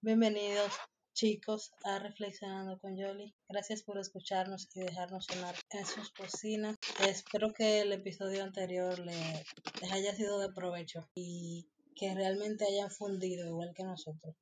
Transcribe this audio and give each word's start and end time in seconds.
Bienvenidos 0.00 0.72
chicos 1.14 1.72
a 1.82 1.98
Reflexionando 1.98 2.78
con 2.78 2.96
Yoli. 2.96 3.34
Gracias 3.48 3.82
por 3.82 3.98
escucharnos 3.98 4.68
y 4.72 4.80
dejarnos 4.82 5.24
sonar 5.24 5.56
en 5.70 5.84
sus 5.84 6.12
cocinas. 6.12 6.76
Espero 7.08 7.52
que 7.52 7.80
el 7.80 7.92
episodio 7.92 8.44
anterior 8.44 9.00
le, 9.00 9.44
les 9.80 9.92
haya 9.92 10.14
sido 10.14 10.38
de 10.38 10.52
provecho 10.52 11.10
y 11.16 11.68
que 11.96 12.14
realmente 12.14 12.66
hayan 12.66 12.92
fundido 12.92 13.48
igual 13.48 13.74
que 13.74 13.82
nosotros. 13.82 14.36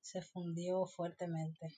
Se 0.00 0.20
fundió 0.20 0.84
fuertemente 0.86 1.68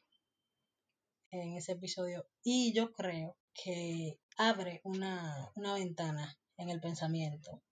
en 1.30 1.58
ese 1.58 1.72
episodio 1.72 2.26
y 2.42 2.72
yo 2.72 2.90
creo 2.94 3.36
que 3.54 4.18
abre 4.36 4.80
una, 4.84 5.50
una 5.54 5.74
ventana 5.74 6.36
en 6.56 6.70
el 6.70 6.80
pensamiento 6.80 7.62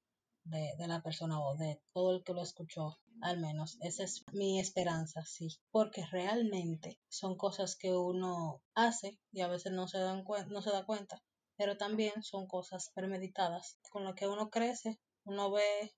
de, 0.45 0.75
de, 0.79 0.87
la 0.87 1.03
persona 1.03 1.41
o 1.41 1.57
de 1.57 1.81
todo 1.93 2.17
el 2.17 2.25
que 2.25 2.33
lo 2.33 2.43
escuchó, 2.43 2.99
al 3.21 3.39
menos. 3.39 3.79
Esa 3.81 4.05
es 4.05 4.25
mi 4.33 4.61
esperanza, 4.61 5.25
sí. 5.25 5.49
Porque 5.71 6.05
realmente 6.07 6.99
son 7.09 7.37
cosas 7.37 7.77
que 7.77 7.93
uno 7.93 8.63
hace 8.75 9.19
y 9.33 9.41
a 9.41 9.49
veces 9.49 9.73
no 9.73 9.89
se, 9.89 9.99
dan 9.99 10.25
no 10.49 10.63
se 10.63 10.71
da 10.71 10.85
cuenta, 10.85 11.23
pero 11.57 11.77
también 11.77 12.23
son 12.23 12.47
cosas 12.47 12.91
premeditadas 12.95 13.79
con 13.91 14.05
las 14.05 14.15
que 14.15 14.27
uno 14.27 14.51
crece, 14.51 15.01
uno 15.25 15.51
ve, 15.51 15.95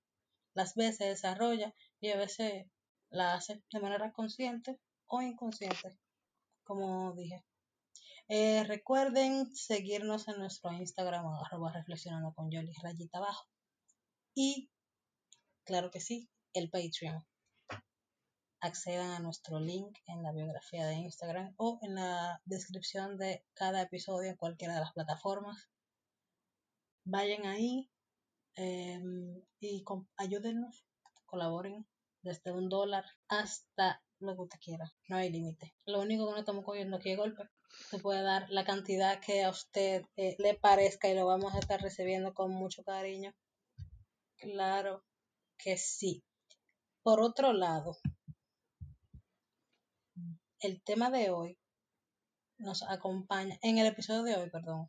las 0.55 0.75
ve, 0.75 0.93
se 0.93 1.07
desarrolla 1.07 1.75
y 2.01 2.11
a 2.11 2.17
veces 2.17 2.67
la 3.11 3.35
hace 3.35 3.63
de 3.73 3.81
manera 3.81 4.13
consciente 4.13 4.79
o 5.07 5.23
inconsciente, 5.23 5.99
como 6.65 7.13
dije. 7.15 7.45
Eh, 8.29 8.65
recuerden 8.65 9.55
seguirnos 9.55 10.29
en 10.29 10.39
nuestro 10.39 10.73
Instagram, 10.73 11.27
arroba 11.27 11.73
reflexionando 11.73 12.33
con 12.33 12.51
Yoli, 12.51 12.73
rayita 12.83 13.19
abajo. 13.19 13.47
Y, 14.35 14.71
claro 15.65 15.91
que 15.91 16.01
sí, 16.01 16.31
el 16.55 16.71
Patreon. 16.71 17.23
Accedan 18.61 19.11
a 19.11 19.19
nuestro 19.19 19.61
link 19.61 19.99
en 20.07 20.23
la 20.23 20.33
biografía 20.33 20.87
de 20.87 20.95
Instagram 20.95 21.53
o 21.59 21.79
en 21.83 21.97
la 21.97 22.41
descripción 22.47 23.19
de 23.19 23.45
cada 23.53 23.83
episodio 23.83 24.31
en 24.31 24.37
cualquiera 24.37 24.75
de 24.75 24.81
las 24.81 24.95
plataformas. 24.95 25.69
Vayan 27.05 27.45
ahí 27.45 27.91
eh, 28.57 29.03
y 29.61 29.85
ayúdennos, 30.17 30.87
colaboren 31.27 31.87
desde 32.25 32.53
un 32.53 32.69
dólar 32.69 33.05
hasta 33.29 34.03
lo 34.19 34.35
que 34.35 34.43
usted 34.43 34.59
quiera. 34.59 34.93
No 35.09 35.17
hay 35.17 35.31
límite. 35.31 35.75
Lo 35.87 36.01
único 36.01 36.27
que 36.27 36.33
no 36.33 36.39
estamos 36.39 36.65
cogiendo 36.65 36.97
aquí 36.97 37.11
es 37.11 37.19
golpe. 37.19 37.49
Se 37.91 37.99
puede 37.99 38.23
dar 38.23 38.49
la 38.51 38.65
cantidad 38.65 39.21
que 39.21 39.45
a 39.45 39.51
usted 39.51 40.05
eh, 40.17 40.37
le 40.39 40.55
parezca 40.55 41.09
y 41.09 41.15
lo 41.15 41.27
vamos 41.27 41.55
a 41.55 41.59
estar 41.59 41.81
recibiendo 41.81 42.33
con 42.35 42.51
mucho 42.51 42.83
cariño. 42.83 43.35
Claro 44.39 45.05
que 45.59 45.77
sí. 45.77 46.25
Por 47.03 47.21
otro 47.21 47.53
lado, 47.53 47.97
el 50.61 50.83
tema 50.83 51.11
de 51.11 51.31
hoy 51.31 51.59
nos 52.57 52.83
acompaña, 52.83 53.59
en 53.63 53.79
el 53.79 53.87
episodio 53.87 54.23
de 54.23 54.37
hoy, 54.37 54.51
perdón, 54.51 54.89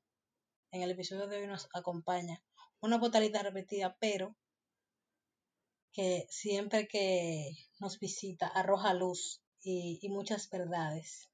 en 0.71 0.81
el 0.81 0.91
episodio 0.91 1.27
de 1.27 1.37
hoy 1.37 1.47
nos 1.47 1.67
acompaña 1.73 2.41
una 2.79 2.97
botalita 2.97 3.41
repetida, 3.43 3.97
pero 3.99 4.35
que 5.95 6.27
siempre 6.29 6.87
que 6.87 7.51
nos 7.79 7.99
visita 7.99 8.47
arroja 8.47 8.93
luz 8.93 9.41
y, 9.61 9.97
y 10.01 10.09
muchas 10.09 10.49
verdades. 10.49 11.29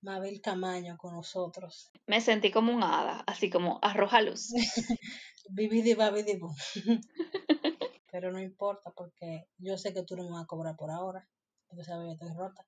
Mabel 0.00 0.40
Camaño 0.40 0.96
con 0.96 1.14
nosotros. 1.14 1.90
Me 2.06 2.20
sentí 2.20 2.50
como 2.50 2.72
un 2.72 2.82
hada, 2.82 3.24
así 3.26 3.50
como 3.50 3.78
arroja 3.82 4.22
luz. 4.22 4.52
Bibidi 5.50 5.94
babidi 5.94 6.38
Pero 8.10 8.32
no 8.32 8.40
importa 8.40 8.90
porque 8.92 9.48
yo 9.58 9.76
sé 9.76 9.92
que 9.92 10.04
tú 10.04 10.16
no 10.16 10.24
me 10.24 10.30
vas 10.30 10.44
a 10.44 10.46
cobrar 10.46 10.76
por 10.76 10.90
ahora, 10.90 11.28
porque 11.66 11.84
sabes 11.84 12.06
que 12.06 12.12
estoy 12.12 12.36
rota. 12.36 12.66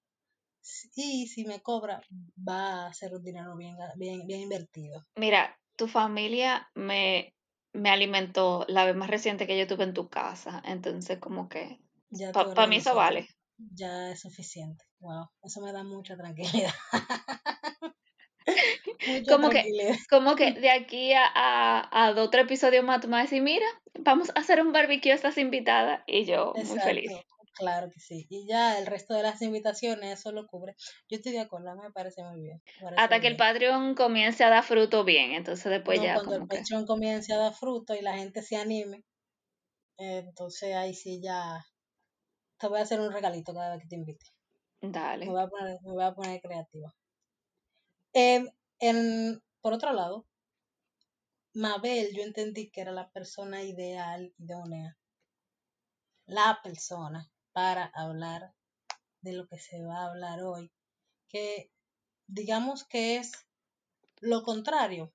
Y 0.95 1.27
si 1.29 1.45
me 1.45 1.61
cobra, 1.61 2.03
va 2.37 2.87
a 2.87 2.93
ser 2.93 3.15
un 3.15 3.23
dinero 3.23 3.57
bien, 3.57 3.77
bien, 3.97 4.27
bien 4.27 4.41
invertido. 4.41 5.07
Mira, 5.17 5.59
tu 5.77 5.89
familia 5.89 6.69
me, 6.75 7.35
me 7.73 7.91
alimentó 7.91 8.65
la 8.69 8.85
vez 8.85 8.97
más 8.97 9.11
reciente 9.11 9.47
que 9.47 9.59
yo 9.59 9.67
tuve 9.67 9.85
en 9.85 9.95
tu 9.95 10.09
casa, 10.09 10.63
entonces 10.65 11.19
como 11.19 11.49
que 11.49 11.79
para 12.33 12.67
mí 12.67 12.77
eso 12.77 12.95
vale. 12.95 13.29
Ya 13.75 14.11
es 14.11 14.21
suficiente. 14.21 14.85
Wow, 15.01 15.29
eso 15.43 15.61
me 15.61 15.73
da 15.73 15.85
mucha 15.85 16.17
tranquilidad. 16.17 16.73
como 19.29 19.51
que, 19.51 19.65
como 20.09 20.37
que 20.37 20.53
de 20.61 20.71
aquí 20.71 21.13
a, 21.13 21.25
a, 21.35 22.05
a 22.07 22.13
dos 22.13 22.29
o 22.29 22.31
tres 22.31 22.45
episodios 22.45 22.85
más 22.85 23.01
tú 23.01 23.09
me 23.09 23.13
vas 23.13 23.21
a 23.21 23.25
decir, 23.25 23.43
mira, 23.43 23.67
vamos 23.99 24.31
a 24.31 24.41
hacer 24.41 24.61
un 24.61 24.73
barbecue, 24.73 25.13
estás 25.13 25.39
invitada, 25.39 26.05
y 26.07 26.25
yo 26.25 26.53
muy 26.55 26.79
feliz. 26.81 27.13
Claro 27.61 27.91
que 27.91 28.01
sí. 28.01 28.27
Y 28.31 28.47
ya 28.47 28.79
el 28.79 28.87
resto 28.87 29.13
de 29.13 29.23
las 29.23 29.43
invitaciones 29.43 30.19
eso 30.19 30.33
lo 30.33 30.47
cubre. 30.47 30.75
Yo 31.11 31.17
estoy 31.17 31.33
de 31.33 31.41
acuerdo, 31.41 31.77
me 31.77 31.93
parece 31.93 32.25
muy 32.25 32.41
bien. 32.41 32.63
Hasta 32.97 33.21
que 33.21 33.27
el 33.27 33.37
Patreon 33.37 33.95
comience 33.95 34.43
a 34.43 34.49
dar 34.49 34.65
fruto 34.65 35.05
bien, 35.05 35.33
entonces 35.33 35.71
después 35.71 36.01
ya. 36.01 36.15
Cuando 36.15 36.37
el 36.37 36.47
Patreon 36.47 36.87
comience 36.87 37.35
a 37.35 37.37
dar 37.37 37.53
fruto 37.53 37.95
y 37.95 38.01
la 38.01 38.15
gente 38.15 38.41
se 38.41 38.57
anime, 38.57 39.05
entonces 39.99 40.75
ahí 40.75 40.95
sí 40.95 41.21
ya 41.23 41.63
te 42.57 42.67
voy 42.67 42.79
a 42.79 42.83
hacer 42.83 42.99
un 42.99 43.13
regalito 43.13 43.53
cada 43.53 43.75
vez 43.75 43.83
que 43.83 43.89
te 43.89 43.97
invite. 43.97 44.25
Dale. 44.81 45.27
Me 45.27 45.33
voy 45.33 45.43
a 45.43 45.47
poner, 45.49 45.79
me 45.83 45.93
voy 45.93 46.05
a 46.05 46.15
poner 46.15 46.41
creativa. 46.41 46.95
Em, 48.15 48.49
en, 48.79 49.43
por 49.61 49.75
otro 49.75 49.93
lado, 49.93 50.25
Mabel, 51.53 52.09
yo 52.15 52.23
entendí 52.23 52.71
que 52.71 52.81
era 52.81 52.93
la 52.93 53.11
persona 53.11 53.63
ideal, 53.63 54.33
idónea, 54.39 54.97
la 56.25 56.59
persona 56.63 57.31
para 57.61 57.93
hablar 57.95 58.55
de 59.21 59.35
lo 59.35 59.47
que 59.47 59.59
se 59.59 59.83
va 59.83 59.99
a 59.99 60.07
hablar 60.07 60.43
hoy, 60.43 60.73
que 61.29 61.71
digamos 62.27 62.85
que 62.85 63.19
es 63.19 63.33
lo 64.21 64.43
contrario 64.45 65.13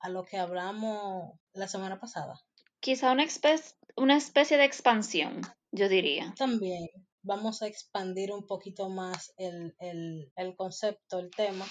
a 0.00 0.08
lo 0.08 0.24
que 0.24 0.38
hablamos 0.38 1.38
la 1.52 1.68
semana 1.68 2.00
pasada. 2.00 2.40
Quizá 2.80 3.12
una, 3.12 3.24
especie, 3.24 3.76
una 3.94 4.16
especie 4.16 4.56
de 4.56 4.64
expansión, 4.64 5.42
yo 5.70 5.90
diría. 5.90 6.32
También 6.38 6.88
vamos 7.20 7.60
a 7.60 7.66
expandir 7.66 8.32
un 8.32 8.46
poquito 8.46 8.88
más 8.88 9.34
el, 9.36 9.76
el, 9.78 10.32
el 10.34 10.56
concepto, 10.56 11.18
el 11.18 11.30
tema, 11.30 11.66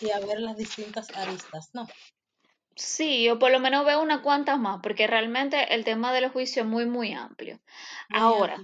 y 0.00 0.10
a 0.10 0.20
ver 0.20 0.38
las 0.38 0.56
distintas 0.56 1.10
aristas, 1.16 1.70
¿no? 1.72 1.88
Sí, 2.76 3.28
o 3.28 3.40
por 3.40 3.50
lo 3.50 3.58
menos 3.58 3.84
veo 3.84 4.00
unas 4.00 4.20
cuantas 4.20 4.60
más, 4.60 4.80
porque 4.84 5.08
realmente 5.08 5.74
el 5.74 5.82
tema 5.84 6.12
de 6.12 6.20
los 6.20 6.30
juicios 6.30 6.64
es 6.64 6.70
muy, 6.70 6.86
muy 6.86 7.12
amplio. 7.12 7.58
Ahora, 8.10 8.60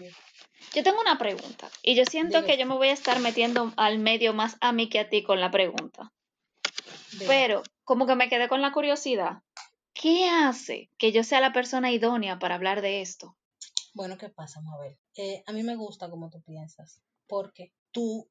yo 0.75 0.83
tengo 0.83 1.01
una 1.01 1.19
pregunta, 1.19 1.71
y 1.83 1.95
yo 1.95 2.05
siento 2.05 2.45
que 2.45 2.57
yo 2.57 2.67
me 2.67 2.75
voy 2.75 2.89
a 2.89 2.93
estar 2.93 3.19
metiendo 3.21 3.73
al 3.77 3.99
medio 3.99 4.33
más 4.33 4.57
a 4.61 4.73
mí 4.73 4.89
que 4.89 5.01
a 5.01 5.09
ti 5.09 5.23
con 5.23 5.41
la 5.41 5.51
pregunta. 5.51 6.13
Pero, 7.27 7.63
como 7.85 8.07
que 8.07 8.15
me 8.15 8.29
quedé 8.29 8.49
con 8.49 8.63
la 8.63 8.73
curiosidad, 8.73 9.43
¿qué 9.93 10.29
hace 10.29 10.91
que 10.99 11.13
yo 11.13 11.25
sea 11.25 11.41
la 11.41 11.53
persona 11.53 11.91
idónea 11.93 12.39
para 12.39 12.55
hablar 12.55 12.81
de 12.81 13.03
esto? 13.03 13.37
Bueno, 13.95 14.17
¿qué 14.17 14.29
pasa, 14.29 14.61
Mabel? 14.61 14.97
Eh, 15.17 15.43
a 15.47 15.53
mí 15.53 15.63
me 15.63 15.77
gusta 15.77 16.09
como 16.09 16.31
tú 16.31 16.41
piensas, 16.43 17.01
porque 17.27 17.73
tú 17.91 18.29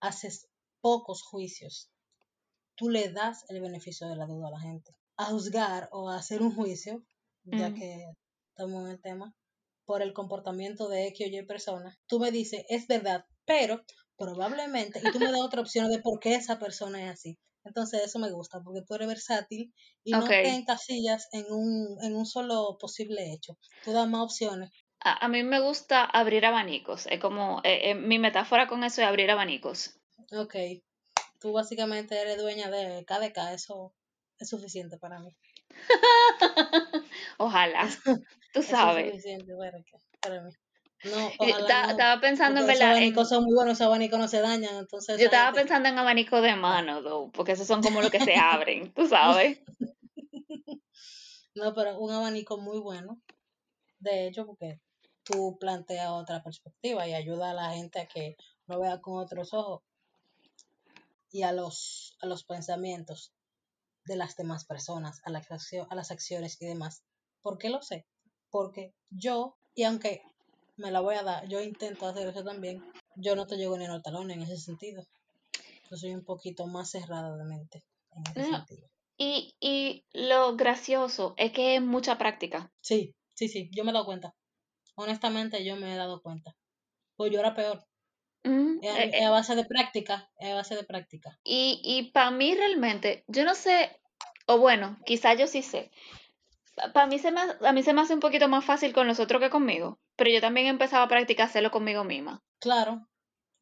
haces 0.00 0.48
pocos 0.80 1.22
juicios. 1.22 1.90
Tú 2.74 2.90
le 2.90 3.10
das 3.10 3.44
el 3.48 3.60
beneficio 3.60 4.08
de 4.08 4.16
la 4.16 4.26
duda 4.26 4.48
a 4.48 4.52
la 4.52 4.60
gente 4.60 4.98
a 5.18 5.26
juzgar 5.26 5.88
o 5.92 6.08
a 6.08 6.16
hacer 6.16 6.40
un 6.42 6.54
juicio, 6.54 7.02
ya 7.44 7.74
que 7.74 8.06
estamos 8.50 8.84
en 8.84 8.92
el 8.92 9.00
tema, 9.00 9.34
por 9.88 10.02
el 10.02 10.12
comportamiento 10.12 10.86
de 10.90 11.06
X 11.06 11.26
o 11.26 11.30
Y 11.30 11.46
persona, 11.46 11.98
tú 12.06 12.20
me 12.20 12.30
dices, 12.30 12.62
es 12.68 12.86
verdad, 12.86 13.24
pero 13.46 13.82
probablemente, 14.18 15.00
y 15.02 15.10
tú 15.10 15.18
me 15.18 15.32
das 15.32 15.40
otra 15.40 15.62
opción 15.62 15.88
de 15.88 15.98
por 15.98 16.20
qué 16.20 16.34
esa 16.34 16.58
persona 16.58 17.02
es 17.06 17.12
así. 17.12 17.38
Entonces 17.64 18.02
eso 18.04 18.18
me 18.18 18.30
gusta, 18.30 18.60
porque 18.62 18.82
tú 18.86 18.94
eres 18.96 19.08
versátil 19.08 19.72
y 20.04 20.12
no 20.12 20.26
te 20.26 20.46
encasillas 20.46 21.28
en 21.32 21.46
un, 21.50 21.96
en 22.02 22.14
un 22.14 22.26
solo 22.26 22.76
posible 22.78 23.32
hecho. 23.32 23.56
Tú 23.82 23.92
das 23.92 24.06
más 24.06 24.20
opciones. 24.20 24.70
A, 25.00 25.24
a 25.24 25.28
mí 25.28 25.42
me 25.42 25.60
gusta 25.60 26.04
abrir 26.04 26.44
abanicos. 26.44 27.06
Es 27.06 27.18
como, 27.18 27.62
eh, 27.64 27.90
eh, 27.90 27.94
mi 27.94 28.18
metáfora 28.18 28.68
con 28.68 28.84
eso 28.84 29.00
es 29.00 29.08
abrir 29.08 29.30
abanicos. 29.30 29.98
Ok. 30.32 30.54
Tú 31.40 31.52
básicamente 31.52 32.20
eres 32.20 32.36
dueña 32.36 32.70
de 32.70 33.06
KDK, 33.06 33.54
eso 33.54 33.94
es 34.38 34.50
suficiente 34.50 34.98
para 34.98 35.18
mí. 35.18 35.34
ojalá, 37.38 37.88
tú 38.52 38.62
sabes. 38.62 39.06
Es 39.06 39.10
suficiente 39.12 39.54
para 40.20 40.42
mí. 40.42 40.50
No, 41.04 41.30
ojalá 41.38 41.90
estaba 41.90 42.20
pensando 42.20 42.60
en 42.60 42.66
verdad. 42.66 42.88
Los 42.88 42.90
abanicos 42.90 43.28
son 43.28 43.44
muy 43.44 43.54
buenos, 43.54 43.78
los 43.78 43.86
abanicos 43.86 44.18
no 44.18 44.28
se 44.28 44.40
dañan. 44.40 44.76
Entonces 44.76 45.18
yo 45.18 45.26
estaba 45.26 45.52
pensando 45.52 45.88
en 45.88 45.98
abanicos 45.98 46.42
de 46.42 46.56
mano, 46.56 47.30
porque 47.32 47.52
esos 47.52 47.66
son 47.66 47.82
como 47.82 48.00
los 48.00 48.10
que 48.10 48.20
se 48.20 48.36
abren, 48.36 48.92
tú 48.92 49.06
sabes. 49.06 49.60
no, 51.54 51.74
pero 51.74 51.98
un 51.98 52.10
abanico 52.10 52.58
muy 52.58 52.78
bueno. 52.78 53.20
De 54.00 54.26
hecho, 54.26 54.46
porque 54.46 54.80
tú 55.22 55.58
planteas 55.58 56.10
otra 56.10 56.42
perspectiva 56.42 57.06
y 57.06 57.14
ayuda 57.14 57.50
a 57.50 57.54
la 57.54 57.70
gente 57.72 58.00
a 58.00 58.06
que 58.06 58.36
lo 58.66 58.80
vea 58.80 59.00
con 59.00 59.18
otros 59.18 59.52
ojos 59.52 59.82
y 61.30 61.42
a 61.42 61.52
los, 61.52 62.16
a 62.20 62.26
los 62.26 62.44
pensamientos 62.44 63.32
de 64.08 64.16
las 64.16 64.36
demás 64.36 64.64
personas, 64.64 65.20
a, 65.24 65.30
la, 65.30 65.40
a 65.88 65.94
las 65.94 66.10
acciones 66.10 66.60
y 66.60 66.66
demás. 66.66 67.04
¿Por 67.42 67.58
qué 67.58 67.68
lo 67.68 67.80
sé? 67.82 68.06
Porque 68.50 68.94
yo, 69.10 69.56
y 69.74 69.84
aunque 69.84 70.22
me 70.76 70.90
la 70.90 71.00
voy 71.00 71.14
a 71.14 71.22
dar, 71.22 71.46
yo 71.48 71.60
intento 71.60 72.06
hacer 72.06 72.26
eso 72.26 72.42
también, 72.42 72.82
yo 73.14 73.36
no 73.36 73.46
te 73.46 73.56
llego 73.56 73.76
ni 73.78 73.84
en 73.84 73.92
el 73.92 74.02
talón 74.02 74.30
en 74.30 74.42
ese 74.42 74.56
sentido. 74.56 75.04
Yo 75.90 75.96
soy 75.96 76.14
un 76.14 76.24
poquito 76.24 76.66
más 76.66 76.90
cerrada 76.90 77.36
de 77.36 77.44
mente 77.44 77.84
en 78.12 78.42
ese 78.42 78.50
sentido. 78.50 78.88
Y, 79.16 79.56
y 79.60 80.04
lo 80.12 80.56
gracioso 80.56 81.34
es 81.36 81.52
que 81.52 81.76
es 81.76 81.82
mucha 81.82 82.18
práctica. 82.18 82.72
Sí, 82.80 83.14
sí, 83.34 83.48
sí, 83.48 83.70
yo 83.72 83.84
me 83.84 83.90
he 83.90 83.94
dado 83.94 84.06
cuenta. 84.06 84.34
Honestamente, 84.94 85.64
yo 85.64 85.76
me 85.76 85.92
he 85.92 85.96
dado 85.96 86.22
cuenta. 86.22 86.56
Pues 87.16 87.32
yo 87.32 87.40
era 87.40 87.54
peor. 87.54 87.84
Mm, 88.48 88.78
es, 88.82 89.14
eh, 89.14 89.24
a 89.24 89.30
base 89.30 89.54
de 89.54 89.64
práctica, 89.66 90.30
es 90.38 90.50
a 90.50 90.54
base 90.54 90.74
de 90.74 90.84
práctica. 90.84 91.38
Y, 91.44 91.82
y 91.84 92.10
para 92.12 92.30
mí 92.30 92.54
realmente, 92.54 93.24
yo 93.28 93.44
no 93.44 93.54
sé, 93.54 94.00
o 94.46 94.58
bueno, 94.58 94.96
quizá 95.04 95.34
yo 95.34 95.46
sí 95.46 95.62
sé. 95.62 95.90
Para 96.94 97.06
mí 97.06 97.18
se 97.18 97.30
me, 97.30 97.40
a 97.40 97.72
mí 97.72 97.82
se 97.82 97.92
me 97.92 98.00
hace 98.00 98.14
un 98.14 98.20
poquito 98.20 98.48
más 98.48 98.64
fácil 98.64 98.94
con 98.94 99.06
los 99.06 99.20
otros 99.20 99.40
que 99.42 99.50
conmigo, 99.50 99.98
pero 100.16 100.30
yo 100.30 100.40
también 100.40 100.66
empezaba 100.66 101.04
a 101.04 101.08
practicar 101.08 101.46
hacerlo 101.46 101.70
conmigo 101.70 102.04
misma. 102.04 102.42
Claro. 102.58 103.06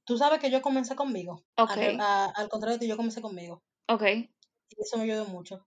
Tú 0.04 0.16
sabes 0.16 0.38
que 0.38 0.50
yo 0.50 0.62
comencé 0.62 0.94
conmigo. 0.94 1.44
Okay. 1.56 1.98
al 2.00 2.48
contrario 2.48 2.76
de 2.76 2.80
ti, 2.80 2.88
yo 2.88 2.96
comencé 2.96 3.20
conmigo. 3.20 3.64
Ok. 3.88 4.02
Y 4.02 4.28
eso 4.78 4.98
me 4.98 5.04
ayudó 5.04 5.24
mucho. 5.24 5.66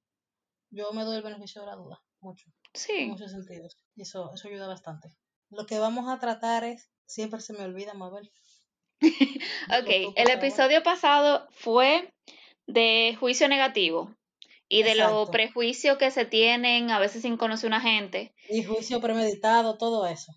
Yo 0.70 0.94
me 0.94 1.04
doy 1.04 1.18
el 1.18 1.24
beneficio 1.24 1.62
de 1.62 1.68
la 1.68 1.76
duda, 1.76 2.02
mucho. 2.22 2.50
Sí. 2.74 2.94
En 2.94 3.10
muchos 3.10 3.32
sentidos. 3.32 3.76
Y 3.96 4.04
eso, 4.04 4.32
eso 4.34 4.48
ayuda 4.48 4.68
bastante. 4.68 5.14
Lo 5.50 5.66
que 5.66 5.80
vamos 5.80 6.08
a 6.08 6.20
tratar 6.20 6.64
es, 6.64 6.90
siempre 7.06 7.42
se 7.42 7.52
me 7.52 7.64
olvida, 7.64 7.94
Mabel. 7.94 8.32
ok, 9.82 10.14
el 10.16 10.30
episodio 10.30 10.84
pasado 10.84 11.48
fue 11.52 12.14
de 12.68 13.16
juicio 13.20 13.48
negativo 13.48 14.14
y 14.68 14.84
de 14.84 14.96
los 14.96 15.30
prejuicios 15.30 15.98
que 15.98 16.12
se 16.12 16.26
tienen 16.26 16.92
a 16.92 17.00
veces 17.00 17.24
sin 17.24 17.38
conocer 17.38 17.68
una 17.68 17.82
gente. 17.82 18.34
Y 18.50 18.64
juicio 18.64 19.02
premeditado, 19.02 19.78
todo 19.78 20.06
eso. 20.06 20.32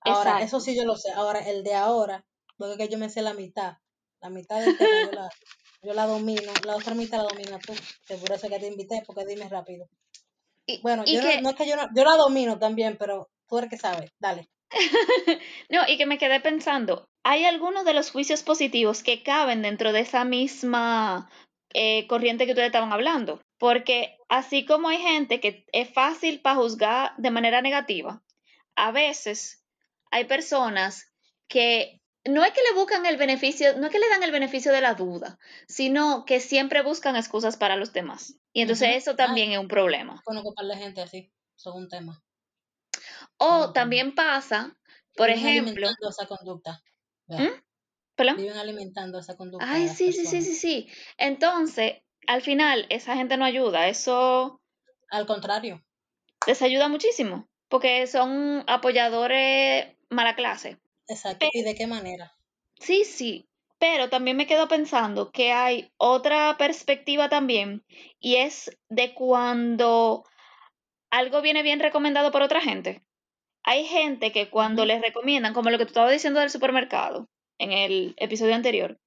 Ahora, 0.00 0.42
eso 0.42 0.60
sí 0.60 0.76
yo 0.76 0.84
lo 0.84 0.96
sé. 0.96 1.10
Ahora, 1.12 1.40
el 1.40 1.64
de 1.64 1.74
ahora, 1.74 2.24
porque 2.56 2.76
que 2.76 2.88
yo 2.88 2.98
me 2.98 3.10
sé 3.10 3.22
la 3.22 3.34
mitad. 3.34 3.78
La 4.20 4.30
mitad 4.30 4.60
de 4.60 4.74
tema 4.74 5.00
yo 5.06 5.12
la, 5.12 5.30
yo 5.82 5.94
la 5.94 6.06
domino, 6.06 6.52
la 6.64 6.76
otra 6.76 6.94
mitad 6.94 7.18
la 7.18 7.24
domina 7.24 7.58
tú. 7.58 7.72
Que 8.06 8.16
por 8.16 8.32
eso 8.32 8.48
que 8.48 8.58
te 8.60 8.68
invité, 8.68 9.02
porque 9.04 9.24
dime 9.26 9.48
rápido. 9.48 9.88
bueno, 10.82 11.04
yo 11.04 11.20
no, 11.40 11.50
es 11.50 11.56
que 11.56 11.66
yo, 11.66 11.76
no, 11.76 11.88
yo 11.94 12.04
la 12.04 12.16
domino 12.16 12.58
también, 12.58 12.96
pero 12.98 13.30
tú 13.48 13.58
eres 13.58 13.70
que 13.70 13.78
sabes. 13.78 14.12
Dale. 14.18 14.48
no, 15.70 15.82
y 15.88 15.98
que 15.98 16.06
me 16.06 16.18
quedé 16.18 16.40
pensando, 16.40 17.08
hay 17.24 17.44
algunos 17.44 17.84
de 17.84 17.94
los 17.94 18.10
juicios 18.10 18.42
positivos 18.42 19.02
que 19.02 19.22
caben 19.22 19.62
dentro 19.62 19.92
de 19.92 20.00
esa 20.00 20.24
misma 20.24 21.30
eh, 21.74 22.06
corriente 22.06 22.44
que 22.44 22.52
ustedes 22.52 22.66
estaban 22.66 22.92
hablando. 22.92 23.40
Porque 23.58 24.18
así 24.28 24.64
como 24.64 24.88
hay 24.88 24.98
gente 24.98 25.40
que 25.40 25.64
es 25.72 25.92
fácil 25.92 26.40
para 26.40 26.56
juzgar 26.56 27.14
de 27.16 27.30
manera 27.30 27.62
negativa, 27.62 28.22
a 28.74 28.90
veces 28.90 29.64
hay 30.10 30.24
personas 30.24 31.12
que 31.48 32.00
no 32.24 32.44
es 32.44 32.52
que 32.52 32.60
le 32.62 32.78
buscan 32.78 33.06
el 33.06 33.16
beneficio, 33.16 33.78
no 33.78 33.86
es 33.86 33.92
que 33.92 33.98
le 33.98 34.08
dan 34.08 34.22
el 34.22 34.30
beneficio 34.30 34.72
de 34.72 34.80
la 34.80 34.94
duda, 34.94 35.38
sino 35.66 36.24
que 36.24 36.40
siempre 36.40 36.82
buscan 36.82 37.16
excusas 37.16 37.56
para 37.56 37.76
los 37.76 37.92
demás. 37.92 38.36
Y 38.52 38.62
entonces 38.62 38.90
eso 38.96 39.16
también 39.16 39.52
es 39.52 39.58
un 39.58 39.68
problema. 39.68 40.20
Conozco 40.24 40.54
la 40.62 40.76
gente 40.76 41.00
así, 41.00 41.32
son 41.56 41.82
un 41.82 41.88
tema. 41.88 42.22
O 43.38 43.72
también 43.72 44.14
pasa, 44.14 44.76
por 45.16 45.30
ejemplo. 45.30 45.88
Esa 46.08 46.26
conducta. 46.26 46.82
¿Mm? 47.28 47.62
Viven 48.36 48.56
alimentando 48.56 49.18
esa 49.18 49.36
conducta. 49.36 49.66
Ay, 49.68 49.88
sí, 49.88 50.12
sí, 50.12 50.26
sí, 50.26 50.42
sí, 50.42 50.54
sí. 50.54 50.88
Entonces, 51.16 52.02
al 52.26 52.42
final, 52.42 52.86
esa 52.88 53.16
gente 53.16 53.36
no 53.36 53.44
ayuda. 53.44 53.88
Eso. 53.88 54.60
Al 55.10 55.26
contrario. 55.26 55.84
Les 56.46 56.62
ayuda 56.62 56.88
muchísimo. 56.88 57.48
Porque 57.68 58.06
son 58.06 58.64
apoyadores 58.66 59.96
mala 60.10 60.34
clase. 60.34 60.78
Exacto. 61.08 61.46
¿Y 61.52 61.62
de 61.62 61.74
qué 61.74 61.86
manera? 61.86 62.36
Sí, 62.78 63.04
sí. 63.04 63.48
Pero 63.78 64.08
también 64.08 64.36
me 64.36 64.46
quedo 64.46 64.68
pensando 64.68 65.32
que 65.32 65.52
hay 65.52 65.90
otra 65.96 66.56
perspectiva 66.58 67.28
también. 67.28 67.84
Y 68.20 68.36
es 68.36 68.70
de 68.88 69.14
cuando 69.14 70.24
algo 71.10 71.42
viene 71.42 71.62
bien 71.62 71.80
recomendado 71.80 72.30
por 72.30 72.42
otra 72.42 72.60
gente 72.60 73.02
hay 73.64 73.84
gente 73.84 74.32
que 74.32 74.50
cuando 74.50 74.84
les 74.84 75.00
recomiendan, 75.00 75.54
como 75.54 75.70
lo 75.70 75.78
que 75.78 75.84
tú 75.84 75.90
estabas 75.90 76.12
diciendo 76.12 76.40
del 76.40 76.50
supermercado 76.50 77.28
en 77.58 77.72
el 77.72 78.14
episodio 78.18 78.54
anterior, 78.54 78.98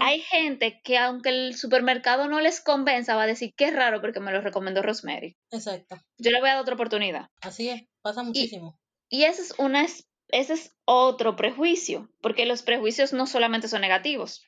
hay 0.00 0.20
gente 0.20 0.80
que 0.84 0.98
aunque 0.98 1.30
el 1.30 1.54
supermercado 1.54 2.28
no 2.28 2.40
les 2.40 2.60
convenza, 2.60 3.16
va 3.16 3.22
a 3.22 3.26
decir 3.26 3.54
que 3.56 3.66
es 3.66 3.74
raro 3.74 4.00
porque 4.00 4.20
me 4.20 4.32
lo 4.32 4.40
recomendó 4.40 4.82
Rosemary. 4.82 5.36
Exacto. 5.50 5.96
Yo 6.18 6.30
le 6.30 6.40
voy 6.40 6.50
a 6.50 6.54
dar 6.54 6.62
otra 6.62 6.74
oportunidad. 6.74 7.30
Así 7.40 7.70
es, 7.70 7.82
pasa 8.02 8.22
muchísimo. 8.22 8.78
Y, 9.08 9.24
ese 9.24 9.42
es 9.42 9.54
una 9.58 9.86
ese 10.28 10.54
es 10.54 10.74
otro 10.84 11.36
prejuicio, 11.36 12.10
porque 12.20 12.46
los 12.46 12.62
prejuicios 12.62 13.12
no 13.12 13.26
solamente 13.26 13.68
son 13.68 13.82
negativos. 13.82 14.42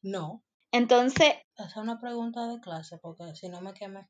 No. 0.00 0.42
Entonces. 0.70 1.34
Esa 1.56 1.66
es 1.66 1.76
una 1.76 2.00
pregunta 2.00 2.46
de 2.48 2.60
clase, 2.60 2.98
porque 2.98 3.34
si 3.34 3.48
no 3.48 3.60
me 3.60 3.74
quemé. 3.74 4.08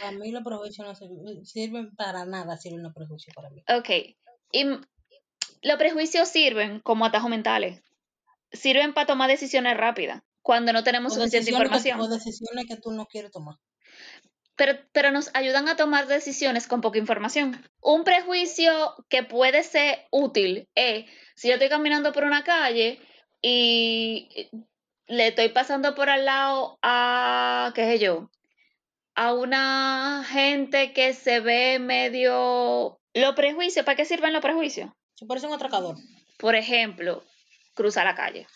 Para 0.00 0.12
mí 0.12 0.30
los 0.30 0.42
prejuicios 0.42 0.86
no 0.86 1.44
sirven, 1.44 1.94
para 1.96 2.24
nada, 2.24 2.56
sirven 2.56 2.82
los 2.82 2.94
prejuicios 2.94 3.34
para 3.34 3.50
mí. 3.50 3.62
Ok. 3.68 4.16
Y 4.52 4.64
los 5.62 5.78
prejuicios 5.78 6.28
sirven 6.28 6.80
como 6.80 7.04
atajos 7.04 7.30
mentales. 7.30 7.82
Sirven 8.52 8.94
para 8.94 9.06
tomar 9.06 9.28
decisiones 9.28 9.76
rápidas 9.76 10.22
cuando 10.42 10.72
no 10.72 10.84
tenemos 10.84 11.14
suficiente 11.14 11.50
información. 11.50 12.00
o 12.00 12.08
decisiones 12.08 12.66
que 12.66 12.76
tú 12.76 12.92
no 12.92 13.06
quieres 13.06 13.32
tomar. 13.32 13.56
Pero, 14.54 14.78
pero 14.92 15.10
nos 15.10 15.30
ayudan 15.34 15.68
a 15.68 15.76
tomar 15.76 16.06
decisiones 16.06 16.66
con 16.66 16.80
poca 16.80 16.98
información. 16.98 17.62
Un 17.80 18.04
prejuicio 18.04 18.94
que 19.08 19.22
puede 19.22 19.62
ser 19.64 20.06
útil 20.10 20.68
es 20.74 21.04
si 21.34 21.48
yo 21.48 21.54
estoy 21.54 21.68
caminando 21.68 22.12
por 22.12 22.24
una 22.24 22.44
calle 22.44 23.00
y 23.42 24.48
le 25.08 25.28
estoy 25.28 25.50
pasando 25.50 25.94
por 25.94 26.08
al 26.08 26.24
lado 26.24 26.78
a, 26.82 27.72
qué 27.74 27.84
sé 27.84 27.98
yo, 27.98 28.30
a 29.16 29.32
una 29.32 30.24
gente 30.28 30.92
que 30.92 31.14
se 31.14 31.40
ve 31.40 31.78
medio... 31.78 33.00
Los 33.14 33.34
prejuicios, 33.34 33.84
¿para 33.84 33.96
qué 33.96 34.04
sirven 34.04 34.34
los 34.34 34.42
prejuicios? 34.42 34.90
Se 35.14 35.24
parece 35.24 35.46
un 35.46 35.54
atracador. 35.54 35.96
Por 36.38 36.54
ejemplo, 36.54 37.24
cruzar 37.74 38.04
la 38.04 38.14
calle. 38.14 38.46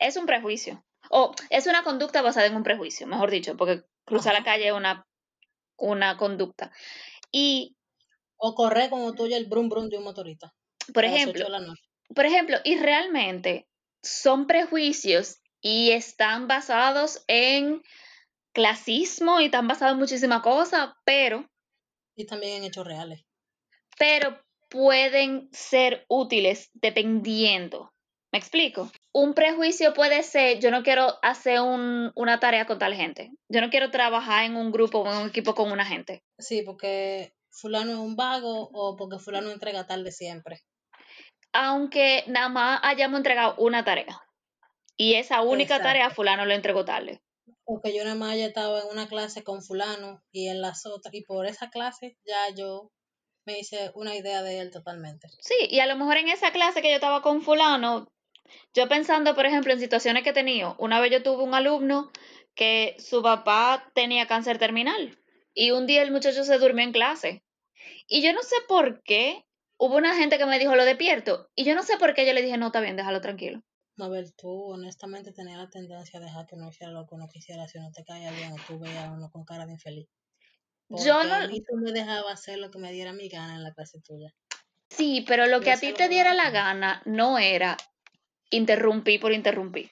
Es 0.00 0.16
un 0.16 0.26
prejuicio. 0.26 0.84
O 1.08 1.32
es 1.50 1.68
una 1.68 1.84
conducta 1.84 2.20
basada 2.20 2.46
en 2.46 2.56
un 2.56 2.64
prejuicio, 2.64 3.06
mejor 3.06 3.30
dicho, 3.30 3.56
porque 3.56 3.84
cruzar 4.04 4.34
la 4.34 4.42
calle 4.42 4.66
es 4.66 4.72
una, 4.72 5.06
una 5.76 6.16
conducta. 6.16 6.72
Y... 7.30 7.76
O 8.38 8.56
correr 8.56 8.90
como 8.90 9.14
tú 9.14 9.26
y 9.26 9.34
el 9.34 9.46
brum 9.46 9.68
brum 9.68 9.88
de 9.88 9.98
un 9.98 10.04
motorista. 10.04 10.52
Por 10.92 11.04
ejemplo, 11.04 11.46
por 12.14 12.26
ejemplo, 12.26 12.58
y 12.64 12.76
realmente 12.76 13.66
son 14.02 14.46
prejuicios 14.46 15.38
y 15.60 15.92
están 15.92 16.48
basados 16.48 17.24
en 17.28 17.82
clasismo 18.56 19.38
y 19.38 19.44
están 19.44 19.68
basados 19.68 19.92
en 19.92 19.98
muchísimas 19.98 20.40
cosas, 20.40 20.94
pero... 21.04 21.46
Y 22.16 22.24
también 22.24 22.56
en 22.56 22.64
hechos 22.64 22.86
reales. 22.86 23.22
Pero 23.98 24.42
pueden 24.70 25.50
ser 25.52 26.06
útiles 26.08 26.70
dependiendo. 26.72 27.92
¿Me 28.32 28.38
explico? 28.38 28.90
Un 29.12 29.34
prejuicio 29.34 29.92
puede 29.92 30.22
ser, 30.22 30.58
yo 30.58 30.70
no 30.70 30.82
quiero 30.82 31.18
hacer 31.20 31.60
una 31.60 32.40
tarea 32.40 32.64
con 32.64 32.78
tal 32.78 32.94
gente. 32.94 33.30
Yo 33.50 33.60
no 33.60 33.68
quiero 33.68 33.90
trabajar 33.90 34.46
en 34.46 34.56
un 34.56 34.72
grupo 34.72 35.00
o 35.00 35.12
en 35.12 35.18
un 35.18 35.28
equipo 35.28 35.54
con 35.54 35.70
una 35.70 35.84
gente. 35.84 36.22
Sí, 36.38 36.62
porque 36.62 37.34
fulano 37.50 37.92
es 37.92 37.98
un 37.98 38.16
vago 38.16 38.70
o 38.72 38.96
porque 38.96 39.18
fulano 39.18 39.50
entrega 39.50 39.86
tarde 39.86 40.12
siempre. 40.12 40.62
Aunque 41.52 42.24
nada 42.26 42.48
más 42.48 42.80
hayamos 42.84 43.18
entregado 43.18 43.54
una 43.58 43.84
tarea. 43.84 44.18
Y 44.96 45.16
esa 45.16 45.42
única 45.42 45.82
tarea 45.82 46.08
fulano 46.08 46.46
lo 46.46 46.54
entregó 46.54 46.86
tarde 46.86 47.20
porque 47.66 47.94
yo 47.94 48.04
nada 48.04 48.16
más 48.16 48.32
haya 48.32 48.46
estado 48.46 48.80
en 48.80 48.88
una 48.88 49.08
clase 49.08 49.42
con 49.42 49.62
fulano 49.62 50.22
y 50.32 50.48
en 50.48 50.62
las 50.62 50.86
otras, 50.86 51.12
y 51.12 51.22
por 51.22 51.46
esa 51.46 51.68
clase 51.68 52.16
ya 52.24 52.54
yo 52.56 52.92
me 53.44 53.58
hice 53.58 53.90
una 53.94 54.14
idea 54.16 54.42
de 54.42 54.60
él 54.60 54.70
totalmente. 54.70 55.28
Sí, 55.40 55.54
y 55.68 55.80
a 55.80 55.86
lo 55.86 55.96
mejor 55.96 56.16
en 56.16 56.28
esa 56.28 56.52
clase 56.52 56.80
que 56.80 56.90
yo 56.90 56.94
estaba 56.94 57.22
con 57.22 57.42
fulano, 57.42 58.08
yo 58.72 58.88
pensando, 58.88 59.34
por 59.34 59.46
ejemplo, 59.46 59.72
en 59.72 59.80
situaciones 59.80 60.22
que 60.22 60.30
he 60.30 60.34
tenido, 60.34 60.76
una 60.78 61.00
vez 61.00 61.10
yo 61.10 61.22
tuve 61.22 61.42
un 61.42 61.54
alumno 61.54 62.10
que 62.54 62.96
su 62.98 63.22
papá 63.22 63.90
tenía 63.94 64.26
cáncer 64.26 64.58
terminal 64.58 65.18
y 65.54 65.72
un 65.72 65.86
día 65.86 66.02
el 66.02 66.12
muchacho 66.12 66.44
se 66.44 66.58
durmió 66.58 66.84
en 66.84 66.92
clase. 66.92 67.42
Y 68.08 68.22
yo 68.22 68.32
no 68.32 68.42
sé 68.42 68.56
por 68.68 69.02
qué, 69.02 69.44
hubo 69.78 69.96
una 69.96 70.16
gente 70.16 70.38
que 70.38 70.46
me 70.46 70.58
dijo 70.58 70.76
lo 70.76 70.84
despierto 70.84 71.48
y 71.54 71.64
yo 71.64 71.74
no 71.74 71.82
sé 71.82 71.98
por 71.98 72.14
qué 72.14 72.26
yo 72.26 72.32
le 72.32 72.42
dije, 72.42 72.56
no, 72.56 72.66
está 72.68 72.80
bien, 72.80 72.96
déjalo 72.96 73.20
tranquilo. 73.20 73.62
Mabel, 73.96 74.34
tú 74.34 74.72
honestamente 74.72 75.32
tenías 75.32 75.58
la 75.58 75.70
tendencia 75.70 76.20
a 76.20 76.22
dejar 76.22 76.46
que 76.46 76.56
no 76.56 76.68
hiciera 76.68 76.92
lo 76.92 77.06
que 77.06 77.14
uno 77.14 77.28
quisiera 77.28 77.66
si 77.66 77.78
no 77.78 77.90
te 77.92 78.04
caía 78.04 78.30
bien 78.30 78.52
o 78.52 78.56
tú 78.66 78.78
veías 78.78 79.06
a 79.06 79.12
uno 79.12 79.30
con 79.30 79.44
cara 79.44 79.64
de 79.64 79.72
infeliz. 79.72 80.08
yo 80.90 81.24
no. 81.24 81.34
A 81.34 81.48
mí 81.48 81.62
tú 81.62 81.76
me 81.76 81.92
dejabas 81.92 82.34
hacer 82.34 82.58
lo 82.58 82.70
que 82.70 82.78
me 82.78 82.92
diera 82.92 83.14
mi 83.14 83.28
gana 83.28 83.54
en 83.54 83.62
la 83.62 83.72
clase 83.72 84.00
tuya. 84.02 84.34
Sí, 84.90 85.24
pero 85.26 85.46
lo 85.46 85.60
que 85.60 85.72
a 85.72 85.78
ti 85.78 85.92
te 85.92 86.08
diera 86.08 86.34
la 86.34 86.50
gana 86.50 87.02
no 87.06 87.38
era 87.38 87.76
interrumpir 88.50 89.20
por 89.20 89.32
interrumpir. 89.32 89.90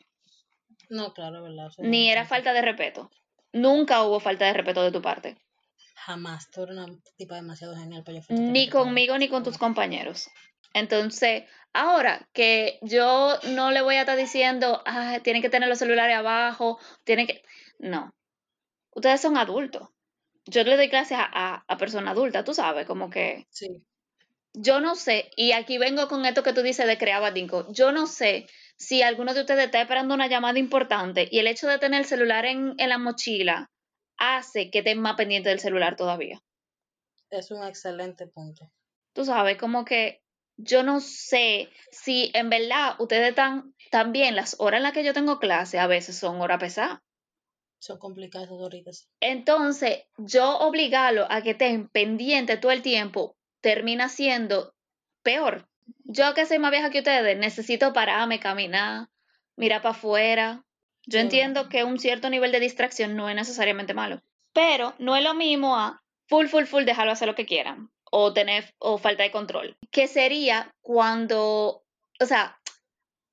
No, 0.91 1.15
claro, 1.15 1.43
verdad. 1.43 1.71
Ni 1.79 2.11
era 2.11 2.27
falta 2.27 2.53
de 2.53 2.63
respeto. 2.63 3.11
nunca 3.53 4.03
hubo 4.03 4.21
falta 4.21 4.45
de 4.47 4.53
respeto 4.53 4.83
de 4.83 4.93
tu 4.93 5.01
parte. 5.01 5.39
Jamás. 5.95 6.51
Tú 6.51 6.65
eres 6.65 6.77
una 6.77 6.87
tipa 7.17 7.37
demasiado 7.37 7.75
genial 7.75 8.05
para 8.05 8.19
yo 8.19 8.25
Ni 8.29 8.69
conmigo 8.69 9.17
ni 9.17 9.29
con 9.29 9.43
tus 9.43 9.57
compañeros. 9.57 10.29
Entonces, 10.75 11.45
ahora 11.73 12.29
que 12.33 12.79
yo 12.83 13.39
no 13.55 13.71
le 13.71 13.81
voy 13.81 13.95
a 13.95 14.01
estar 14.01 14.19
diciendo, 14.19 14.83
ah, 14.85 15.21
tienen 15.23 15.41
que 15.41 15.49
tener 15.49 15.69
los 15.69 15.79
celulares 15.79 16.17
abajo, 16.17 16.79
tienen 17.05 17.27
que. 17.27 17.43
No. 17.79 18.13
Ustedes 18.95 19.21
son 19.21 19.39
adultos. 19.39 19.89
Yo 20.47 20.63
le 20.65 20.77
doy 20.77 20.91
clases 20.91 21.17
a, 21.19 21.65
a, 21.67 21.77
personas 21.79 22.13
adultas, 22.13 22.45
tú 22.45 22.53
sabes, 22.53 22.87
como 22.87 23.09
que. 23.09 23.47
Sí. 23.51 23.83
Yo 24.53 24.81
no 24.81 24.95
sé, 24.95 25.31
y 25.37 25.53
aquí 25.53 25.79
vengo 25.79 26.07
con 26.07 26.27
esto 26.27 26.45
que 26.45 26.53
tú 26.53 26.63
dices 26.63 26.87
de 26.87 26.99
crear 26.99 27.21
batinco. 27.21 27.73
Yo 27.73 27.91
no 27.91 28.07
sé 28.07 28.47
si 28.77 29.03
alguno 29.03 29.35
de 29.35 29.41
ustedes 29.41 29.65
está 29.65 29.81
esperando 29.81 30.15
una 30.15 30.29
llamada 30.29 30.59
importante 30.61 31.29
y 31.29 31.41
el 31.41 31.49
hecho 31.49 31.67
de 31.67 31.79
tener 31.79 32.03
el 32.03 32.07
celular 32.07 32.47
en, 32.47 32.75
en 32.79 32.89
la 32.89 32.99
mochila 32.99 33.71
hace 34.17 34.71
que 34.71 34.79
estén 34.79 35.01
más 35.01 35.17
pendiente 35.17 35.49
del 35.49 35.59
celular 35.59 35.97
todavía. 35.97 36.41
Es 37.31 37.51
un 37.51 37.65
excelente 37.65 38.29
punto. 38.29 38.71
Tú 39.13 39.25
sabes, 39.25 39.57
como 39.57 39.85
que 39.85 40.24
yo 40.57 40.83
no 40.83 41.01
sé 41.01 41.71
si 41.91 42.31
en 42.35 42.51
verdad 42.51 42.95
ustedes 42.99 43.31
están 43.31 43.75
también 43.91 44.37
las 44.37 44.57
horas 44.59 44.79
en 44.79 44.85
las 44.85 44.93
que 44.93 45.05
yo 45.05 45.13
tengo 45.13 45.39
clase 45.39 45.79
a 45.79 45.87
veces 45.87 46.17
son 46.17 46.41
horas 46.41 46.61
pesadas. 46.61 47.01
Son 47.79 47.99
complicadas 47.99 48.49
horitas. 48.51 49.09
Entonces, 49.21 50.05
yo 50.17 50.59
obligarlo 50.59 51.27
a 51.31 51.43
que 51.43 51.51
estén 51.51 51.89
pendientes 51.89 52.61
todo 52.61 52.73
el 52.73 52.83
tiempo 52.83 53.37
termina 53.61 54.09
siendo 54.09 54.75
peor. 55.23 55.69
Yo 56.05 56.33
que 56.35 56.47
soy 56.47 56.59
más 56.59 56.71
vieja 56.71 56.91
que 56.91 57.01
ustedes, 57.01 57.37
necesito 57.37 57.93
pararme, 57.93 58.41
caminar, 58.41 59.09
mirar 59.57 59.83
para 59.83 59.95
afuera. 59.95 60.65
Yo 61.07 61.19
entiendo 61.19 61.69
que 61.69 61.85
un 61.85 61.99
cierto 61.99 62.31
nivel 62.31 62.53
de 62.53 62.61
distracción 62.61 63.17
no 63.17 63.29
es 63.29 63.37
necesariamente 63.37 63.93
malo, 63.93 64.23
pero 64.55 64.95
no 64.99 65.17
es 65.17 65.23
lo 65.23 65.35
mismo 65.35 65.77
a 65.77 66.03
full, 66.27 66.47
full, 66.47 66.65
full, 66.65 66.85
dejarlo 66.85 67.13
hacer 67.13 67.29
lo 67.29 67.35
que 67.35 67.45
quieran 67.45 67.91
o 68.17 68.33
tener 68.33 68.73
o 68.79 68.97
falta 68.97 69.25
de 69.25 69.33
control, 69.33 69.77
que 69.91 70.07
sería 70.07 70.73
cuando, 70.83 71.83
o 72.21 72.27
sea, 72.27 72.61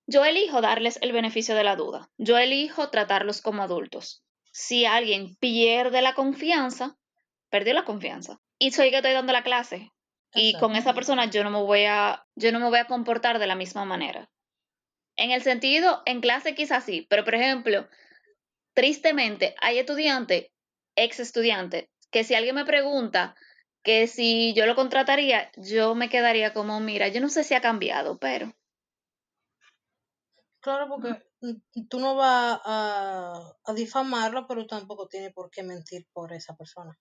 yo 0.07 0.25
elijo 0.25 0.59
darles 0.59 0.97
el 1.03 1.11
beneficio 1.11 1.53
de 1.53 1.63
la 1.63 1.75
duda, 1.75 2.09
yo 2.17 2.39
elijo 2.39 2.89
tratarlos 2.89 3.43
como 3.43 3.61
adultos. 3.61 4.23
Si 4.51 4.87
alguien 4.87 5.35
pierde 5.35 6.01
la 6.01 6.15
confianza, 6.15 6.97
perdió 7.51 7.75
la 7.75 7.85
confianza. 7.85 8.39
Y 8.57 8.71
soy 8.71 8.89
que 8.89 8.97
estoy 8.97 9.13
dando 9.13 9.33
la 9.33 9.43
clase. 9.43 9.91
Y 10.33 10.57
con 10.57 10.75
esa 10.75 10.95
persona 10.95 11.25
yo 11.25 11.43
no 11.43 11.51
me 11.51 11.61
voy 11.61 11.85
a, 11.85 12.25
yo 12.33 12.51
no 12.51 12.59
me 12.59 12.69
voy 12.69 12.79
a 12.79 12.87
comportar 12.87 13.37
de 13.37 13.45
la 13.45 13.55
misma 13.55 13.85
manera. 13.85 14.31
En 15.15 15.29
el 15.29 15.43
sentido, 15.43 16.01
en 16.07 16.21
clase 16.21 16.55
quizás 16.55 16.85
sí, 16.85 17.05
pero 17.07 17.23
por 17.23 17.35
ejemplo, 17.35 17.87
tristemente 18.73 19.53
hay 19.61 19.77
estudiantes, 19.77 20.47
ex 20.95 21.19
estudiantes, 21.19 21.87
que 22.09 22.23
si 22.23 22.33
alguien 22.33 22.55
me 22.55 22.65
pregunta, 22.65 23.35
que 23.83 24.07
si 24.07 24.53
yo 24.53 24.65
lo 24.65 24.75
contrataría, 24.75 25.51
yo 25.57 25.95
me 25.95 26.09
quedaría 26.09 26.53
como, 26.53 26.79
mira, 26.79 27.07
yo 27.07 27.21
no 27.21 27.29
sé 27.29 27.43
si 27.43 27.53
ha 27.53 27.61
cambiado, 27.61 28.17
pero... 28.17 28.53
Claro, 30.59 30.87
porque 30.89 31.23
tú 31.89 31.99
no 31.99 32.15
vas 32.15 32.61
a, 32.63 33.55
a 33.65 33.73
difamarlo, 33.73 34.45
pero 34.47 34.67
tampoco 34.67 35.07
tiene 35.07 35.31
por 35.31 35.49
qué 35.49 35.63
mentir 35.63 36.05
por 36.13 36.33
esa 36.33 36.55
persona. 36.55 36.97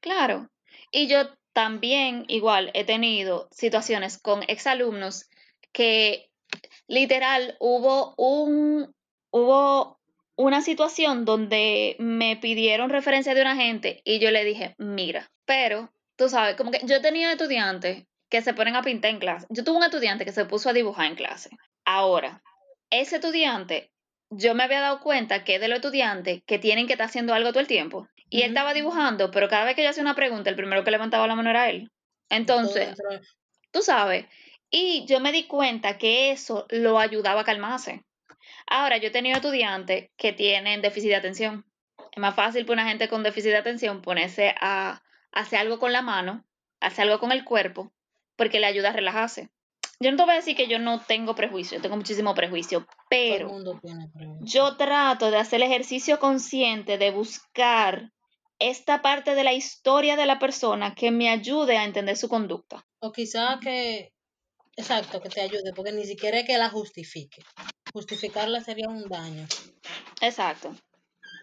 Claro. 0.00 0.48
Y 0.92 1.08
yo 1.08 1.26
también 1.52 2.24
igual 2.28 2.70
he 2.74 2.84
tenido 2.84 3.48
situaciones 3.50 4.18
con 4.18 4.42
exalumnos 4.46 5.28
que 5.72 6.30
literal 6.86 7.56
hubo 7.60 8.14
un 8.16 8.94
hubo 9.30 9.98
una 10.36 10.62
situación 10.62 11.24
donde 11.24 11.96
me 11.98 12.36
pidieron 12.36 12.90
referencia 12.90 13.34
de 13.34 13.42
una 13.42 13.56
gente 13.56 14.00
y 14.04 14.18
yo 14.18 14.30
le 14.30 14.44
dije, 14.44 14.74
mira, 14.78 15.30
pero 15.44 15.92
tú 16.16 16.28
sabes, 16.28 16.56
como 16.56 16.70
que 16.70 16.80
yo 16.84 17.00
tenía 17.00 17.32
estudiantes 17.32 18.04
que 18.28 18.42
se 18.42 18.54
ponen 18.54 18.76
a 18.76 18.82
pintar 18.82 19.10
en 19.10 19.18
clase. 19.18 19.46
Yo 19.50 19.64
tuve 19.64 19.76
un 19.76 19.84
estudiante 19.84 20.24
que 20.24 20.32
se 20.32 20.44
puso 20.44 20.70
a 20.70 20.72
dibujar 20.72 21.06
en 21.06 21.16
clase. 21.16 21.50
Ahora, 21.84 22.42
ese 22.90 23.16
estudiante, 23.16 23.92
yo 24.30 24.54
me 24.54 24.64
había 24.64 24.80
dado 24.80 25.00
cuenta 25.00 25.44
que 25.44 25.56
es 25.56 25.60
de 25.60 25.68
los 25.68 25.76
estudiantes 25.76 26.42
que 26.46 26.58
tienen 26.58 26.86
que 26.86 26.94
estar 26.94 27.08
haciendo 27.08 27.34
algo 27.34 27.50
todo 27.50 27.60
el 27.60 27.66
tiempo. 27.66 28.08
Y 28.30 28.42
él 28.42 28.48
estaba 28.48 28.72
dibujando, 28.72 29.30
pero 29.30 29.48
cada 29.48 29.64
vez 29.64 29.76
que 29.76 29.82
yo 29.82 29.90
hacía 29.90 30.02
una 30.02 30.14
pregunta, 30.14 30.48
el 30.48 30.56
primero 30.56 30.84
que 30.84 30.90
levantaba 30.90 31.26
la 31.26 31.34
mano 31.34 31.50
era 31.50 31.68
él. 31.68 31.90
Entonces, 32.30 32.96
tú 33.70 33.82
sabes, 33.82 34.24
y 34.70 35.04
yo 35.06 35.20
me 35.20 35.32
di 35.32 35.44
cuenta 35.44 35.98
que 35.98 36.30
eso 36.30 36.66
lo 36.70 36.98
ayudaba 36.98 37.42
a 37.42 37.44
calmarse. 37.44 38.02
Ahora, 38.66 38.96
yo 38.96 39.08
he 39.08 39.10
tenido 39.10 39.36
estudiantes 39.36 40.08
que 40.16 40.32
tienen 40.32 40.80
déficit 40.80 41.10
de 41.10 41.16
atención. 41.16 41.66
Es 42.10 42.18
más 42.18 42.34
fácil 42.34 42.64
para 42.64 42.80
una 42.80 42.88
gente 42.88 43.10
con 43.10 43.22
déficit 43.22 43.50
de 43.50 43.58
atención 43.58 44.00
ponerse 44.00 44.54
a 44.58 45.02
hace 45.32 45.56
algo 45.56 45.78
con 45.78 45.92
la 45.92 46.02
mano, 46.02 46.44
hace 46.80 47.02
algo 47.02 47.18
con 47.18 47.32
el 47.32 47.44
cuerpo, 47.44 47.92
porque 48.36 48.60
le 48.60 48.66
ayuda 48.66 48.90
a 48.90 48.92
relajarse. 48.92 49.50
Yo 50.00 50.10
no 50.10 50.16
te 50.16 50.24
voy 50.24 50.32
a 50.32 50.36
decir 50.36 50.56
que 50.56 50.66
yo 50.66 50.78
no 50.78 51.00
tengo 51.00 51.34
prejuicio, 51.34 51.80
tengo 51.80 51.96
muchísimo 51.96 52.34
prejuicio, 52.34 52.86
pero 53.08 53.50
yo 54.40 54.76
trato 54.76 55.30
de 55.30 55.36
hacer 55.36 55.62
el 55.62 55.70
ejercicio 55.70 56.18
consciente 56.18 56.98
de 56.98 57.12
buscar 57.12 58.10
esta 58.58 59.00
parte 59.00 59.34
de 59.34 59.44
la 59.44 59.52
historia 59.52 60.16
de 60.16 60.26
la 60.26 60.38
persona 60.38 60.94
que 60.94 61.10
me 61.10 61.28
ayude 61.28 61.76
a 61.76 61.84
entender 61.84 62.16
su 62.16 62.28
conducta. 62.28 62.84
O 63.00 63.12
quizá 63.12 63.58
que, 63.60 64.12
exacto, 64.76 65.20
que 65.20 65.28
te 65.28 65.40
ayude, 65.40 65.72
porque 65.74 65.92
ni 65.92 66.04
siquiera 66.04 66.38
es 66.38 66.46
que 66.46 66.58
la 66.58 66.68
justifique. 66.68 67.42
Justificarla 67.92 68.60
sería 68.60 68.88
un 68.88 69.08
daño. 69.08 69.46
Exacto. 70.20 70.74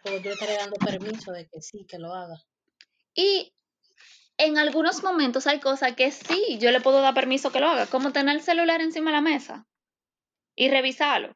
Porque 0.03 0.21
yo 0.21 0.31
estaría 0.31 0.57
dando 0.57 0.75
permiso 0.77 1.31
de 1.31 1.47
que 1.47 1.61
sí, 1.61 1.85
que 1.85 1.97
lo 1.97 2.13
haga. 2.13 2.41
Y 3.13 3.53
en 4.39 4.57
algunos 4.57 5.03
momentos 5.03 5.47
hay 5.47 5.59
cosas 5.59 5.93
que 5.95 6.11
sí, 6.11 6.57
yo 6.59 6.71
le 6.71 6.79
puedo 6.79 7.01
dar 7.01 7.13
permiso 7.13 7.51
que 7.51 7.59
lo 7.59 7.67
haga, 7.67 7.85
como 7.87 8.13
tener 8.13 8.35
el 8.37 8.41
celular 8.41 8.81
encima 8.81 9.11
de 9.11 9.17
la 9.17 9.21
mesa 9.21 9.67
y 10.55 10.69
revisarlo. 10.69 11.35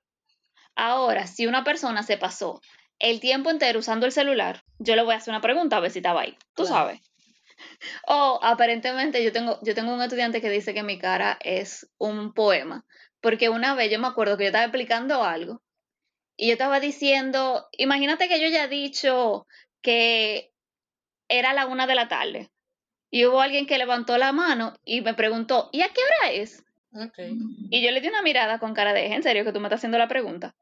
Ahora, 0.73 1.27
si 1.27 1.45
una 1.45 1.65
persona 1.65 2.01
se 2.03 2.17
pasó 2.17 2.61
el 2.99 3.19
tiempo 3.19 3.51
entero 3.51 3.79
usando 3.79 4.05
el 4.05 4.13
celular, 4.13 4.63
yo 4.79 4.95
le 4.95 5.03
voy 5.03 5.13
a 5.13 5.17
hacer 5.17 5.33
una 5.33 5.41
pregunta 5.41 5.77
a 5.77 5.79
ver 5.81 5.91
si 5.91 5.99
estaba 5.99 6.21
ahí. 6.21 6.37
Tú 6.55 6.65
sabes. 6.65 7.01
O 8.07 8.39
aparentemente 8.41 9.21
yo 9.21 9.33
tengo, 9.33 9.59
yo 9.63 9.75
tengo 9.75 9.93
un 9.93 10.01
estudiante 10.01 10.39
que 10.39 10.49
dice 10.49 10.73
que 10.73 10.83
mi 10.83 10.97
cara 10.97 11.37
es 11.41 11.89
un 11.97 12.33
poema. 12.33 12.85
Porque 13.19 13.49
una 13.49 13.75
vez 13.75 13.91
yo 13.91 13.99
me 13.99 14.07
acuerdo 14.07 14.37
que 14.37 14.45
yo 14.45 14.47
estaba 14.47 14.65
explicando 14.65 15.23
algo 15.23 15.61
y 16.37 16.47
yo 16.47 16.53
estaba 16.53 16.79
diciendo, 16.79 17.67
imagínate 17.73 18.29
que 18.29 18.39
yo 18.39 18.47
ya 18.47 18.63
he 18.63 18.69
dicho 18.69 19.45
que 19.81 20.53
era 21.27 21.53
la 21.53 21.67
una 21.67 21.85
de 21.85 21.95
la 21.95 22.07
tarde 22.07 22.52
y 23.13 23.27
hubo 23.27 23.41
alguien 23.41 23.67
que 23.67 23.77
levantó 23.77 24.17
la 24.17 24.31
mano 24.31 24.73
y 24.83 25.01
me 25.01 25.13
preguntó, 25.13 25.69
¿y 25.71 25.81
a 25.81 25.89
qué 25.89 26.01
hora 26.01 26.31
es? 26.31 26.63
Y 27.69 27.83
yo 27.83 27.91
le 27.91 28.01
di 28.01 28.07
una 28.07 28.23
mirada 28.23 28.57
con 28.57 28.73
cara 28.73 28.91
de, 28.91 29.05
¿en 29.05 29.21
serio 29.21 29.45
que 29.45 29.53
tú 29.53 29.59
me 29.59 29.67
estás 29.67 29.81
haciendo 29.81 29.99
la 29.99 30.07
pregunta? 30.07 30.55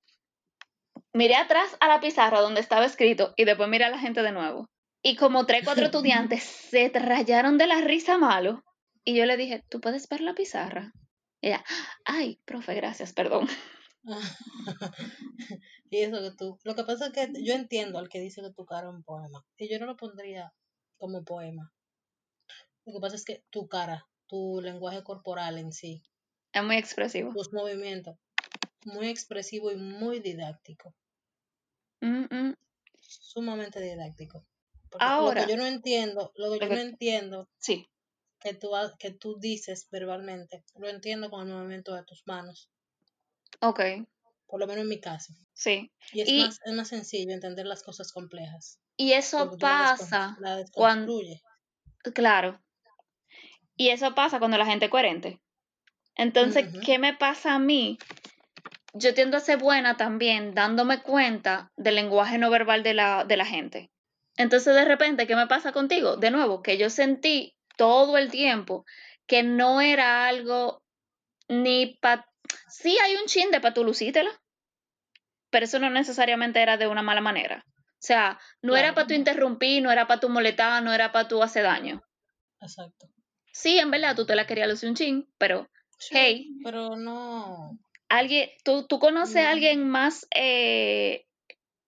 Miré 1.13 1.35
atrás 1.35 1.77
a 1.79 1.87
la 1.87 2.01
pizarra 2.01 2.41
donde 2.41 2.59
estaba 2.59 2.83
escrito 2.83 3.33
y 3.37 3.45
después 3.45 3.69
miré 3.69 3.85
a 3.85 3.89
la 3.89 3.99
gente 3.99 4.21
de 4.21 4.33
nuevo. 4.33 4.69
Y 5.01 5.15
como 5.15 5.45
tres, 5.45 5.63
cuatro 5.63 5.85
estudiantes 5.85 6.43
se 6.43 6.89
rayaron 6.89 7.57
de 7.57 7.67
la 7.67 7.79
risa 7.79 8.17
malo. 8.17 8.65
Y 9.05 9.15
yo 9.15 9.25
le 9.25 9.37
dije, 9.37 9.63
¿tú 9.69 9.79
puedes 9.79 10.09
ver 10.09 10.19
la 10.19 10.33
pizarra? 10.33 10.91
Y 11.39 11.47
ella, 11.47 11.63
ay, 12.03 12.41
profe, 12.43 12.75
gracias, 12.75 13.13
perdón. 13.13 13.47
y 15.89 15.99
eso 15.99 16.19
que 16.21 16.35
tú, 16.37 16.59
lo 16.65 16.75
que 16.75 16.83
pasa 16.83 17.05
es 17.05 17.13
que 17.13 17.31
yo 17.45 17.53
entiendo 17.53 17.97
al 17.97 18.09
que 18.09 18.19
dice 18.19 18.41
que 18.41 18.51
tu 18.51 18.65
cara 18.65 18.89
es 18.89 18.93
un 18.93 19.03
poema. 19.03 19.41
Y 19.55 19.71
yo 19.71 19.79
no 19.79 19.85
lo 19.85 19.95
pondría 19.95 20.51
como 20.97 21.23
poema. 21.23 21.71
Lo 22.85 22.93
que 22.93 22.99
pasa 22.99 23.15
es 23.15 23.25
que 23.25 23.43
tu 23.49 23.67
cara, 23.67 24.07
tu 24.27 24.59
lenguaje 24.61 25.03
corporal 25.03 25.57
en 25.57 25.71
sí. 25.71 26.01
Es 26.51 26.63
muy 26.63 26.77
expresivo. 26.77 27.31
Tus 27.33 27.53
movimientos. 27.53 28.17
Muy 28.85 29.09
expresivo 29.09 29.71
y 29.71 29.75
muy 29.75 30.19
didáctico. 30.19 30.93
Sumamente 32.99 33.79
didáctico. 33.79 34.45
Ahora. 34.99 35.41
Lo 35.41 35.47
que 35.47 35.53
yo 35.53 35.57
no 35.57 35.67
entiendo, 35.67 36.31
lo 36.35 36.51
que 36.51 36.59
yo 36.59 36.67
no 36.67 36.81
entiendo. 36.81 37.49
Sí. 37.59 37.87
Que 38.39 38.55
tú, 38.55 38.71
que 38.97 39.11
tú 39.11 39.37
dices 39.39 39.87
verbalmente, 39.91 40.63
lo 40.75 40.89
entiendo 40.89 41.29
con 41.29 41.47
el 41.47 41.53
movimiento 41.53 41.93
de 41.93 42.03
tus 42.03 42.25
manos. 42.25 42.71
Ok. 43.59 43.79
Por 44.47 44.59
lo 44.59 44.65
menos 44.65 44.81
en 44.81 44.89
mi 44.89 44.99
caso. 44.99 45.33
Sí. 45.53 45.91
Y 46.11 46.21
es, 46.21 46.31
Más, 46.31 46.59
es 46.65 46.73
más 46.73 46.87
sencillo 46.87 47.31
entender 47.31 47.67
las 47.67 47.83
cosas 47.83 48.11
complejas. 48.11 48.79
Y 48.97 49.13
eso 49.13 49.55
pasa 49.59 50.37
cuando... 50.73 51.21
Claro. 52.15 52.59
Y 53.81 53.89
eso 53.89 54.13
pasa 54.13 54.37
cuando 54.37 54.59
la 54.59 54.67
gente 54.67 54.85
es 54.85 54.91
coherente. 54.91 55.39
Entonces, 56.15 56.67
¿qué 56.85 56.99
me 56.99 57.15
pasa 57.15 57.55
a 57.55 57.57
mí? 57.57 57.97
Yo 58.93 59.15
tiendo 59.15 59.37
a 59.37 59.39
ser 59.39 59.57
buena 59.57 59.97
también 59.97 60.53
dándome 60.53 61.01
cuenta 61.01 61.71
del 61.77 61.95
lenguaje 61.95 62.37
no 62.37 62.51
verbal 62.51 62.83
de 62.83 62.93
la, 62.93 63.25
de 63.25 63.37
la 63.37 63.45
gente. 63.45 63.89
Entonces, 64.37 64.75
de 64.75 64.85
repente, 64.85 65.25
¿qué 65.25 65.35
me 65.35 65.47
pasa 65.47 65.71
contigo? 65.71 66.15
De 66.15 66.29
nuevo, 66.29 66.61
que 66.61 66.77
yo 66.77 66.91
sentí 66.91 67.55
todo 67.75 68.19
el 68.19 68.29
tiempo 68.29 68.85
que 69.25 69.41
no 69.41 69.81
era 69.81 70.27
algo 70.27 70.83
ni 71.47 71.97
para... 72.01 72.29
Sí 72.69 72.99
hay 72.99 73.15
un 73.15 73.25
chin 73.25 73.49
de 73.49 73.61
para 73.61 73.73
pero 75.49 75.65
eso 75.65 75.79
no 75.79 75.89
necesariamente 75.89 76.61
era 76.61 76.77
de 76.77 76.85
una 76.85 77.01
mala 77.01 77.21
manera. 77.21 77.65
O 77.67 77.97
sea, 77.97 78.39
no 78.61 78.77
era 78.77 78.93
para 78.93 79.07
tu 79.07 79.15
interrumpir, 79.15 79.81
no 79.81 79.91
era 79.91 80.05
para 80.05 80.19
tu 80.19 80.29
molestar, 80.29 80.83
no 80.83 80.93
era 80.93 81.11
para 81.11 81.27
tu 81.27 81.41
hacer 81.41 81.63
daño. 81.63 82.03
Exacto. 82.59 83.07
Sí, 83.53 83.77
en 83.77 83.91
verdad, 83.91 84.15
tú 84.15 84.25
te 84.25 84.35
la 84.35 84.47
querías 84.47 84.69
lucir 84.69 84.89
un 84.89 84.95
chin, 84.95 85.29
pero, 85.37 85.69
hey. 86.09 86.49
Pero 86.63 86.95
no. 86.95 87.77
Alguien, 88.09 88.49
tú, 88.63 88.87
tú 88.87 88.99
conoces 88.99 89.37
a 89.37 89.51
alguien 89.51 89.87
más 89.87 90.27
eh, 90.35 91.25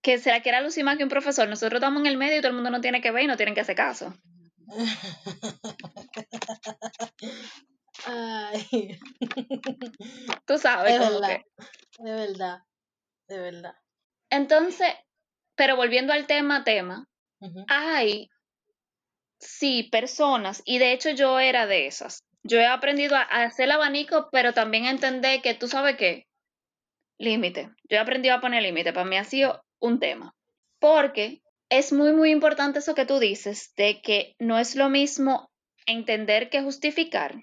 que 0.02 0.18
se 0.20 0.32
la 0.32 0.42
quiera 0.42 0.62
lucir 0.62 0.84
más 0.84 0.98
que 0.98 1.04
un 1.04 1.10
profesor. 1.10 1.48
Nosotros 1.48 1.80
estamos 1.80 2.02
en 2.02 2.08
el 2.08 2.18
medio 2.18 2.38
y 2.38 2.42
todo 2.42 2.50
el 2.50 2.56
mundo 2.56 2.70
no 2.70 2.82
tiene 2.82 3.02
que 3.02 3.12
ver 3.12 3.24
y 3.24 3.28
no 3.28 3.38
tienen 3.38 3.56
que 3.56 3.62
hacer 3.62 3.76
caso. 3.76 4.14
Ay. 8.06 9.00
Tú 10.46 10.58
sabes. 10.58 10.94
De 10.94 11.00
verdad, 11.00 11.42
de 12.00 12.12
verdad, 12.12 12.60
de 13.28 13.40
verdad. 13.40 13.76
Entonces, 14.30 14.88
pero 15.56 15.76
volviendo 15.76 16.14
al 16.14 16.28
tema, 16.28 16.64
tema, 16.64 17.08
hay, 17.68 18.30
sí, 19.44 19.84
personas, 19.84 20.62
y 20.66 20.80
de 20.80 20.94
hecho 20.94 21.10
yo 21.12 21.40
era 21.40 21.68
de 21.68 21.88
esas. 21.88 22.24
Yo 22.44 22.60
he 22.60 22.66
aprendido 22.66 23.16
a, 23.16 23.22
hacer 23.22 23.66
el 23.66 23.72
abanico, 23.72 24.30
pero 24.32 24.54
también 24.54 24.86
a 24.86 24.92
entender 24.92 25.42
que 25.42 25.54
tú 25.54 25.68
sabes 25.68 25.96
qué, 25.98 26.26
límite. 27.18 27.70
Yo 27.90 27.98
he 27.98 28.00
aprendido 28.00 28.36
a 28.36 28.42
poner 28.42 28.64
límite. 28.64 28.94
Para 28.94 29.10
mí 29.10 29.18
ha 29.18 29.24
sido 29.24 29.64
un 29.80 30.00
tema. 30.00 30.36
Porque 30.80 31.42
es 31.70 31.94
muy, 31.94 32.14
muy 32.14 32.32
importante 32.32 32.80
eso 32.80 32.96
que 32.96 33.06
tú 33.06 33.20
dices, 33.20 33.74
de 33.76 34.02
que 34.02 34.36
no 34.40 34.60
es 34.60 34.76
lo 34.76 34.90
mismo 34.90 35.50
entender 35.86 36.50
que 36.50 36.62
justificar. 36.62 37.36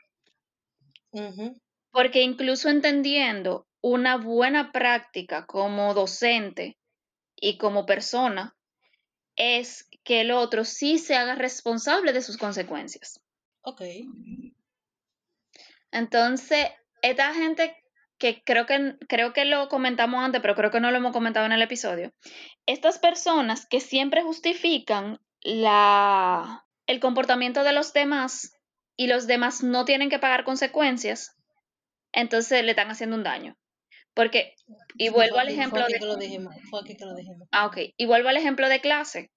Porque 1.91 2.23
incluso 2.23 2.69
entendiendo 2.69 3.67
una 3.83 4.17
buena 4.17 4.71
práctica 4.73 5.47
como 5.47 5.95
docente 5.95 6.77
y 7.35 7.57
como 7.57 7.87
persona, 7.87 8.55
es 9.41 9.89
que 10.05 10.21
el 10.21 10.33
otro 10.33 10.67
sí 10.67 10.99
se 10.99 11.17
haga 11.17 11.35
responsable 11.35 12.13
de 12.13 12.21
sus 12.21 12.37
consecuencias. 12.37 13.23
Ok. 13.63 13.81
Entonces, 15.91 16.67
esta 17.01 17.33
gente 17.33 17.75
que 18.19 18.43
creo 18.45 18.67
que 18.67 18.97
creo 19.09 19.33
que 19.33 19.47
lo 19.47 19.69
comentamos 19.71 20.23
antes, 20.23 20.43
pero 20.43 20.55
creo 20.55 20.71
que 20.71 20.81
no 20.81 20.91
lo 20.91 20.99
hemos 20.99 21.13
comentado 21.13 21.47
en 21.47 21.53
el 21.53 21.63
episodio. 21.63 22.13
Estas 22.67 22.99
personas 22.99 23.67
que 23.67 23.81
siempre 23.81 24.23
justifican 24.23 25.19
la, 25.41 26.67
el 26.87 27.01
comportamiento 27.01 27.65
de 27.65 27.73
los 27.73 27.95
demás 27.95 28.53
y 28.95 29.07
los 29.07 29.27
demás 29.27 29.63
no 29.63 29.87
tienen 29.87 30.11
que 30.11 30.19
pagar 30.19 30.45
consecuencias, 30.45 31.35
entonces 32.13 32.63
le 32.63 32.73
están 32.73 32.91
haciendo 32.91 33.17
un 33.17 33.23
daño. 33.23 33.57
Porque, 34.21 34.55
y 34.99 35.09
vuelvo 35.09 35.39
al 35.39 35.49
ejemplo 35.49 35.83
de... 35.87 36.47
Ah, 37.53 37.65
ok. 37.65 37.79
Y 37.97 38.05
vuelvo 38.05 38.29
al 38.29 38.37
ejemplo 38.37 38.69
de 38.69 38.83
clase. 38.83 39.33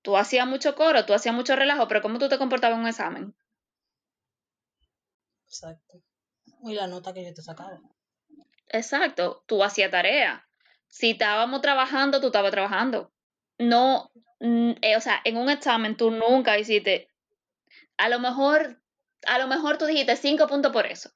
Tú 0.00 0.16
hacías 0.16 0.46
mucho 0.46 0.74
coro, 0.74 1.04
tú 1.04 1.12
hacías 1.12 1.34
mucho 1.34 1.54
relajo, 1.54 1.86
pero 1.86 2.00
¿cómo 2.00 2.18
tú 2.18 2.30
te 2.30 2.38
comportabas 2.38 2.76
en 2.76 2.80
un 2.80 2.88
examen? 2.88 3.34
Exacto. 5.44 6.00
Y 6.64 6.72
la 6.72 6.86
nota 6.86 7.12
que 7.12 7.26
yo 7.26 7.34
te 7.34 7.42
sacaba. 7.42 7.78
Exacto. 8.68 9.44
Tú 9.46 9.62
hacías 9.62 9.90
tarea. 9.90 10.48
Si 10.88 11.10
estábamos 11.10 11.60
trabajando, 11.60 12.18
tú 12.22 12.28
estabas 12.28 12.52
trabajando. 12.52 13.12
No, 13.58 14.10
eh, 14.40 14.96
o 14.96 15.00
sea, 15.02 15.20
en 15.24 15.36
un 15.36 15.50
examen 15.50 15.94
tú 15.94 16.10
nunca 16.10 16.58
hiciste. 16.58 17.10
A 17.98 18.08
lo 18.08 18.18
mejor, 18.18 18.82
a 19.26 19.36
lo 19.36 19.46
mejor 19.46 19.76
tú 19.76 19.84
dijiste 19.84 20.16
cinco 20.16 20.46
puntos 20.46 20.72
por 20.72 20.86
eso 20.86 21.10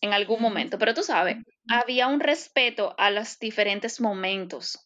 en 0.00 0.12
algún 0.12 0.40
momento, 0.40 0.78
pero 0.78 0.94
tú 0.94 1.02
sabes, 1.02 1.36
había 1.68 2.06
un 2.08 2.20
respeto 2.20 2.94
a 2.98 3.10
los 3.10 3.38
diferentes 3.38 4.00
momentos. 4.00 4.78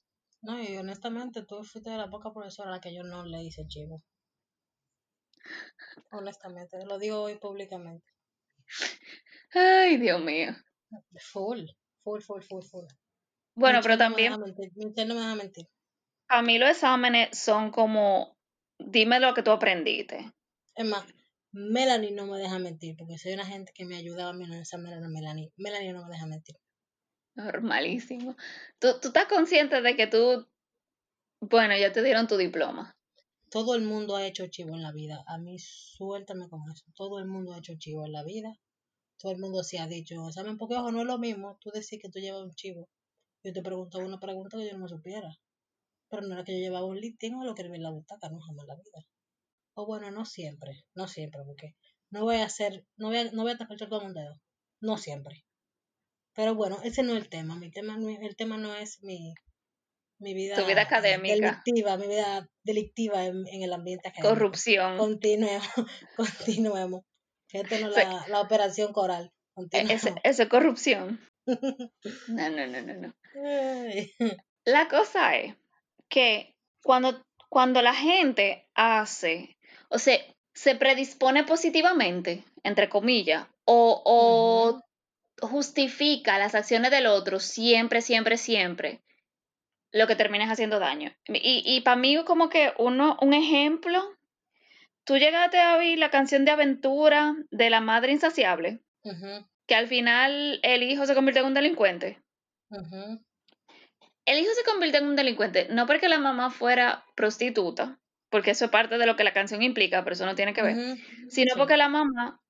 No, 0.42 0.60
y 0.60 0.76
honestamente 0.76 1.44
tú 1.44 1.62
fuiste 1.62 1.90
de 1.90 1.96
la 1.96 2.10
poca 2.10 2.32
profesora 2.32 2.70
a 2.70 2.72
la 2.72 2.80
que 2.80 2.94
yo 2.94 3.04
no 3.04 3.24
le 3.24 3.42
hice 3.44 3.66
chivo. 3.66 4.02
Honestamente, 6.10 6.84
lo 6.84 6.98
digo 6.98 7.22
hoy 7.22 7.38
públicamente. 7.38 8.06
Ay, 9.54 9.98
Dios 9.98 10.20
mío. 10.20 10.52
Full, 11.32 11.66
full, 12.02 12.20
full, 12.20 12.42
full, 12.42 12.64
full. 12.64 12.86
Bueno, 13.54 13.80
pero 13.82 13.98
también... 13.98 14.32
No 14.32 14.38
me 14.38 14.52
deja 14.52 15.34
mentir. 15.34 15.66
A 16.28 16.42
mí 16.42 16.58
los 16.58 16.70
exámenes 16.70 17.38
son 17.38 17.70
como, 17.70 18.36
dime 18.78 19.20
lo 19.20 19.34
que 19.34 19.42
tú 19.42 19.50
aprendiste. 19.50 20.32
Es 20.74 20.86
más, 20.86 21.04
Melanie 21.52 22.12
no 22.12 22.26
me 22.26 22.38
deja 22.38 22.58
mentir, 22.58 22.96
porque 22.96 23.18
soy 23.18 23.34
una 23.34 23.44
gente 23.44 23.72
que 23.74 23.84
me 23.84 23.96
ayudaba 23.96 24.30
a 24.30 24.32
mí 24.32 24.44
en 24.44 24.54
esa 24.54 24.78
Melanie. 24.78 25.52
Melanie 25.56 25.92
no 25.92 26.04
me 26.04 26.10
deja 26.10 26.26
mentir. 26.26 26.56
Normalísimo. 27.34 28.36
¿Tú, 28.78 28.88
¿Tú 29.00 29.08
estás 29.08 29.26
consciente 29.26 29.80
de 29.80 29.96
que 29.96 30.06
tú, 30.06 30.46
bueno, 31.40 31.76
ya 31.76 31.92
te 31.92 32.02
dieron 32.02 32.26
tu 32.26 32.36
diploma? 32.36 32.96
Todo 33.50 33.74
el 33.74 33.82
mundo 33.82 34.16
ha 34.16 34.26
hecho 34.26 34.46
chivo 34.48 34.74
en 34.74 34.82
la 34.82 34.92
vida. 34.92 35.24
A 35.26 35.38
mí 35.38 35.58
suéltame 35.58 36.48
con 36.48 36.62
eso. 36.70 36.84
Todo 36.94 37.18
el 37.18 37.26
mundo 37.26 37.52
ha 37.52 37.58
hecho 37.58 37.74
chivo 37.78 38.04
en 38.06 38.12
la 38.12 38.24
vida. 38.24 38.52
Todo 39.18 39.32
el 39.32 39.38
mundo 39.38 39.62
se 39.62 39.78
ha 39.78 39.86
dicho, 39.86 40.14
¿saben? 40.32 40.58
Porque 40.58 40.76
ojo, 40.76 40.90
no 40.90 41.00
es 41.00 41.06
lo 41.06 41.18
mismo 41.18 41.58
tú 41.60 41.70
decir 41.70 42.00
que 42.00 42.08
tú 42.08 42.18
llevas 42.18 42.42
un 42.42 42.54
chivo. 42.54 42.88
Yo 43.44 43.52
te 43.52 43.62
pregunto 43.62 43.98
una 43.98 44.18
pregunta 44.18 44.56
que 44.56 44.66
yo 44.66 44.72
no 44.72 44.80
me 44.80 44.88
supiera. 44.88 45.38
Pero 46.08 46.22
no 46.22 46.34
era 46.34 46.44
que 46.44 46.52
yo 46.52 46.58
llevaba 46.58 46.86
un 46.86 47.00
listing 47.00 47.34
o 47.34 47.44
lo 47.44 47.54
que 47.54 47.62
en 47.62 47.82
la 47.82 47.90
butaca, 47.90 48.28
no 48.28 48.40
jamás 48.40 48.66
la 48.66 48.76
vida 48.76 49.06
o 49.74 49.86
bueno, 49.86 50.10
no 50.10 50.24
siempre, 50.24 50.84
no 50.94 51.08
siempre, 51.08 51.42
porque 51.44 51.74
no 52.10 52.24
voy 52.24 52.36
a 52.36 52.44
hacer, 52.44 52.86
no 52.96 53.08
voy 53.08 53.18
a, 53.18 53.32
no 53.32 53.42
voy 53.42 53.52
a 53.52 53.58
tapar 53.58 53.78
todo 53.78 54.04
un 54.04 54.14
dedo, 54.14 54.40
no 54.80 54.98
siempre. 54.98 55.44
Pero 56.34 56.54
bueno, 56.54 56.78
ese 56.82 57.02
no 57.02 57.12
es 57.12 57.22
el 57.22 57.28
tema, 57.28 57.56
mi 57.56 57.70
tema, 57.70 57.96
el 57.96 58.36
tema 58.36 58.56
no 58.56 58.74
es 58.74 59.02
mi, 59.02 59.34
mi 60.18 60.34
vida, 60.34 60.56
tu 60.56 60.66
vida 60.66 60.82
académica. 60.82 61.34
delictiva, 61.34 61.96
mi 61.96 62.06
vida 62.06 62.48
delictiva 62.64 63.24
en, 63.24 63.46
el 63.46 63.72
ambiente 63.72 64.08
académico. 64.08 64.34
Corrupción. 64.34 64.96
Continuemos, 64.96 65.68
continuemos. 66.16 67.02
No 67.52 67.88
la, 67.90 68.24
la 68.28 68.40
operación 68.40 68.94
coral. 68.94 69.30
Eso 69.72 70.14
es 70.22 70.48
corrupción. 70.48 71.20
No, 72.28 72.48
no, 72.50 72.66
no, 72.68 72.80
no, 72.82 72.94
no. 72.94 73.14
La 74.64 74.88
cosa 74.88 75.36
es 75.36 75.54
que 76.08 76.54
cuando, 76.82 77.20
cuando 77.48 77.82
la 77.82 77.94
gente 77.94 78.68
hace 78.74 79.56
o 79.92 79.98
sea, 79.98 80.18
se 80.54 80.74
predispone 80.74 81.44
positivamente, 81.44 82.44
entre 82.64 82.88
comillas, 82.88 83.46
o, 83.66 84.80
justifica 85.48 86.38
las 86.38 86.54
acciones 86.54 86.90
del 86.90 87.06
otro 87.06 87.40
siempre, 87.40 88.00
siempre, 88.00 88.36
siempre, 88.36 89.02
lo 89.90 90.06
que 90.06 90.16
termina 90.16 90.50
haciendo 90.50 90.78
daño. 90.78 91.12
Y, 91.26 91.62
y 91.64 91.80
para 91.82 91.96
mí 91.96 92.22
como 92.24 92.48
que 92.48 92.72
uno, 92.78 93.16
un 93.20 93.34
ejemplo, 93.34 94.16
tú 95.04 95.16
llegaste 95.16 95.60
a 95.60 95.76
oír 95.76 95.98
la 95.98 96.10
canción 96.10 96.44
de 96.44 96.52
aventura 96.52 97.34
de 97.50 97.70
la 97.70 97.80
madre 97.80 98.12
insaciable, 98.12 98.80
que 99.66 99.74
al 99.74 99.88
final 99.88 100.60
el 100.62 100.82
hijo 100.82 101.06
se 101.06 101.14
convierte 101.14 101.40
en 101.40 101.46
un 101.46 101.54
delincuente. 101.54 102.22
El 104.24 104.38
hijo 104.38 104.52
se 104.54 104.64
convierte 104.64 104.98
en 104.98 105.06
un 105.06 105.16
delincuente, 105.16 105.66
no 105.70 105.86
porque 105.86 106.08
la 106.08 106.18
mamá 106.18 106.50
fuera 106.50 107.04
prostituta, 107.16 107.98
porque 108.30 108.52
eso 108.52 108.66
es 108.66 108.70
parte 108.70 108.96
de 108.96 109.06
lo 109.06 109.16
que 109.16 109.24
la 109.24 109.32
canción 109.32 109.62
implica, 109.62 110.04
pero 110.04 110.14
eso 110.14 110.26
no 110.26 110.34
tiene 110.34 110.54
que 110.54 110.62
ver, 110.62 110.96
sino 111.28 111.54
porque 111.56 111.76
la 111.76 111.88
mamá 111.88 112.40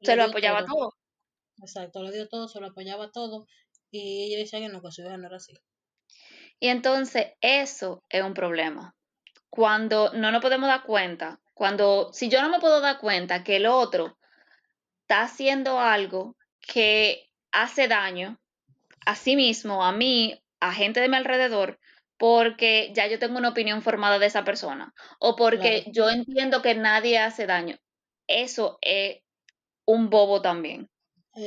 se 0.00 0.16
lo 0.16 0.24
apoyaba 0.24 0.64
todo. 0.64 0.94
Exacto, 1.60 2.02
lo 2.02 2.10
dio 2.10 2.28
todo, 2.28 2.48
se 2.48 2.60
lo 2.60 2.68
apoyaba 2.68 3.10
todo, 3.10 3.46
y 3.90 4.24
ella 4.24 4.38
decía 4.38 4.60
que 4.60 4.68
no, 4.68 4.80
que 4.82 4.90
su 4.92 5.02
hija 5.02 5.16
no 5.16 5.26
era 5.26 5.36
así. 5.36 5.52
Y 6.58 6.68
entonces 6.68 7.32
eso 7.40 8.04
es 8.08 8.22
un 8.22 8.34
problema. 8.34 8.94
Cuando 9.48 10.12
no 10.12 10.30
nos 10.30 10.42
podemos 10.42 10.68
dar 10.68 10.84
cuenta, 10.84 11.40
cuando, 11.54 12.12
si 12.12 12.28
yo 12.28 12.40
no 12.42 12.48
me 12.48 12.60
puedo 12.60 12.80
dar 12.80 12.98
cuenta 12.98 13.42
que 13.42 13.56
el 13.56 13.66
otro 13.66 14.18
está 15.02 15.22
haciendo 15.22 15.80
algo 15.80 16.36
que 16.60 17.28
hace 17.50 17.88
daño 17.88 18.40
a 19.06 19.16
sí 19.16 19.36
mismo, 19.36 19.84
a 19.84 19.92
mí, 19.92 20.40
a 20.60 20.72
gente 20.72 21.00
de 21.00 21.08
mi 21.08 21.16
alrededor, 21.16 21.80
porque 22.16 22.92
ya 22.94 23.06
yo 23.06 23.18
tengo 23.18 23.38
una 23.38 23.48
opinión 23.48 23.82
formada 23.82 24.18
de 24.18 24.26
esa 24.26 24.44
persona 24.44 24.92
o 25.18 25.36
porque 25.36 25.84
yo 25.90 26.10
entiendo 26.10 26.60
que 26.60 26.74
nadie 26.74 27.18
hace 27.18 27.46
daño. 27.46 27.78
Eso 28.26 28.78
es 28.82 29.22
un 29.86 30.10
bobo 30.10 30.42
también. 30.42 30.90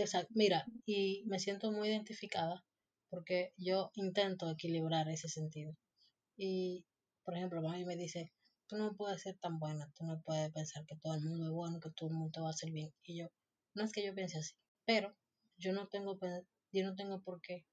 Exacto. 0.01 0.31
Mira, 0.35 0.65
y 0.85 1.23
me 1.27 1.39
siento 1.39 1.71
muy 1.71 1.89
identificada 1.89 2.63
porque 3.09 3.53
yo 3.57 3.91
intento 3.95 4.49
equilibrar 4.49 5.07
ese 5.09 5.29
sentido. 5.29 5.75
Y, 6.35 6.85
por 7.23 7.35
ejemplo, 7.35 7.59
a 7.67 7.73
mí 7.73 7.85
me 7.85 7.95
dice, 7.95 8.33
tú 8.67 8.77
no 8.77 8.95
puedes 8.95 9.21
ser 9.21 9.37
tan 9.37 9.59
buena, 9.59 9.91
tú 9.95 10.05
no 10.05 10.21
puedes 10.21 10.51
pensar 10.51 10.85
que 10.85 10.95
todo 10.97 11.13
el 11.15 11.21
mundo 11.21 11.45
es 11.45 11.51
bueno, 11.51 11.79
que 11.79 11.91
todo 11.91 12.09
el 12.09 12.15
mundo 12.15 12.31
te 12.31 12.41
va 12.41 12.47
a 12.47 12.51
hacer 12.51 12.71
bien. 12.71 12.91
Y 13.03 13.19
yo, 13.19 13.27
no 13.75 13.83
es 13.83 13.91
que 13.91 14.05
yo 14.05 14.15
piense 14.15 14.39
así, 14.39 14.55
pero 14.85 15.15
yo 15.57 15.73
no 15.73 15.87
tengo, 15.87 16.17
yo 16.71 16.83
no 16.83 16.95
tengo 16.95 17.21
por 17.21 17.41
qué 17.41 17.65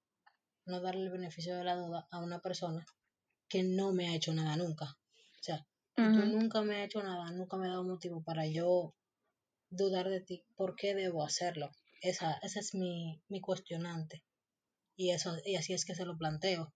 no 0.66 0.80
darle 0.80 1.04
el 1.04 1.10
beneficio 1.10 1.56
de 1.56 1.64
la 1.64 1.76
duda 1.76 2.06
a 2.10 2.18
una 2.20 2.40
persona 2.40 2.84
que 3.48 3.62
no 3.62 3.92
me 3.92 4.08
ha 4.08 4.14
hecho 4.14 4.34
nada 4.34 4.56
nunca. 4.56 4.86
O 5.40 5.42
sea, 5.42 5.66
tú 5.96 6.20
nunca 6.26 6.62
me 6.62 6.76
has 6.76 6.86
hecho 6.86 7.02
nada, 7.02 7.30
nunca 7.32 7.56
me 7.56 7.66
ha 7.66 7.70
dado 7.70 7.84
motivo 7.84 8.22
para 8.22 8.46
yo 8.46 8.94
dudar 9.70 10.08
de 10.08 10.20
ti. 10.20 10.44
¿Por 10.56 10.76
qué 10.76 10.94
debo 10.94 11.24
hacerlo? 11.24 11.70
Esa, 12.00 12.38
esa 12.42 12.60
es 12.60 12.74
mi, 12.74 13.22
mi 13.28 13.40
cuestionante. 13.40 14.24
Y, 14.96 15.10
eso, 15.10 15.36
y 15.44 15.56
así 15.56 15.72
es 15.72 15.84
que 15.84 15.94
se 15.94 16.04
lo 16.04 16.16
planteo. 16.16 16.72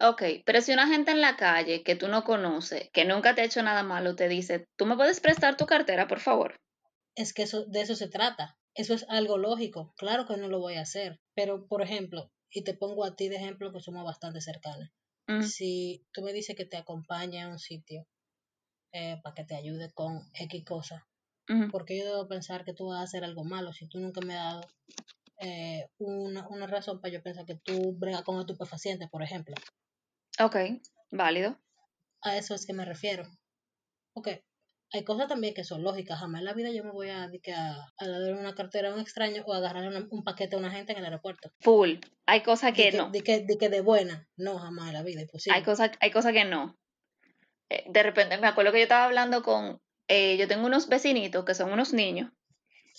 Ok, 0.00 0.22
pero 0.44 0.60
si 0.60 0.72
una 0.72 0.86
gente 0.86 1.10
en 1.10 1.20
la 1.20 1.36
calle 1.36 1.82
que 1.82 1.96
tú 1.96 2.08
no 2.08 2.24
conoces, 2.24 2.90
que 2.92 3.04
nunca 3.04 3.34
te 3.34 3.42
ha 3.42 3.44
hecho 3.44 3.62
nada 3.62 3.82
malo, 3.82 4.16
te 4.16 4.28
dice, 4.28 4.66
¿tú 4.76 4.86
me 4.86 4.96
puedes 4.96 5.20
prestar 5.20 5.56
tu 5.56 5.66
cartera, 5.66 6.06
por 6.06 6.20
favor? 6.20 6.56
Es 7.14 7.32
que 7.32 7.42
eso, 7.42 7.64
de 7.66 7.80
eso 7.80 7.94
se 7.96 8.08
trata. 8.08 8.58
Eso 8.74 8.94
es 8.94 9.06
algo 9.08 9.38
lógico. 9.38 9.94
Claro 9.96 10.26
que 10.26 10.36
no 10.36 10.48
lo 10.48 10.60
voy 10.60 10.74
a 10.74 10.82
hacer. 10.82 11.20
Pero, 11.34 11.66
por 11.66 11.82
ejemplo, 11.82 12.30
y 12.50 12.62
te 12.62 12.74
pongo 12.74 13.04
a 13.04 13.16
ti 13.16 13.28
de 13.28 13.36
ejemplo 13.36 13.72
que 13.72 13.80
somos 13.80 14.04
bastante 14.04 14.40
cercanos. 14.40 14.90
Mm. 15.26 15.42
Si 15.42 16.06
tú 16.12 16.22
me 16.22 16.32
dices 16.32 16.56
que 16.56 16.66
te 16.66 16.76
acompaña 16.76 17.46
a 17.46 17.48
un 17.48 17.58
sitio 17.58 18.06
eh, 18.92 19.18
para 19.22 19.34
que 19.34 19.44
te 19.44 19.56
ayude 19.56 19.90
con 19.92 20.30
X 20.34 20.64
porque 21.70 21.98
yo 21.98 22.04
debo 22.04 22.28
pensar 22.28 22.64
que 22.64 22.74
tú 22.74 22.88
vas 22.88 23.00
a 23.00 23.04
hacer 23.04 23.24
algo 23.24 23.44
malo 23.44 23.72
si 23.72 23.86
tú 23.88 23.98
nunca 23.98 24.20
me 24.20 24.36
has 24.36 24.54
dado 24.54 24.68
eh, 25.38 25.88
una, 25.98 26.46
una, 26.48 26.66
razón 26.66 27.00
para 27.00 27.12
yo 27.12 27.22
pensar 27.22 27.44
que 27.44 27.56
tú 27.56 27.94
bregas 27.96 28.22
con 28.22 28.40
estupefacientes, 28.40 29.08
por 29.10 29.22
ejemplo. 29.22 29.54
Ok, 30.40 30.56
válido. 31.10 31.58
A 32.22 32.36
eso 32.36 32.54
es 32.54 32.66
que 32.66 32.72
me 32.72 32.84
refiero. 32.84 33.24
Ok, 34.14 34.28
hay 34.92 35.04
cosas 35.04 35.28
también 35.28 35.54
que 35.54 35.64
son 35.64 35.82
lógicas. 35.82 36.18
Jamás 36.18 36.40
en 36.40 36.44
la 36.46 36.54
vida 36.54 36.70
yo 36.70 36.84
me 36.84 36.90
voy 36.90 37.10
a, 37.10 37.24
a, 37.24 37.92
a 37.98 38.08
dar 38.08 38.32
una 38.34 38.54
cartera 38.54 38.90
a 38.90 38.94
un 38.94 39.00
extraño 39.00 39.42
o 39.44 39.52
a 39.52 39.58
agarrar 39.58 39.92
un 40.10 40.24
paquete 40.24 40.56
a 40.56 40.58
una 40.58 40.70
gente 40.70 40.92
en 40.92 40.98
el 40.98 41.04
aeropuerto. 41.04 41.50
Full. 41.60 41.94
Hay 42.26 42.42
cosas 42.42 42.72
que, 42.72 42.92
no. 42.92 43.10
De 43.10 43.22
que, 43.22 43.40
de 43.40 43.58
que 43.58 43.68
de 43.68 43.80
buena. 43.80 44.28
No, 44.36 44.58
jamás 44.58 44.88
en 44.88 44.94
la 44.94 45.02
vida. 45.02 45.22
Hay 45.52 45.62
cosas 45.62 45.90
hay 46.00 46.10
cosas 46.10 46.32
que 46.32 46.44
no. 46.44 46.76
Eh, 47.68 47.84
de 47.88 48.02
repente 48.02 48.38
me 48.38 48.46
acuerdo 48.46 48.72
que 48.72 48.78
yo 48.78 48.84
estaba 48.84 49.04
hablando 49.04 49.42
con. 49.42 49.80
Eh, 50.08 50.36
yo 50.36 50.46
tengo 50.48 50.66
unos 50.66 50.88
vecinitos 50.88 51.44
que 51.44 51.54
son 51.54 51.72
unos 51.72 51.92
niños. 51.92 52.30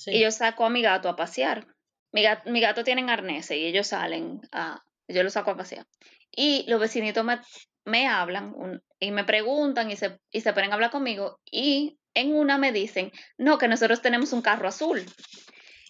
Y 0.05 0.21
yo 0.21 0.31
saco 0.31 0.65
a 0.65 0.69
mi 0.69 0.81
gato 0.81 1.09
a 1.09 1.15
pasear. 1.15 1.65
Mi 2.11 2.21
gato, 2.21 2.49
mi 2.49 2.61
gato 2.61 2.83
tienen 2.83 3.07
y 3.09 3.65
ellos 3.65 3.87
salen 3.87 4.41
a. 4.51 4.83
Yo 5.07 5.23
los 5.23 5.33
saco 5.33 5.51
a 5.51 5.57
pasear. 5.57 5.87
Y 6.31 6.65
los 6.67 6.79
vecinitos 6.79 7.23
me, 7.23 7.39
me 7.85 8.07
hablan 8.07 8.53
y 8.99 9.11
me 9.11 9.23
preguntan 9.23 9.89
y 9.89 9.95
se, 9.95 10.19
y 10.31 10.41
se 10.41 10.53
ponen 10.53 10.71
a 10.71 10.75
hablar 10.75 10.91
conmigo. 10.91 11.39
Y 11.49 11.97
en 12.13 12.35
una 12.35 12.57
me 12.57 12.71
dicen, 12.71 13.11
no, 13.37 13.57
que 13.57 13.67
nosotros 13.67 14.01
tenemos 14.01 14.33
un 14.33 14.41
carro 14.41 14.67
azul. 14.67 15.05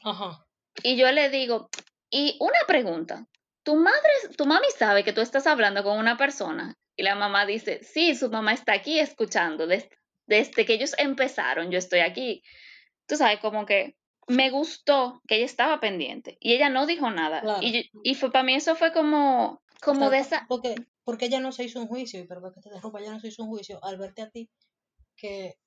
Ajá. 0.03 0.45
Y 0.83 0.95
yo 0.95 1.11
le 1.11 1.29
digo, 1.29 1.69
y 2.09 2.37
una 2.39 2.59
pregunta, 2.67 3.25
¿tu 3.63 3.75
madre, 3.75 4.11
tu 4.37 4.45
mami 4.45 4.67
sabe 4.77 5.03
que 5.03 5.13
tú 5.13 5.21
estás 5.21 5.47
hablando 5.47 5.83
con 5.83 5.97
una 5.97 6.17
persona? 6.17 6.75
Y 6.95 7.03
la 7.03 7.15
mamá 7.15 7.45
dice, 7.45 7.83
sí, 7.83 8.15
su 8.15 8.29
mamá 8.29 8.53
está 8.53 8.73
aquí 8.73 8.99
escuchando. 8.99 9.67
Desde, 9.67 9.89
desde 10.27 10.65
que 10.65 10.73
ellos 10.73 10.93
empezaron, 10.97 11.71
yo 11.71 11.79
estoy 11.79 11.99
aquí. 11.99 12.43
Tú 13.07 13.15
sabes, 13.15 13.39
como 13.39 13.65
que 13.65 13.97
me 14.27 14.49
gustó 14.49 15.21
que 15.27 15.37
ella 15.37 15.45
estaba 15.45 15.79
pendiente 15.79 16.37
y 16.39 16.53
ella 16.53 16.69
no 16.69 16.85
dijo 16.85 17.09
nada. 17.09 17.59
Y, 17.61 17.89
y 18.03 18.15
fue, 18.15 18.31
para 18.31 18.43
mí 18.43 18.53
eso 18.53 18.75
fue 18.75 18.91
como, 18.91 19.61
como 19.81 20.09
de 20.09 20.19
esa... 20.19 20.45
Porque, 20.47 20.75
porque 21.03 21.25
ella 21.25 21.39
no 21.39 21.51
se 21.51 21.63
hizo 21.63 21.79
un 21.79 21.87
juicio, 21.87 22.19
y 22.19 22.27
perdón 22.27 22.53
que 22.53 22.61
te 22.61 22.69
derrumba, 22.69 22.99
ella 22.99 23.13
no 23.13 23.19
se 23.19 23.29
hizo 23.29 23.43
un 23.43 23.49
juicio 23.49 23.83
al 23.83 23.97
verte 23.97 24.21
a 24.21 24.29
ti 24.29 24.49
que 25.15 25.57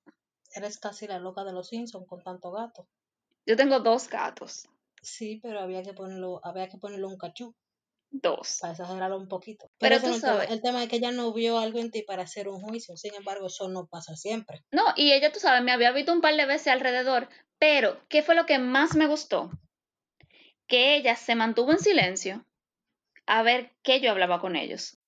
eres 0.54 0.78
casi 0.78 1.06
la 1.06 1.18
loca 1.18 1.44
de 1.44 1.52
los 1.52 1.68
Simpsons 1.68 2.06
con 2.06 2.22
tanto 2.22 2.50
gato. 2.50 2.86
Yo 3.46 3.56
tengo 3.56 3.80
dos 3.80 4.08
gatos. 4.08 4.68
Sí, 5.02 5.40
pero 5.42 5.60
había 5.60 5.82
que 5.82 5.94
ponerlo, 5.94 6.40
había 6.44 6.68
que 6.68 6.78
ponerlo 6.78 7.08
un 7.08 7.16
cachú. 7.16 7.54
Dos. 8.10 8.58
Para 8.60 8.72
exagerarlo 8.72 9.18
un 9.18 9.28
poquito. 9.28 9.70
Pero, 9.78 10.00
tú 10.00 10.14
sabes. 10.14 10.50
El 10.50 10.60
tema, 10.60 10.82
es 10.82 10.88
que 10.88 10.96
ella 10.96 11.12
no 11.12 11.32
vio 11.32 11.58
algo 11.58 11.78
en 11.78 11.90
ti 11.90 12.02
para 12.02 12.24
hacer 12.24 12.48
un 12.48 12.60
juicio. 12.60 12.96
Sin 12.96 13.14
embargo, 13.14 13.46
eso 13.46 13.68
no 13.68 13.86
pasa 13.86 14.16
siempre. 14.16 14.64
No, 14.72 14.84
y 14.96 15.12
ella, 15.12 15.30
tú 15.32 15.38
sabes, 15.38 15.62
me 15.62 15.72
había 15.72 15.92
visto 15.92 16.12
un 16.12 16.20
par 16.20 16.34
de 16.34 16.46
veces 16.46 16.68
alrededor. 16.68 17.28
Pero, 17.58 18.00
¿qué 18.08 18.22
fue 18.22 18.34
lo 18.34 18.46
que 18.46 18.58
más 18.58 18.96
me 18.96 19.06
gustó? 19.06 19.50
Que 20.66 20.96
ella 20.96 21.14
se 21.14 21.34
mantuvo 21.34 21.72
en 21.72 21.78
silencio 21.78 22.44
a 23.26 23.42
ver 23.42 23.72
qué 23.82 24.00
yo 24.00 24.10
hablaba 24.10 24.40
con 24.40 24.56
ellos. 24.56 24.98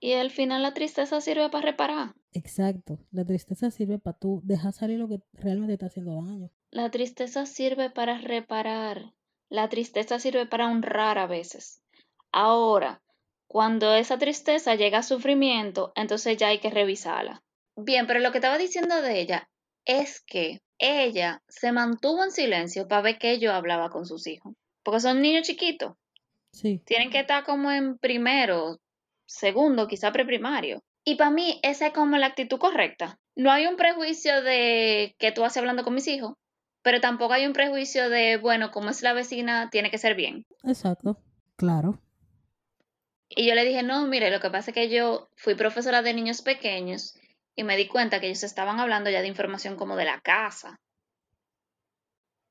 Y 0.00 0.14
al 0.14 0.30
final 0.30 0.62
la 0.62 0.74
tristeza 0.74 1.20
sirve 1.20 1.48
para 1.50 1.66
reparar. 1.66 2.14
Exacto, 2.32 2.98
la 3.10 3.24
tristeza 3.24 3.70
sirve 3.70 3.98
para 3.98 4.18
tú 4.18 4.40
dejar 4.42 4.72
salir 4.72 4.98
lo 4.98 5.06
que 5.06 5.20
realmente 5.34 5.74
está 5.74 5.86
haciendo 5.86 6.14
daño. 6.14 6.50
La 6.70 6.90
tristeza 6.90 7.46
sirve 7.46 7.90
para 7.90 8.18
reparar. 8.18 9.12
La 9.52 9.68
tristeza 9.68 10.18
sirve 10.18 10.46
para 10.46 10.66
honrar 10.66 11.18
a 11.18 11.26
veces. 11.26 11.82
Ahora, 12.32 13.02
cuando 13.46 13.94
esa 13.94 14.16
tristeza 14.16 14.76
llega 14.76 15.00
a 15.00 15.02
sufrimiento, 15.02 15.92
entonces 15.94 16.38
ya 16.38 16.48
hay 16.48 16.58
que 16.58 16.70
revisarla. 16.70 17.42
Bien, 17.76 18.06
pero 18.06 18.20
lo 18.20 18.32
que 18.32 18.38
estaba 18.38 18.56
diciendo 18.56 19.02
de 19.02 19.20
ella 19.20 19.50
es 19.84 20.22
que 20.22 20.62
ella 20.78 21.42
se 21.48 21.70
mantuvo 21.70 22.24
en 22.24 22.30
silencio 22.30 22.88
para 22.88 23.02
ver 23.02 23.18
que 23.18 23.38
yo 23.40 23.52
hablaba 23.52 23.90
con 23.90 24.06
sus 24.06 24.26
hijos. 24.26 24.54
Porque 24.82 25.00
son 25.00 25.20
niños 25.20 25.46
chiquitos. 25.46 25.96
Sí. 26.54 26.78
Tienen 26.86 27.10
que 27.10 27.20
estar 27.20 27.44
como 27.44 27.70
en 27.70 27.98
primero, 27.98 28.78
segundo, 29.26 29.86
quizá 29.86 30.12
preprimario. 30.12 30.82
Y 31.04 31.16
para 31.16 31.30
mí 31.30 31.60
esa 31.62 31.88
es 31.88 31.92
como 31.92 32.16
la 32.16 32.28
actitud 32.28 32.58
correcta. 32.58 33.18
No 33.36 33.52
hay 33.52 33.66
un 33.66 33.76
prejuicio 33.76 34.40
de 34.40 35.14
que 35.18 35.30
tú 35.30 35.44
haces 35.44 35.58
hablando 35.58 35.84
con 35.84 35.92
mis 35.92 36.08
hijos, 36.08 36.36
pero 36.82 37.00
tampoco 37.00 37.32
hay 37.32 37.46
un 37.46 37.52
prejuicio 37.52 38.10
de, 38.10 38.36
bueno, 38.36 38.70
como 38.70 38.90
es 38.90 39.02
la 39.02 39.12
vecina, 39.12 39.70
tiene 39.70 39.90
que 39.90 39.98
ser 39.98 40.14
bien. 40.14 40.44
Exacto, 40.64 41.16
claro. 41.56 42.00
Y 43.28 43.46
yo 43.46 43.54
le 43.54 43.64
dije, 43.64 43.82
no, 43.82 44.06
mire, 44.06 44.30
lo 44.30 44.40
que 44.40 44.50
pasa 44.50 44.70
es 44.70 44.74
que 44.74 44.88
yo 44.90 45.28
fui 45.36 45.54
profesora 45.54 46.02
de 46.02 46.12
niños 46.12 46.42
pequeños 46.42 47.14
y 47.54 47.64
me 47.64 47.76
di 47.76 47.86
cuenta 47.86 48.20
que 48.20 48.26
ellos 48.26 48.42
estaban 48.42 48.80
hablando 48.80 49.10
ya 49.10 49.22
de 49.22 49.28
información 49.28 49.76
como 49.76 49.96
de 49.96 50.04
la 50.04 50.20
casa. 50.20 50.80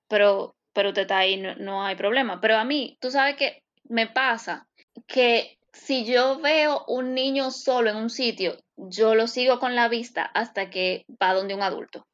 Pero, 0.08 0.56
pero 0.74 0.90
usted 0.90 1.04
está 1.04 1.20
ahí, 1.20 1.38
no, 1.38 1.56
no 1.56 1.84
hay 1.84 1.96
problema. 1.96 2.40
Pero 2.42 2.58
a 2.58 2.64
mí, 2.64 2.98
tú 3.00 3.12
sabes 3.12 3.36
que 3.36 3.64
me 3.84 4.08
pasa 4.08 4.68
que 5.08 5.58
si 5.74 6.06
yo 6.06 6.40
veo 6.40 6.84
un 6.88 7.14
niño 7.14 7.52
solo 7.52 7.90
en 7.90 7.98
un 7.98 8.10
sitio, 8.10 8.58
yo 8.76 9.14
lo 9.14 9.28
sigo 9.28 9.60
con 9.60 9.76
la 9.76 9.88
vista 9.88 10.24
hasta 10.24 10.70
que 10.70 11.06
va 11.22 11.34
donde 11.34 11.54
un 11.54 11.62
adulto 11.62 12.08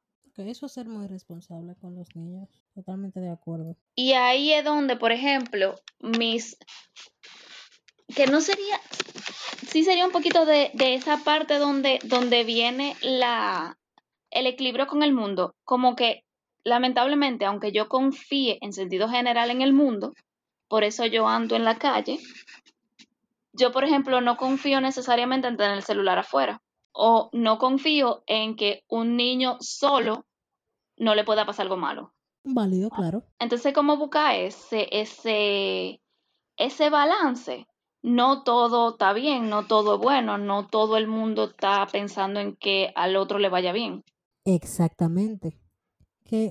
eso 0.45 0.67
es 0.67 0.73
ser 0.73 0.87
muy 0.87 1.07
responsable 1.07 1.75
con 1.75 1.95
los 1.95 2.15
niños. 2.15 2.49
Totalmente 2.75 3.19
de 3.19 3.31
acuerdo. 3.31 3.75
Y 3.95 4.13
ahí 4.13 4.53
es 4.53 4.63
donde, 4.63 4.95
por 4.95 5.11
ejemplo, 5.11 5.75
mis... 5.99 6.57
que 8.15 8.27
no 8.27 8.41
sería... 8.41 8.79
Sí 9.67 9.83
sería 9.83 10.05
un 10.05 10.11
poquito 10.11 10.45
de, 10.45 10.71
de 10.73 10.93
esa 10.93 11.17
parte 11.23 11.57
donde, 11.57 11.99
donde 12.03 12.43
viene 12.43 12.95
la, 13.01 13.77
el 14.29 14.45
equilibrio 14.45 14.87
con 14.87 15.03
el 15.03 15.13
mundo. 15.13 15.55
Como 15.63 15.95
que, 15.95 16.23
lamentablemente, 16.63 17.45
aunque 17.45 17.71
yo 17.71 17.89
confíe 17.89 18.59
en 18.61 18.73
sentido 18.73 19.09
general 19.09 19.49
en 19.49 19.61
el 19.61 19.73
mundo, 19.73 20.13
por 20.67 20.83
eso 20.83 21.05
yo 21.05 21.27
ando 21.27 21.55
en 21.55 21.65
la 21.65 21.77
calle, 21.77 22.19
yo, 23.53 23.71
por 23.71 23.83
ejemplo, 23.83 24.21
no 24.21 24.37
confío 24.37 24.79
necesariamente 24.81 25.47
en 25.47 25.57
tener 25.57 25.77
el 25.77 25.83
celular 25.83 26.19
afuera 26.19 26.61
o 26.99 27.29
no 27.31 27.59
confío 27.59 28.23
en 28.25 28.55
que 28.55 28.83
un 28.89 29.15
niño 29.15 29.57
solo 29.59 30.25
no 30.97 31.13
le 31.13 31.23
pueda 31.23 31.45
pasar 31.45 31.65
algo 31.65 31.77
malo. 31.77 32.15
Válido, 32.43 32.89
claro. 32.89 33.23
Entonces, 33.39 33.71
¿cómo 33.73 33.97
buscar 33.97 34.35
ese, 34.35 34.87
ese, 34.91 36.01
ese 36.57 36.89
balance? 36.89 37.67
No 38.01 38.43
todo 38.43 38.91
está 38.91 39.13
bien, 39.13 39.49
no 39.49 39.67
todo 39.67 39.95
es 39.95 40.01
bueno, 40.01 40.39
no 40.39 40.67
todo 40.67 40.97
el 40.97 41.07
mundo 41.07 41.51
está 41.51 41.85
pensando 41.91 42.39
en 42.39 42.55
que 42.55 42.91
al 42.95 43.15
otro 43.15 43.37
le 43.37 43.49
vaya 43.49 43.73
bien. 43.73 44.03
Exactamente. 44.43 45.59
Que 46.23 46.49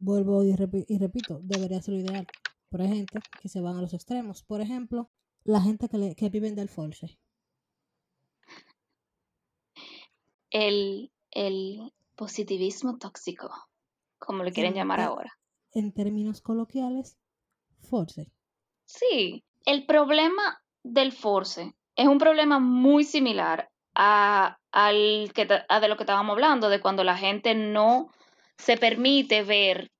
vuelvo 0.00 0.42
y, 0.42 0.56
repito, 0.56 1.38
debería 1.42 1.80
ser 1.82 1.94
lo 1.94 2.00
ideal. 2.00 2.26
Por 2.68 2.80
ejemplo, 2.80 3.20
que 3.40 3.48
se 3.48 3.60
van 3.60 3.76
a 3.76 3.82
los 3.82 3.94
extremos. 3.94 4.42
Por 4.42 4.60
ejemplo, 4.60 5.08
la 5.44 5.60
gente 5.60 5.88
que, 5.88 5.98
le, 5.98 6.16
que 6.16 6.30
viven 6.30 6.56
del 6.56 6.68
force 6.68 7.18
el, 10.54 11.92
positivismo 12.16 12.96
tóxico, 12.98 13.50
como 14.18 14.44
lo 14.44 14.52
quieren 14.52 14.74
llamar 14.74 15.00
ahora. 15.00 15.36
En 15.72 15.92
términos 15.92 16.40
coloquiales, 16.40 17.16
force. 17.82 18.30
Sí, 18.84 19.42
el 19.66 19.84
problema 19.84 20.62
del 20.84 21.10
force 21.10 21.74
es 21.96 22.06
un 22.06 22.18
problema 22.18 22.60
muy 22.60 23.02
similar 23.02 23.68
a, 23.96 24.58
al 24.70 25.32
que, 25.34 25.48
a 25.68 25.80
de 25.80 25.88
lo 25.88 25.96
que 25.96 26.04
estábamos 26.04 26.34
hablando, 26.34 26.68
de 26.68 26.80
cuando 26.80 27.02
la 27.02 27.16
gente 27.16 27.56
no 27.56 28.10
se 28.56 28.76
permite 28.76 29.42
ver 29.42 29.90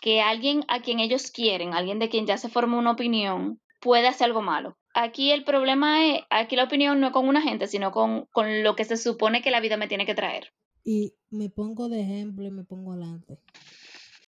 que 0.00 0.20
alguien 0.20 0.64
a 0.68 0.80
quien 0.80 1.00
ellos 1.00 1.32
quieren, 1.32 1.74
alguien 1.74 1.98
de 1.98 2.08
quien 2.08 2.26
ya 2.26 2.38
se 2.38 2.48
formó 2.48 2.78
una 2.78 2.92
opinión, 2.92 3.60
puede 3.84 4.08
hacer 4.08 4.26
algo 4.26 4.42
malo 4.42 4.76
aquí 4.94 5.32
el 5.32 5.44
problema 5.44 6.06
es, 6.06 6.22
aquí 6.30 6.56
la 6.56 6.64
opinión 6.64 7.00
no 7.00 7.08
es 7.08 7.12
con 7.12 7.28
una 7.28 7.42
gente, 7.42 7.66
sino 7.66 7.90
con, 7.90 8.26
con 8.32 8.62
lo 8.62 8.74
que 8.76 8.84
se 8.84 8.96
supone 8.96 9.42
que 9.42 9.50
la 9.50 9.60
vida 9.60 9.76
me 9.76 9.88
tiene 9.88 10.06
que 10.06 10.14
traer. 10.14 10.54
Y 10.84 11.14
me 11.30 11.50
pongo 11.50 11.88
de 11.88 12.00
ejemplo 12.00 12.46
y 12.46 12.50
me 12.50 12.64
pongo 12.64 12.92
adelante. 12.92 13.40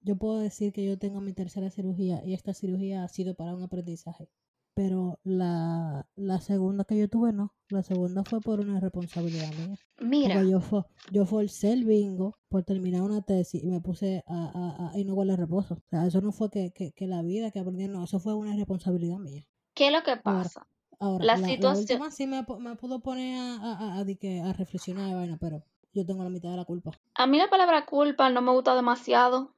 Yo 0.01 0.17
puedo 0.17 0.39
decir 0.39 0.73
que 0.73 0.85
yo 0.85 0.99
tengo 0.99 1.21
mi 1.21 1.33
tercera 1.33 1.71
cirugía 1.71 2.23
y 2.25 2.35
esta 2.35 2.55
cirugía 2.55 3.05
ha 3.05 3.09
sido 3.09 3.35
para 3.35 3.55
un 3.55 3.63
aprendizaje. 3.63 4.29
Pero 4.75 5.19
la, 5.23 6.07
la 6.17 6.41
segunda 6.41 6.85
que 6.85 6.97
yo 6.97 7.09
tuve, 7.09 7.33
no. 7.33 7.55
La 7.69 7.83
segunda 7.83 8.25
fue 8.25 8.41
por 8.41 8.61
una 8.61 8.81
responsabilidad 8.81 9.53
mía. 9.55 9.77
Mira. 10.01 10.43
yo 10.45 10.61
fue, 10.61 10.85
yo 11.11 11.27
fue 11.27 11.47
el 11.63 11.85
bingo 11.85 12.39
por 12.49 12.65
terminar 12.65 13.03
una 13.03 13.21
tesis 13.23 13.63
y 13.63 13.71
me 13.71 13.81
puse 13.81 14.25
a, 14.27 14.35
a, 14.35 14.91
a 14.93 14.99
y 14.99 15.05
no 15.05 15.15
guardar 15.15 15.39
reposo. 15.39 15.75
O 15.75 15.89
sea, 15.91 16.07
eso 16.07 16.21
no 16.23 16.33
fue 16.33 16.51
que, 16.51 16.73
que, 16.73 16.93
que 16.93 17.07
la 17.07 17.23
vida 17.23 17.51
que 17.51 17.59
aprendí, 17.59 17.87
no. 17.87 18.05
Eso 18.05 18.19
fue 18.19 18.35
una 18.35 18.57
responsabilidad 18.57 19.19
mía. 19.19 19.47
¿Qué 19.75 19.89
es 19.89 19.93
lo 19.93 20.03
que 20.03 20.17
pasa? 20.17 20.67
Ahora, 20.99 21.25
la, 21.25 21.37
situación... 21.37 22.13
sí 22.13 22.27
me, 22.27 22.45
pudo 22.45 23.01
poner 23.01 23.37
a, 23.61 23.99
a, 23.99 24.53
reflexionar, 24.53 25.15
vaina, 25.15 25.37
pero 25.41 25.65
yo 25.93 26.07
tengo 26.07 26.23
la 26.23 26.31
mitad 26.31 26.51
de 26.51 26.57
la 26.57 26.65
culpa. 26.65 26.93
A 27.15 27.27
mí 27.27 27.39
la 27.39 27.51
palabra 27.51 27.87
culpa 27.87 28.31
no 28.31 28.41
me 28.41 28.53
gusta 28.53 28.77
demasiado, 28.77 29.53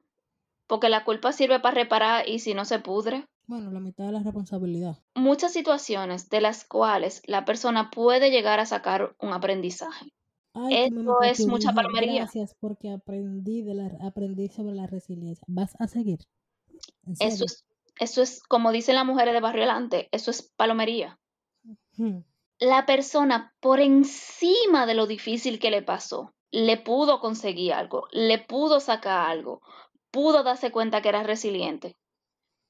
porque 0.67 0.89
la 0.89 1.05
culpa 1.05 1.33
sirve 1.33 1.61
para 1.61 1.75
reparar 1.75 2.29
y 2.29 2.39
si 2.39 2.55
no 2.55 2.65
se 2.65 2.79
pudre. 2.79 3.29
Bueno, 3.47 3.71
la 3.71 3.81
mitad 3.81 4.07
de 4.07 4.13
la 4.13 4.23
responsabilidad. 4.23 4.99
Muchas 5.15 5.53
situaciones 5.53 6.31
de 6.31 6.41
las 6.41 6.65
cuales 6.65 7.23
la 7.27 7.45
persona 7.45 7.91
puede 7.91 8.31
llegar 8.31 8.59
a 8.61 8.67
sacar 8.67 9.15
un 9.21 9.33
aprendizaje. 9.33 10.13
Eso 10.71 11.23
es 11.23 11.47
mucha 11.47 11.73
palmería. 11.73 12.23
Gracias 12.23 12.55
porque 12.61 12.91
aprendí, 12.91 13.63
de 13.63 13.75
la, 13.75 13.91
aprendí 14.03 14.49
sobre 14.49 14.75
la 14.75 14.87
resiliencia. 14.87 15.45
¿Vas 15.49 15.75
a 15.81 15.89
seguir? 15.89 16.21
Eso 17.19 17.45
es, 17.45 17.65
eso 17.99 18.23
es, 18.23 18.43
como 18.43 18.73
dicen 18.73 18.95
las 18.95 19.07
mujeres 19.07 19.35
de 19.35 19.41
Barrio 19.41 19.63
Delante, 19.63 20.09
eso 20.13 20.31
es 20.31 20.43
palomería. 20.57 21.19
La 22.59 22.87
persona, 22.87 23.53
por 23.61 23.81
encima 23.81 24.87
de 24.87 24.95
lo 24.95 25.07
difícil 25.07 25.59
que 25.59 25.71
le 25.71 25.83
pasó, 25.83 26.35
le 26.51 26.77
pudo 26.77 27.21
conseguir 27.21 27.73
algo, 27.73 28.07
le 28.13 28.39
pudo 28.39 28.81
sacar 28.81 29.29
algo, 29.31 29.61
pudo 30.11 30.45
darse 30.45 30.71
cuenta 30.71 31.03
que 31.03 31.09
era 31.09 31.25
resiliente, 31.25 31.97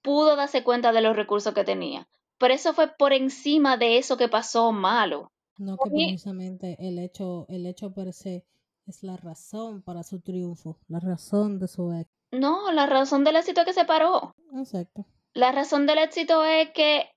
pudo 0.05 0.37
darse 0.37 0.63
cuenta 0.63 0.93
de 0.93 1.01
los 1.01 1.17
recursos 1.17 1.55
que 1.55 1.65
tenía. 1.65 2.07
Pero 2.39 2.53
eso 2.53 2.75
fue 2.75 2.89
por 2.89 3.13
encima 3.13 3.77
de 3.79 3.97
eso 3.97 4.17
que 4.17 4.29
pasó 4.29 4.71
malo. 4.71 5.33
No 5.57 5.77
que 5.79 5.91
precisamente 5.91 6.77
el 6.79 6.99
hecho, 6.99 7.47
el 7.49 7.65
hecho 7.67 7.93
per 7.93 8.13
se 8.13 8.45
es 8.87 9.03
la 9.03 9.17
razón 9.17 9.83
para 9.83 10.03
su 10.03 10.21
triunfo, 10.21 10.79
la 10.89 11.01
razón 11.01 11.59
de 11.59 11.69
su 11.69 11.91
éxito. 11.93 12.13
No, 12.33 12.71
la 12.71 12.87
razón 12.87 13.25
del 13.25 13.37
éxito 13.37 13.63
es 13.63 13.67
que 13.67 13.73
se 13.73 13.87
paró. 13.87 14.35
Exacto. 14.55 15.07
La 15.33 15.53
razón 15.53 15.87
del 15.87 15.99
éxito 15.99 16.45
es 16.45 16.71
que, 16.73 17.09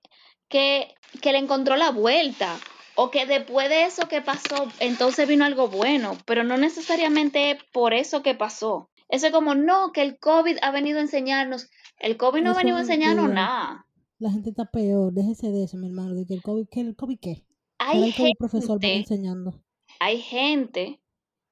que, 0.48 0.94
que 1.20 1.32
le 1.32 1.38
encontró 1.38 1.76
la 1.76 1.90
vuelta. 1.90 2.56
O 2.94 3.10
que 3.10 3.26
después 3.26 3.68
de 3.68 3.84
eso 3.84 4.08
que 4.08 4.22
pasó, 4.22 4.66
entonces 4.80 5.28
vino 5.28 5.44
algo 5.44 5.68
bueno, 5.68 6.16
pero 6.24 6.42
no 6.42 6.56
necesariamente 6.56 7.58
por 7.72 7.94
eso 7.94 8.22
que 8.22 8.34
pasó. 8.34 8.90
Eso 9.08 9.26
es 9.26 9.32
como, 9.32 9.54
no, 9.54 9.92
que 9.92 10.02
el 10.02 10.18
COVID 10.18 10.58
ha 10.62 10.70
venido 10.72 10.98
a 10.98 11.02
enseñarnos. 11.02 11.68
El 11.98 12.16
COVID 12.16 12.42
no 12.42 12.52
ha 12.52 12.54
venido 12.54 12.76
a 12.76 12.80
enseñarnos 12.80 13.30
nada. 13.30 13.86
La 14.18 14.30
gente 14.30 14.50
está 14.50 14.64
peor, 14.64 15.12
déjese 15.12 15.50
de 15.50 15.64
eso, 15.64 15.76
mi 15.76 15.86
hermano, 15.86 16.14
de 16.14 16.26
que 16.26 16.34
el 16.34 16.42
COVID, 16.42 16.66
¿qué, 16.70 16.80
el 16.80 16.96
COVID 16.96 17.18
qué? 17.20 17.44
Hay 17.78 18.10
gente, 18.10 18.32
profesor 18.38 18.78
enseñando. 18.82 19.54
Hay 20.00 20.20
gente 20.20 21.00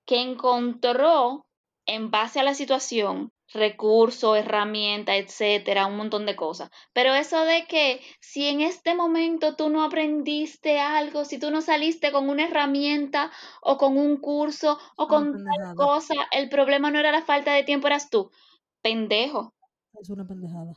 que 0.05 0.21
encontró, 0.21 1.47
en 1.87 2.11
base 2.11 2.41
a 2.41 2.43
la 2.43 2.55
situación, 2.55 3.33
recursos, 3.53 4.37
herramientas, 4.37 5.17
etcétera, 5.17 5.87
un 5.87 5.97
montón 5.97 6.27
de 6.27 6.35
cosas. 6.35 6.71
Pero 6.93 7.15
eso 7.15 7.45
de 7.45 7.67
que 7.67 8.01
si 8.21 8.49
en 8.49 8.61
este 8.61 8.95
momento 8.95 9.55
tú 9.55 9.69
no 9.69 9.85
aprendiste 9.85 10.81
algo, 10.81 11.25
si 11.25 11.39
tú 11.39 11.51
no 11.51 11.63
saliste 11.63 12.11
con 12.11 12.29
una 12.29 12.47
herramienta 12.47 13.31
o 13.63 13.79
con 13.79 13.97
un 13.97 14.17
curso 14.17 14.79
o 14.97 15.07
con 15.07 15.45
tal 15.45 15.75
cosa, 15.77 16.15
el 16.33 16.49
problema 16.49 16.91
no 16.91 16.99
era 16.99 17.13
la 17.13 17.23
falta 17.23 17.53
de 17.53 17.63
tiempo, 17.63 17.87
eras 17.87 18.11
tú. 18.11 18.31
Pendejo. 18.83 19.55
Es 20.01 20.11
una 20.11 20.27
pendejada. 20.27 20.75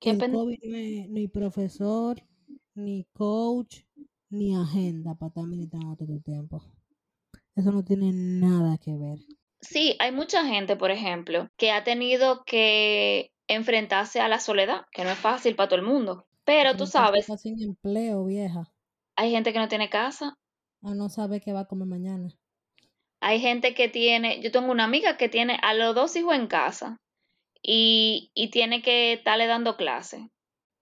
¿Qué 0.00 0.14
ni 0.14 1.28
profesor, 1.28 2.22
ni 2.74 3.04
coach, 3.12 3.82
ni 4.30 4.54
agenda 4.54 5.14
para 5.14 5.28
estar 5.28 5.44
militando 5.44 5.96
todo 5.96 6.14
el 6.14 6.22
tiempo. 6.22 6.62
Eso 7.54 7.72
no 7.72 7.84
tiene 7.84 8.12
nada 8.12 8.78
que 8.78 8.96
ver. 8.96 9.18
Sí, 9.60 9.96
hay 9.98 10.12
mucha 10.12 10.46
gente, 10.46 10.76
por 10.76 10.90
ejemplo, 10.90 11.48
que 11.56 11.72
ha 11.72 11.84
tenido 11.84 12.44
que 12.44 13.32
enfrentarse 13.46 14.20
a 14.20 14.28
la 14.28 14.40
soledad, 14.40 14.86
que 14.92 15.04
no 15.04 15.10
es 15.10 15.18
fácil 15.18 15.54
para 15.56 15.68
todo 15.68 15.80
el 15.80 15.86
mundo. 15.86 16.26
Pero 16.44 16.76
tú 16.76 16.86
sabes. 16.86 17.20
Está 17.20 17.36
sin 17.36 17.60
empleo, 17.60 18.24
vieja. 18.24 18.72
Hay 19.16 19.30
gente 19.32 19.52
que 19.52 19.58
no 19.58 19.68
tiene 19.68 19.90
casa. 19.90 20.38
O 20.80 20.94
no 20.94 21.10
sabe 21.10 21.40
qué 21.40 21.52
va 21.52 21.60
a 21.60 21.66
comer 21.66 21.86
mañana. 21.86 22.28
Hay 23.20 23.40
gente 23.40 23.74
que 23.74 23.88
tiene. 23.88 24.40
Yo 24.40 24.50
tengo 24.50 24.72
una 24.72 24.84
amiga 24.84 25.18
que 25.18 25.28
tiene 25.28 25.58
a 25.62 25.74
los 25.74 25.94
dos 25.94 26.16
hijos 26.16 26.34
en 26.34 26.46
casa 26.46 26.98
y, 27.62 28.30
y 28.34 28.50
tiene 28.50 28.82
que 28.82 29.14
estarle 29.14 29.46
dando 29.46 29.76
clase. 29.76 30.28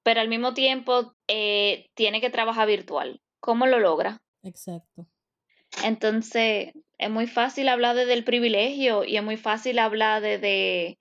Pero 0.02 0.20
al 0.20 0.28
mismo 0.28 0.54
tiempo 0.54 1.14
eh, 1.26 1.90
tiene 1.94 2.20
que 2.20 2.30
trabajar 2.30 2.66
virtual. 2.66 3.20
¿Cómo 3.40 3.66
lo 3.66 3.78
logra? 3.78 4.18
Exacto. 4.42 5.06
Entonces, 5.84 6.72
es 6.98 7.10
muy 7.10 7.26
fácil 7.26 7.68
hablar 7.68 7.94
de, 7.94 8.06
del 8.06 8.24
privilegio 8.24 9.04
y 9.04 9.16
es 9.16 9.22
muy 9.22 9.36
fácil 9.36 9.78
hablar 9.78 10.22
de, 10.22 10.38
de, 10.38 10.98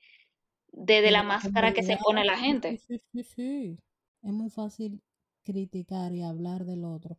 de, 0.71 1.11
la 1.11 1.23
máscara 1.23 1.73
que 1.73 1.83
se 1.83 1.97
pone 1.97 2.25
la 2.25 2.37
gente. 2.37 2.77
Sí, 2.77 3.01
sí, 3.11 3.23
sí. 3.23 3.77
Es 4.23 4.31
muy 4.31 4.49
fácil 4.49 5.01
criticar 5.43 6.13
y 6.13 6.23
hablar 6.23 6.65
del 6.65 6.83
otro 6.83 7.17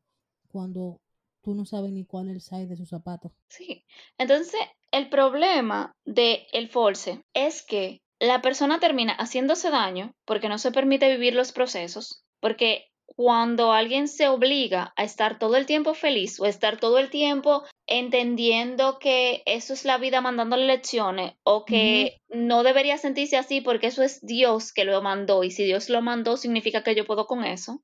cuando 0.49 1.01
tú 1.42 1.55
no 1.55 1.64
sabes 1.64 1.92
ni 1.92 2.05
cuál 2.05 2.29
es 2.29 2.35
el 2.35 2.40
size 2.40 2.66
de 2.66 2.77
sus 2.77 2.88
zapatos. 2.88 3.33
Sí. 3.49 3.85
Entonces, 4.18 4.61
el 4.90 5.09
problema 5.09 5.92
del 6.05 6.40
el 6.53 6.68
force 6.68 7.23
es 7.35 7.64
que 7.64 8.01
la 8.21 8.43
persona 8.43 8.81
termina 8.81 9.15
haciéndose 9.15 9.71
daño 9.71 10.15
porque 10.25 10.49
no 10.49 10.59
se 10.59 10.73
permite 10.73 11.09
vivir 11.09 11.35
los 11.35 11.53
procesos, 11.53 12.25
porque 12.41 12.87
cuando 13.17 13.73
alguien 13.73 14.07
se 14.07 14.29
obliga 14.29 14.93
a 14.97 15.05
estar 15.05 15.39
todo 15.39 15.57
el 15.57 15.67
tiempo 15.67 15.95
feliz 15.95 16.39
o 16.41 16.47
estar 16.47 16.79
todo 16.79 16.99
el 16.99 17.11
tiempo 17.11 17.65
entendiendo 17.87 18.99
que 18.99 19.43
eso 19.47 19.73
es 19.73 19.85
la 19.85 19.99
vida 19.99 20.21
mandándole 20.21 20.67
lecciones 20.67 21.35
o 21.43 21.65
que 21.65 22.19
no 22.29 22.63
debería 22.63 22.99
sentirse 22.99 23.37
así 23.37 23.61
porque 23.61 23.87
eso 23.87 24.03
es 24.03 24.21
Dios 24.21 24.73
que 24.73 24.85
lo 24.85 25.01
mandó 25.01 25.43
y 25.43 25.51
si 25.51 25.65
Dios 25.65 25.89
lo 25.89 26.03
mandó 26.03 26.37
significa 26.37 26.85
que 26.85 26.95
yo 26.95 27.07
puedo 27.07 27.27
con 27.27 27.45
eso. 27.45 27.83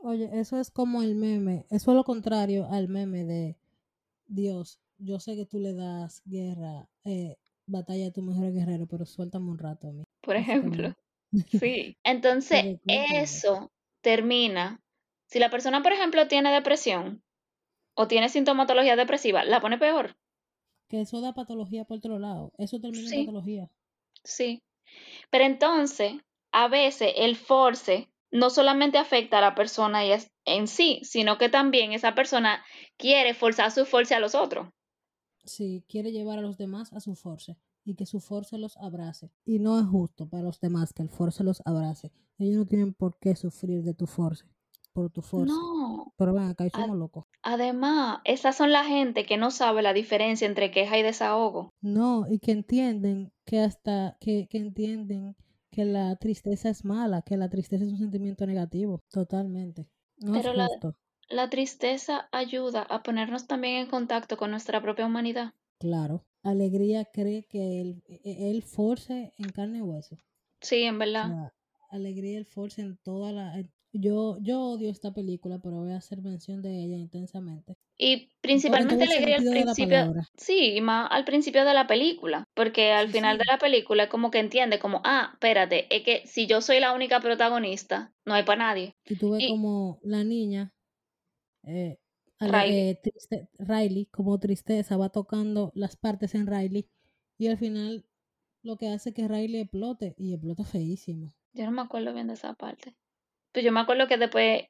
Oye, 0.00 0.28
eso 0.32 0.60
es 0.60 0.70
como 0.70 1.02
el 1.02 1.14
meme, 1.14 1.66
eso 1.70 1.90
es 1.90 1.96
lo 1.96 2.04
contrario 2.04 2.68
al 2.70 2.88
meme 2.88 3.24
de 3.24 3.56
Dios, 4.26 4.78
yo 4.98 5.18
sé 5.18 5.34
que 5.34 5.46
tú 5.46 5.58
le 5.58 5.72
das 5.72 6.22
guerra, 6.24 6.88
eh, 7.04 7.36
batalla 7.68 8.08
a 8.08 8.12
tu 8.12 8.22
mejor 8.22 8.52
guerrero, 8.52 8.86
pero 8.86 9.04
suéltame 9.04 9.50
un 9.50 9.58
rato 9.58 9.88
a 9.88 9.92
mí. 9.92 10.04
Por 10.20 10.36
ejemplo. 10.36 10.94
Sí. 11.60 11.98
Entonces, 12.04 12.80
eso 12.86 13.70
termina, 14.00 14.80
si 15.26 15.38
la 15.38 15.50
persona, 15.50 15.82
por 15.82 15.92
ejemplo, 15.92 16.26
tiene 16.26 16.50
depresión 16.50 17.22
o 17.94 18.08
tiene 18.08 18.30
sintomatología 18.30 18.96
depresiva, 18.96 19.44
la 19.44 19.60
pone 19.60 19.76
peor. 19.76 20.16
Que 20.88 21.02
eso 21.02 21.20
da 21.20 21.34
patología 21.34 21.84
por 21.84 21.98
otro 21.98 22.18
lado. 22.18 22.54
Eso 22.56 22.80
termina 22.80 23.14
en 23.14 23.26
patología. 23.26 23.70
Sí. 24.24 24.62
Pero 25.28 25.44
entonces, 25.44 26.14
a 26.50 26.68
veces 26.68 27.12
el 27.16 27.36
force 27.36 28.08
no 28.30 28.48
solamente 28.48 28.96
afecta 28.96 29.36
a 29.36 29.42
la 29.42 29.54
persona 29.54 30.02
en 30.46 30.66
sí, 30.66 31.00
sino 31.02 31.36
que 31.36 31.48
también 31.48 31.92
esa 31.92 32.14
persona 32.14 32.64
quiere 32.96 33.34
forzar 33.34 33.70
su 33.70 33.84
force 33.84 34.14
a 34.14 34.20
los 34.20 34.34
otros. 34.34 34.68
Sí, 35.48 35.84
quiere 35.88 36.12
llevar 36.12 36.38
a 36.38 36.42
los 36.42 36.58
demás 36.58 36.92
a 36.92 37.00
su 37.00 37.14
force 37.14 37.56
y 37.84 37.94
que 37.94 38.06
su 38.06 38.20
fuerza 38.20 38.58
los 38.58 38.76
abrace. 38.76 39.32
Y 39.46 39.58
no 39.58 39.78
es 39.78 39.86
justo 39.86 40.28
para 40.28 40.42
los 40.42 40.60
demás 40.60 40.92
que 40.92 41.02
el 41.02 41.08
fuerza 41.08 41.42
los 41.42 41.62
abrace. 41.64 42.12
Ellos 42.38 42.58
no 42.58 42.66
tienen 42.66 42.92
por 42.92 43.18
qué 43.18 43.34
sufrir 43.34 43.82
de 43.82 43.94
tu 43.94 44.06
fuerza, 44.06 44.46
por 44.92 45.10
tu 45.10 45.22
fuerza. 45.22 45.54
No. 45.54 46.12
Pero 46.16 46.34
ven 46.34 46.44
acá, 46.44 46.68
somos 46.68 46.96
locos. 46.96 47.24
Además, 47.42 48.18
esas 48.24 48.56
son 48.56 48.72
la 48.72 48.84
gente 48.84 49.24
que 49.24 49.38
no 49.38 49.50
sabe 49.50 49.82
la 49.82 49.94
diferencia 49.94 50.46
entre 50.46 50.70
queja 50.70 50.98
y 50.98 51.02
desahogo. 51.02 51.72
No, 51.80 52.26
y 52.28 52.40
que 52.40 52.52
entienden 52.52 53.32
que 53.44 53.60
hasta, 53.60 54.18
que, 54.20 54.48
que 54.48 54.58
entienden 54.58 55.34
que 55.70 55.84
la 55.84 56.16
tristeza 56.16 56.68
es 56.68 56.84
mala, 56.84 57.22
que 57.22 57.36
la 57.36 57.48
tristeza 57.48 57.84
es 57.84 57.90
un 57.90 57.98
sentimiento 57.98 58.46
negativo, 58.46 59.02
totalmente. 59.10 59.88
No 60.18 60.32
Pero 60.32 60.52
es 60.52 60.68
justo. 60.68 60.88
La, 60.88 60.94
la 61.28 61.50
tristeza 61.50 62.28
ayuda 62.32 62.82
a 62.82 63.02
ponernos 63.02 63.46
también 63.46 63.76
en 63.76 63.86
contacto 63.86 64.36
con 64.36 64.50
nuestra 64.50 64.80
propia 64.82 65.06
humanidad. 65.06 65.52
Claro. 65.78 66.24
Alegría 66.42 67.04
cree 67.04 67.44
que 67.44 67.80
él, 67.80 68.02
e, 68.06 68.50
él 68.50 68.62
force 68.62 69.32
en 69.36 69.48
carne 69.50 69.78
y 69.78 69.82
hueso. 69.82 70.16
Sí, 70.60 70.82
en 70.82 70.98
verdad. 70.98 71.52
Alegría 71.90 72.38
el 72.38 72.46
force 72.46 72.82
en 72.82 72.96
toda 72.98 73.32
la... 73.32 73.54
Yo, 73.92 74.36
yo 74.40 74.60
odio 74.60 74.90
esta 74.90 75.14
película, 75.14 75.58
pero 75.62 75.76
voy 75.76 75.92
a 75.92 75.96
hacer 75.96 76.20
mención 76.20 76.60
de 76.60 76.84
ella 76.84 76.96
intensamente. 76.96 77.74
Y 77.96 78.28
principalmente 78.40 79.04
alegría 79.04 79.38
al 79.38 79.44
principio. 79.44 80.14
Sí, 80.36 80.78
más 80.82 81.08
al 81.10 81.24
principio 81.24 81.64
de 81.64 81.74
la 81.74 81.86
película. 81.86 82.44
Porque 82.54 82.92
al 82.92 83.08
final 83.08 83.38
de 83.38 83.44
la 83.46 83.58
película 83.58 84.04
es 84.04 84.10
como 84.10 84.30
que 84.30 84.40
entiende, 84.40 84.78
como, 84.78 85.00
ah, 85.04 85.30
espérate, 85.32 85.86
es 85.94 86.02
que 86.02 86.26
si 86.26 86.46
yo 86.46 86.60
soy 86.60 86.80
la 86.80 86.92
única 86.92 87.20
protagonista, 87.20 88.12
no 88.26 88.34
hay 88.34 88.44
para 88.44 88.66
nadie. 88.66 88.94
Y 89.06 89.16
tú 89.16 89.30
ves 89.30 89.48
como 89.48 89.98
la 90.02 90.22
niña 90.22 90.72
eh, 91.68 91.98
Riley. 92.40 92.98
Riley, 93.58 94.06
como 94.06 94.38
tristeza, 94.38 94.96
va 94.96 95.10
tocando 95.10 95.72
las 95.74 95.96
partes 95.96 96.34
en 96.34 96.46
Riley 96.46 96.88
y 97.36 97.48
al 97.48 97.58
final 97.58 98.06
lo 98.62 98.76
que 98.76 98.88
hace 98.88 99.12
que 99.12 99.28
Riley 99.28 99.60
explote 99.60 100.14
y 100.16 100.34
explota 100.34 100.64
feísimo. 100.64 101.34
Yo 101.52 101.64
no 101.64 101.72
me 101.72 101.82
acuerdo 101.82 102.12
bien 102.14 102.28
de 102.28 102.34
esa 102.34 102.54
parte. 102.54 102.96
Pero 103.52 103.64
yo 103.64 103.72
me 103.72 103.80
acuerdo 103.80 104.06
que 104.06 104.16
después 104.16 104.62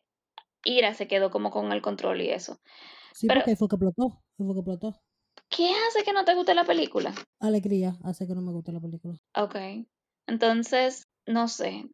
Ira 0.64 0.94
se 0.94 1.08
quedó 1.08 1.30
como 1.30 1.50
con 1.50 1.72
el 1.72 1.82
control 1.82 2.20
y 2.20 2.30
eso. 2.30 2.58
Sí, 3.12 3.26
porque 3.26 3.56
fue 3.56 3.68
que 3.68 3.76
explotó, 3.76 4.22
fue 4.36 4.46
que 4.46 4.60
explotó. 4.60 5.00
¿Qué 5.48 5.70
hace 5.88 6.04
que 6.04 6.12
no 6.12 6.24
te 6.24 6.34
guste 6.34 6.54
la 6.54 6.64
película? 6.64 7.14
Alegría 7.40 7.96
hace 8.04 8.26
que 8.26 8.34
no 8.34 8.42
me 8.42 8.52
guste 8.52 8.72
la 8.72 8.80
película. 8.80 9.18
Ok. 9.34 9.56
Entonces, 10.26 11.04
no 11.26 11.48
sé. 11.48 11.84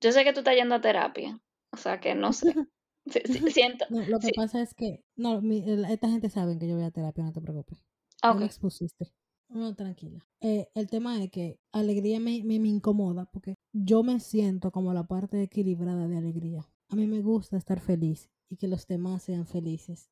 Yo 0.00 0.12
sé 0.12 0.24
que 0.24 0.32
tú 0.32 0.40
estás 0.40 0.56
yendo 0.56 0.74
a 0.74 0.80
terapia. 0.80 1.38
O 1.72 1.76
sea 1.76 2.00
que 2.00 2.14
no 2.14 2.32
sé. 2.32 2.54
siento. 3.52 3.84
lo 3.90 4.18
que 4.20 4.30
pasa 4.34 4.62
es 4.62 4.74
que, 4.74 5.04
no, 5.16 5.40
esta 5.88 6.08
gente 6.08 6.30
sabe 6.30 6.58
que 6.58 6.68
yo 6.68 6.76
voy 6.76 6.84
a 6.84 6.90
terapia, 6.90 7.24
no 7.24 7.32
te 7.32 7.40
preocupes. 7.40 7.84
No 8.22 8.36
me 8.36 8.46
expusiste. 8.46 9.12
No, 9.48 9.74
tranquila. 9.74 10.26
Eh, 10.40 10.68
el 10.74 10.88
tema 10.88 11.22
es 11.22 11.30
que 11.30 11.60
alegría 11.72 12.20
me, 12.20 12.42
me, 12.42 12.58
me, 12.58 12.68
incomoda 12.68 13.26
porque 13.26 13.56
yo 13.72 14.02
me 14.02 14.18
siento 14.18 14.70
como 14.70 14.94
la 14.94 15.06
parte 15.06 15.42
equilibrada 15.42 16.08
de 16.08 16.16
alegría. 16.16 16.70
A 16.88 16.96
mí 16.96 17.06
me 17.06 17.20
gusta 17.20 17.58
estar 17.58 17.78
feliz 17.78 18.30
y 18.48 18.56
que 18.56 18.68
los 18.68 18.86
demás 18.86 19.24
sean 19.24 19.46
felices. 19.46 20.10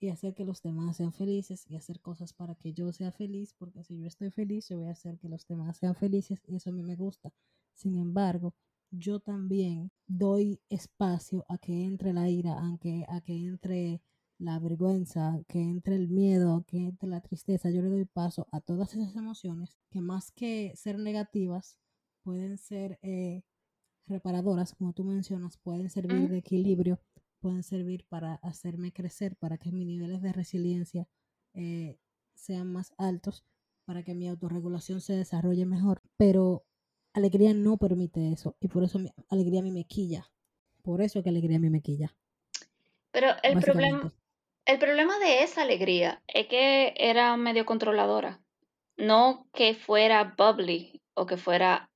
Y 0.00 0.10
hacer 0.10 0.34
que 0.34 0.44
los 0.44 0.62
demás 0.62 0.96
sean 0.96 1.12
felices 1.12 1.64
y 1.66 1.76
hacer 1.76 2.00
cosas 2.00 2.32
para 2.32 2.54
que 2.54 2.72
yo 2.72 2.92
sea 2.92 3.10
feliz, 3.10 3.54
porque 3.54 3.82
si 3.82 3.98
yo 3.98 4.06
estoy 4.06 4.30
feliz, 4.30 4.68
yo 4.68 4.78
voy 4.78 4.88
a 4.88 4.92
hacer 4.92 5.18
que 5.18 5.28
los 5.28 5.46
demás 5.46 5.78
sean 5.78 5.94
felices 5.94 6.40
y 6.46 6.54
eso 6.56 6.70
a 6.70 6.72
mí 6.72 6.82
me 6.82 6.94
gusta. 6.94 7.32
Sin 7.74 7.96
embargo, 7.96 8.54
yo 8.90 9.20
también 9.20 9.90
doy 10.06 10.60
espacio 10.68 11.44
a 11.48 11.58
que 11.58 11.84
entre 11.84 12.12
la 12.12 12.28
ira, 12.28 12.52
a 12.54 12.78
que, 12.78 13.04
a 13.08 13.20
que 13.20 13.34
entre 13.34 14.02
la 14.38 14.58
vergüenza, 14.58 15.40
que 15.48 15.60
entre 15.60 15.96
el 15.96 16.08
miedo, 16.08 16.64
que 16.66 16.78
entre 16.78 17.08
la 17.08 17.20
tristeza. 17.20 17.70
Yo 17.70 17.82
le 17.82 17.88
doy 17.88 18.04
paso 18.04 18.46
a 18.52 18.60
todas 18.60 18.94
esas 18.94 19.16
emociones 19.16 19.76
que 19.90 20.00
más 20.00 20.30
que 20.32 20.72
ser 20.76 20.98
negativas, 20.98 21.78
pueden 22.22 22.58
ser 22.58 22.98
eh, 23.02 23.42
reparadoras, 24.06 24.74
como 24.74 24.92
tú 24.92 25.04
mencionas, 25.04 25.56
pueden 25.58 25.90
servir 25.90 26.28
de 26.28 26.38
equilibrio, 26.38 27.00
pueden 27.40 27.62
servir 27.62 28.06
para 28.08 28.34
hacerme 28.36 28.92
crecer, 28.92 29.36
para 29.36 29.58
que 29.58 29.72
mis 29.72 29.86
niveles 29.86 30.22
de 30.22 30.32
resiliencia 30.32 31.08
eh, 31.54 31.98
sean 32.34 32.72
más 32.72 32.92
altos, 32.98 33.44
para 33.84 34.02
que 34.02 34.14
mi 34.14 34.28
autorregulación 34.28 35.00
se 35.00 35.14
desarrolle 35.14 35.66
mejor. 35.66 36.02
Pero 36.16 36.64
alegría 37.18 37.52
no 37.54 37.76
permite 37.76 38.32
eso 38.32 38.56
y 38.60 38.68
por 38.68 38.82
eso 38.82 38.98
mi 38.98 39.10
alegría 39.28 39.60
a 39.60 39.62
mí 39.62 39.70
me 39.70 39.84
quilla. 39.84 40.30
Por 40.82 41.02
eso 41.02 41.22
que 41.22 41.28
alegría 41.28 41.58
a 41.58 41.60
mí 41.60 41.70
me 41.70 41.82
quilla. 41.82 42.14
Pero 43.10 43.28
el 43.42 43.58
problema, 43.60 44.12
el 44.64 44.78
problema 44.78 45.18
de 45.18 45.42
esa 45.42 45.62
alegría 45.62 46.22
es 46.26 46.46
que 46.46 46.94
era 46.96 47.36
medio 47.36 47.66
controladora. 47.66 48.40
No 48.96 49.46
que 49.52 49.74
fuera 49.74 50.34
bubbly 50.36 51.00
o 51.14 51.26
que 51.26 51.36
fuera... 51.36 51.90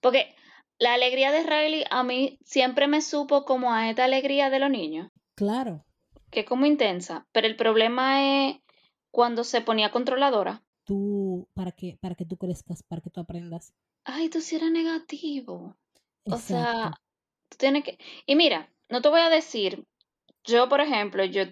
Porque 0.00 0.34
la 0.78 0.94
alegría 0.94 1.30
de 1.30 1.42
Riley 1.42 1.84
a 1.90 2.02
mí 2.02 2.38
siempre 2.44 2.88
me 2.88 3.02
supo 3.02 3.44
como 3.44 3.72
a 3.72 3.88
esta 3.88 4.04
alegría 4.04 4.50
de 4.50 4.58
los 4.58 4.70
niños. 4.70 5.10
Claro. 5.34 5.84
Que 6.30 6.40
es 6.40 6.46
como 6.46 6.66
intensa. 6.66 7.26
Pero 7.32 7.46
el 7.46 7.56
problema 7.56 8.48
es 8.48 8.56
cuando 9.10 9.44
se 9.44 9.60
ponía 9.60 9.92
controladora. 9.92 10.62
Tú, 10.84 11.48
para 11.54 11.70
que, 11.70 11.98
para 12.00 12.14
que 12.14 12.24
tú 12.24 12.36
crezcas, 12.36 12.82
para 12.82 13.00
que 13.00 13.10
tú 13.10 13.20
aprendas 13.20 13.72
ay, 14.04 14.28
tú 14.28 14.40
sí 14.40 14.56
eres 14.56 14.70
negativo. 14.70 15.76
O 16.24 16.36
sea, 16.38 16.92
tú 17.48 17.56
tienes 17.58 17.84
que... 17.84 17.98
Y 18.26 18.36
mira, 18.36 18.72
no 18.88 19.02
te 19.02 19.08
voy 19.08 19.20
a 19.20 19.28
decir, 19.28 19.84
yo 20.44 20.68
por 20.68 20.80
ejemplo, 20.80 21.24
yo 21.24 21.44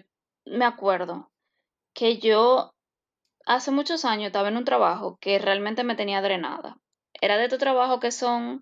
me 0.45 0.65
acuerdo 0.65 1.31
que 1.93 2.17
yo 2.17 2.73
hace 3.45 3.71
muchos 3.71 4.05
años 4.05 4.27
estaba 4.27 4.49
en 4.49 4.57
un 4.57 4.65
trabajo 4.65 5.17
que 5.19 5.39
realmente 5.39 5.83
me 5.83 5.95
tenía 5.95 6.21
drenada. 6.21 6.77
Era 7.19 7.37
de 7.37 7.45
estos 7.45 7.59
trabajos 7.59 7.99
que 7.99 8.11
son 8.11 8.61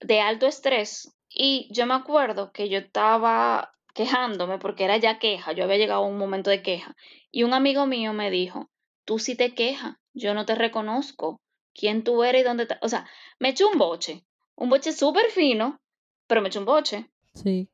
de 0.00 0.20
alto 0.20 0.46
estrés. 0.46 1.16
Y 1.28 1.68
yo 1.72 1.86
me 1.86 1.94
acuerdo 1.94 2.52
que 2.52 2.68
yo 2.68 2.78
estaba 2.78 3.72
quejándome 3.94 4.58
porque 4.58 4.84
era 4.84 4.98
ya 4.98 5.18
queja, 5.18 5.52
yo 5.52 5.64
había 5.64 5.78
llegado 5.78 6.04
a 6.04 6.08
un 6.08 6.18
momento 6.18 6.50
de 6.50 6.62
queja. 6.62 6.94
Y 7.30 7.42
un 7.42 7.54
amigo 7.54 7.86
mío 7.86 8.12
me 8.12 8.30
dijo, 8.30 8.68
tú 9.04 9.18
sí 9.18 9.36
te 9.36 9.54
quejas, 9.54 9.96
yo 10.12 10.34
no 10.34 10.44
te 10.44 10.54
reconozco, 10.54 11.40
quién 11.76 12.04
tú 12.04 12.24
eres 12.24 12.42
y 12.42 12.44
dónde 12.44 12.64
estás. 12.64 12.78
O 12.82 12.88
sea, 12.88 13.08
me 13.38 13.50
echó 13.50 13.68
un 13.68 13.78
boche, 13.78 14.24
un 14.56 14.70
boche 14.70 14.92
súper 14.92 15.30
fino, 15.30 15.80
pero 16.26 16.40
me 16.40 16.48
echó 16.48 16.60
un 16.60 16.66
boche. 16.66 17.10
Sí. 17.34 17.68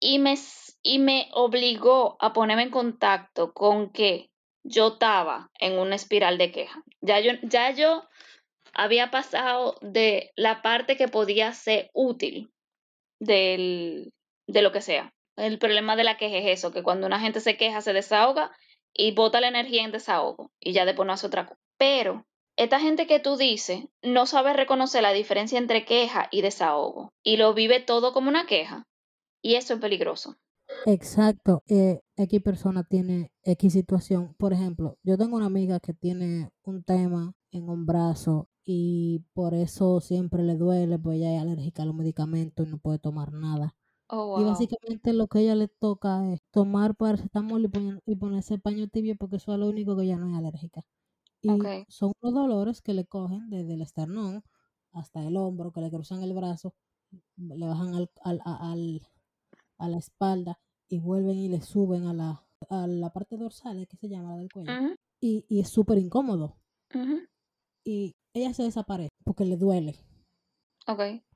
Y 0.00 0.18
me, 0.18 0.34
y 0.82 0.98
me 0.98 1.28
obligó 1.32 2.16
a 2.20 2.32
ponerme 2.32 2.64
en 2.64 2.70
contacto 2.70 3.52
con 3.52 3.90
que 3.90 4.30
yo 4.64 4.88
estaba 4.88 5.50
en 5.58 5.78
una 5.78 5.94
espiral 5.94 6.38
de 6.38 6.50
queja. 6.50 6.82
Ya 7.00 7.20
yo, 7.20 7.32
ya 7.42 7.70
yo 7.70 8.04
había 8.72 9.10
pasado 9.10 9.76
de 9.80 10.32
la 10.36 10.62
parte 10.62 10.96
que 10.96 11.08
podía 11.08 11.52
ser 11.52 11.90
útil 11.94 12.50
del, 13.20 14.12
de 14.46 14.62
lo 14.62 14.72
que 14.72 14.80
sea. 14.80 15.14
El 15.36 15.58
problema 15.58 15.96
de 15.96 16.04
la 16.04 16.16
queja 16.16 16.38
es 16.38 16.58
eso, 16.58 16.72
que 16.72 16.82
cuando 16.82 17.06
una 17.06 17.20
gente 17.20 17.40
se 17.40 17.56
queja 17.56 17.80
se 17.80 17.92
desahoga 17.92 18.52
y 18.92 19.12
bota 19.12 19.40
la 19.40 19.48
energía 19.48 19.84
en 19.84 19.92
desahogo 19.92 20.52
y 20.60 20.72
ya 20.72 20.84
después 20.84 21.06
no 21.06 21.12
hace 21.12 21.26
otra 21.26 21.46
cosa. 21.46 21.60
Pero 21.76 22.26
esta 22.56 22.80
gente 22.80 23.06
que 23.06 23.20
tú 23.20 23.36
dices 23.36 23.84
no 24.02 24.26
sabe 24.26 24.52
reconocer 24.52 25.02
la 25.02 25.12
diferencia 25.12 25.58
entre 25.58 25.84
queja 25.84 26.28
y 26.30 26.42
desahogo 26.42 27.12
y 27.22 27.36
lo 27.36 27.54
vive 27.54 27.80
todo 27.80 28.12
como 28.12 28.28
una 28.28 28.46
queja. 28.46 28.84
Y 29.42 29.56
eso 29.56 29.74
es 29.74 29.80
peligroso. 29.80 30.36
Exacto. 30.86 31.62
Eh, 31.68 32.00
X 32.16 32.42
persona 32.42 32.84
tiene 32.84 33.30
X 33.42 33.72
situación. 33.72 34.34
Por 34.38 34.52
ejemplo, 34.52 34.96
yo 35.02 35.18
tengo 35.18 35.36
una 35.36 35.46
amiga 35.46 35.80
que 35.80 35.92
tiene 35.92 36.50
un 36.62 36.82
tema 36.84 37.34
en 37.50 37.68
un 37.68 37.86
brazo 37.86 38.48
y 38.64 39.24
por 39.34 39.52
eso 39.54 40.00
siempre 40.00 40.42
le 40.42 40.56
duele, 40.56 40.98
pues 40.98 41.18
ella 41.18 41.34
es 41.34 41.42
alérgica 41.42 41.82
a 41.82 41.86
los 41.86 41.94
medicamentos 41.94 42.66
y 42.66 42.70
no 42.70 42.78
puede 42.78 42.98
tomar 42.98 43.32
nada. 43.32 43.76
Oh, 44.08 44.40
y 44.40 44.44
básicamente 44.44 45.12
lo 45.12 45.28
que 45.28 45.40
ella 45.40 45.54
le 45.54 45.68
toca 45.68 46.30
es 46.30 46.40
tomar 46.50 46.94
paracetamol 46.94 47.64
y, 47.64 47.70
y 48.12 48.16
ponerse 48.16 48.58
paño 48.58 48.86
tibio 48.88 49.16
porque 49.16 49.36
eso 49.36 49.52
es 49.52 49.58
lo 49.58 49.68
único 49.68 49.96
que 49.96 50.04
ella 50.04 50.16
no 50.16 50.30
es 50.30 50.36
alérgica. 50.36 50.82
Y 51.44 51.74
son 51.88 52.12
los 52.20 52.32
dolores 52.34 52.82
que 52.82 52.94
le 52.94 53.04
cogen 53.06 53.50
desde 53.50 53.74
el 53.74 53.82
esternón 53.82 54.42
hasta 54.92 55.22
el 55.26 55.36
hombro, 55.36 55.72
que 55.72 55.80
le 55.80 55.90
cruzan 55.90 56.22
el 56.22 56.32
brazo, 56.34 56.74
le 57.36 57.66
bajan 57.66 57.94
al, 57.94 58.10
al, 58.44 59.02
a 59.78 59.88
la 59.88 59.98
espalda 59.98 60.58
y 60.88 60.98
vuelven 60.98 61.38
y 61.38 61.48
le 61.48 61.60
suben 61.62 62.06
a 62.06 62.14
la, 62.14 62.46
a 62.70 62.86
la 62.86 63.12
parte 63.12 63.36
dorsal, 63.36 63.86
que 63.88 63.96
se 63.96 64.08
llama 64.08 64.32
la 64.32 64.38
del 64.38 64.50
cuello. 64.52 64.78
y, 65.20 65.44
y, 65.48 65.60
es 65.60 65.68
súper 65.68 65.98
incómodo. 65.98 66.56
Y 67.82 68.14
ella 68.34 68.52
se 68.52 68.64
desaparece 68.64 69.14
porque 69.24 69.46
le 69.46 69.56
duele. 69.56 69.96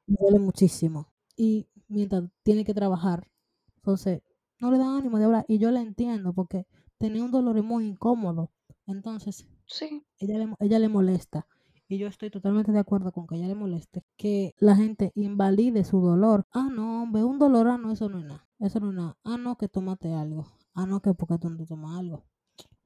Le 0.07 0.16
duele 0.21 0.38
muchísimo. 0.40 1.12
Y 1.37 1.68
mientras 1.88 2.25
tiene 2.42 2.64
que 2.64 2.75
trabajar, 2.75 3.31
entonces 3.77 4.23
no 4.61 4.71
le 4.71 4.79
dan 4.79 4.97
ánimo 4.97 5.18
de 5.18 5.25
hablar. 5.27 5.44
Y 5.49 5.59
yo 5.59 5.71
la 5.71 5.81
entiendo 5.81 6.33
porque 6.33 6.66
tenía 6.99 7.23
un 7.25 7.31
dolor 7.31 7.62
muy 7.62 7.87
incómodo. 7.87 8.51
Entonces, 8.87 9.47
Sí. 9.68 10.04
Ella 10.18 10.38
le, 10.38 10.54
ella 10.59 10.78
le 10.78 10.88
molesta. 10.88 11.46
Y 11.90 11.96
yo 11.96 12.09
estoy 12.09 12.31
totalmente 12.31 12.72
de 12.72 12.78
acuerdo 12.78 13.12
con 13.12 13.26
que 13.26 13.37
ella 13.37 13.46
le 13.46 13.54
moleste. 13.54 14.04
Que 14.16 14.54
la 14.59 14.76
gente 14.76 15.12
invalide 15.14 15.85
su 15.85 16.00
dolor. 16.00 16.46
Ah, 16.52 16.68
no, 16.70 17.02
hombre, 17.02 17.24
un 17.24 17.38
dolor, 17.38 17.68
ah, 17.68 17.78
no, 17.78 17.92
eso 17.92 18.09
no 18.09 18.18
es 18.18 18.26
nada. 18.26 18.46
Eso 18.59 18.81
no 18.81 18.90
es 18.90 18.96
nada. 18.96 19.16
Ah, 19.24 19.38
no, 19.38 19.57
que 19.57 19.68
tómate 19.68 20.12
algo. 20.12 20.46
Ah, 20.74 20.87
no, 20.87 21.00
que 21.00 21.14
porque 21.14 21.38
tú 21.38 21.48
no 21.48 21.64
tomas 21.64 21.98
algo. 21.98 22.24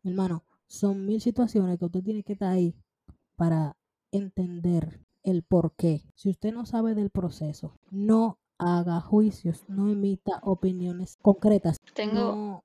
Mi 0.03 0.11
hermano, 0.11 0.45
son 0.67 1.05
mil 1.05 1.21
situaciones 1.21 1.79
que 1.79 1.85
usted 1.85 2.03
tiene 2.03 2.23
que 2.23 2.35
estar 2.35 2.53
ahí 2.53 2.77
para 3.37 3.77
entender 4.13 5.01
el 5.23 5.43
por 5.43 5.75
qué. 5.75 6.03
Si 6.15 6.31
usted 6.31 6.53
no 6.53 6.67
sabe 6.67 6.95
del 6.95 7.11
proceso, 7.11 7.77
no 7.91 8.39
haga 8.59 9.01
juicios, 9.01 9.65
no 9.69 9.89
emita 9.89 10.41
opiniones 10.43 11.19
concretas. 11.23 11.77
Tengo... 11.95 12.63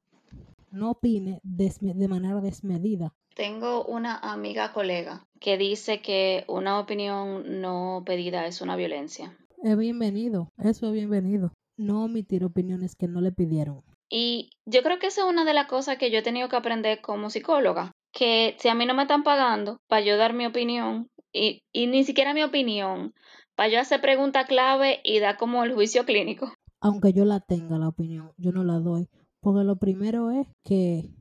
No, 0.70 0.92
opine 0.92 1.40
de 1.44 2.08
manera 2.08 2.42
desmedida. 2.42 3.16
Tengo 3.38 3.86
una 3.86 4.18
amiga 4.18 4.74
colega 4.74 5.24
que 5.40 5.60
dice 5.60 6.02
que 6.02 6.44
una 6.48 6.80
opinión 6.80 7.62
no 7.62 8.02
pedida 8.04 8.48
es 8.48 8.62
una 8.62 8.76
violencia. 8.76 9.38
Es 9.62 9.78
bienvenido, 9.78 10.50
eso 10.58 10.88
es 10.88 10.94
bienvenido. 10.94 11.54
No 11.78 12.06
omitir 12.06 12.44
opiniones 12.44 12.96
que 12.96 13.08
no 13.08 13.22
le 13.22 13.32
pidieron. 13.32 13.84
Y 14.10 14.50
yo 14.66 14.82
creo 14.82 14.98
que 14.98 15.06
esa 15.06 15.22
es 15.22 15.28
una 15.28 15.46
de 15.46 15.54
las 15.54 15.68
cosas 15.68 16.00
que 16.00 16.10
yo 16.10 16.18
he 16.18 16.24
tenido 16.24 16.50
que 16.50 16.56
aprender 16.56 17.00
como 17.00 17.30
psicóloga, 17.30 17.92
que 18.12 18.56
si 18.58 18.70
a 18.70 18.74
mí 18.74 18.88
no 18.88 18.96
me 18.96 19.04
están 19.04 19.22
pagando 19.22 19.78
para 19.88 20.04
yo 20.04 20.18
dar 20.18 20.34
mi 20.34 20.48
opinión, 20.48 21.08
y, 21.32 21.62
y 21.72 21.86
ni 21.86 22.06
siquiera 22.06 22.34
mi 22.34 22.42
opinión, 22.42 23.14
para 23.56 23.70
yo 23.70 23.80
hacer 23.80 24.02
pregunta 24.02 24.48
clave 24.48 25.00
y 25.04 25.20
dar 25.20 25.38
como 25.38 25.64
el 25.64 25.76
juicio 25.76 26.06
clínico. 26.06 26.52
Aunque 26.82 27.14
yo 27.14 27.24
la 27.24 27.40
tenga 27.40 27.78
la 27.78 27.90
opinión, 27.90 28.32
yo 28.38 28.52
no 28.52 28.64
la 28.64 28.80
doy. 28.80 29.10
Porque 29.42 29.64
lo 29.64 29.76
primero 29.76 30.32
es 30.32 30.48
que 30.64 31.12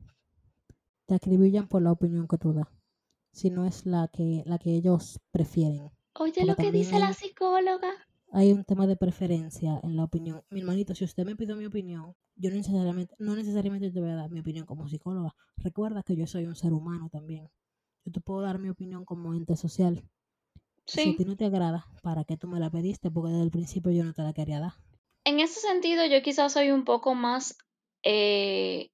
te 1.07 1.15
acribillan 1.15 1.67
por 1.67 1.81
la 1.81 1.91
opinión 1.91 2.27
que 2.27 2.37
tú 2.37 2.53
das, 2.53 2.67
si 3.31 3.49
no 3.49 3.65
es 3.65 3.85
la 3.85 4.09
que, 4.09 4.43
la 4.45 4.59
que 4.59 4.75
ellos 4.75 5.19
prefieren. 5.31 5.89
Oye, 6.13 6.45
lo 6.45 6.55
que 6.55 6.71
dice 6.71 6.99
la 6.99 7.13
psicóloga. 7.13 7.89
Hay 8.33 8.51
un 8.51 8.65
tema 8.65 8.87
de 8.87 8.97
preferencia 8.97 9.79
en 9.83 9.95
la 9.95 10.03
opinión. 10.03 10.43
Mi 10.49 10.59
hermanito, 10.59 10.93
si 10.93 11.05
usted 11.05 11.25
me 11.25 11.37
pide 11.37 11.55
mi 11.55 11.65
opinión, 11.65 12.13
yo 12.35 12.49
no 12.49 12.57
necesariamente, 12.57 13.15
no 13.19 13.35
necesariamente 13.35 13.89
te 13.89 14.01
voy 14.01 14.09
a 14.09 14.15
dar 14.15 14.29
mi 14.29 14.41
opinión 14.41 14.65
como 14.65 14.89
psicóloga. 14.89 15.33
Recuerda 15.55 16.03
que 16.03 16.15
yo 16.17 16.27
soy 16.27 16.45
un 16.45 16.55
ser 16.55 16.73
humano 16.73 17.09
también. 17.09 17.49
Yo 18.03 18.11
te 18.11 18.19
puedo 18.19 18.41
dar 18.41 18.59
mi 18.59 18.69
opinión 18.69 19.05
como 19.05 19.33
ente 19.33 19.55
social. 19.55 20.03
Sí. 20.85 21.03
Si 21.03 21.09
a 21.11 21.15
ti 21.15 21.25
no 21.25 21.37
te 21.37 21.45
agrada, 21.45 21.85
¿para 22.03 22.25
qué 22.25 22.35
tú 22.35 22.47
me 22.47 22.59
la 22.59 22.69
pediste? 22.69 23.11
Porque 23.11 23.31
desde 23.31 23.43
el 23.43 23.51
principio 23.51 23.91
yo 23.91 24.03
no 24.03 24.13
te 24.13 24.23
la 24.23 24.33
quería 24.33 24.59
dar. 24.59 24.73
En 25.23 25.39
ese 25.39 25.61
sentido, 25.61 26.05
yo 26.05 26.21
quizás 26.21 26.53
soy 26.53 26.71
un 26.71 26.83
poco 26.83 27.15
más 27.15 27.57
eh, 28.03 28.91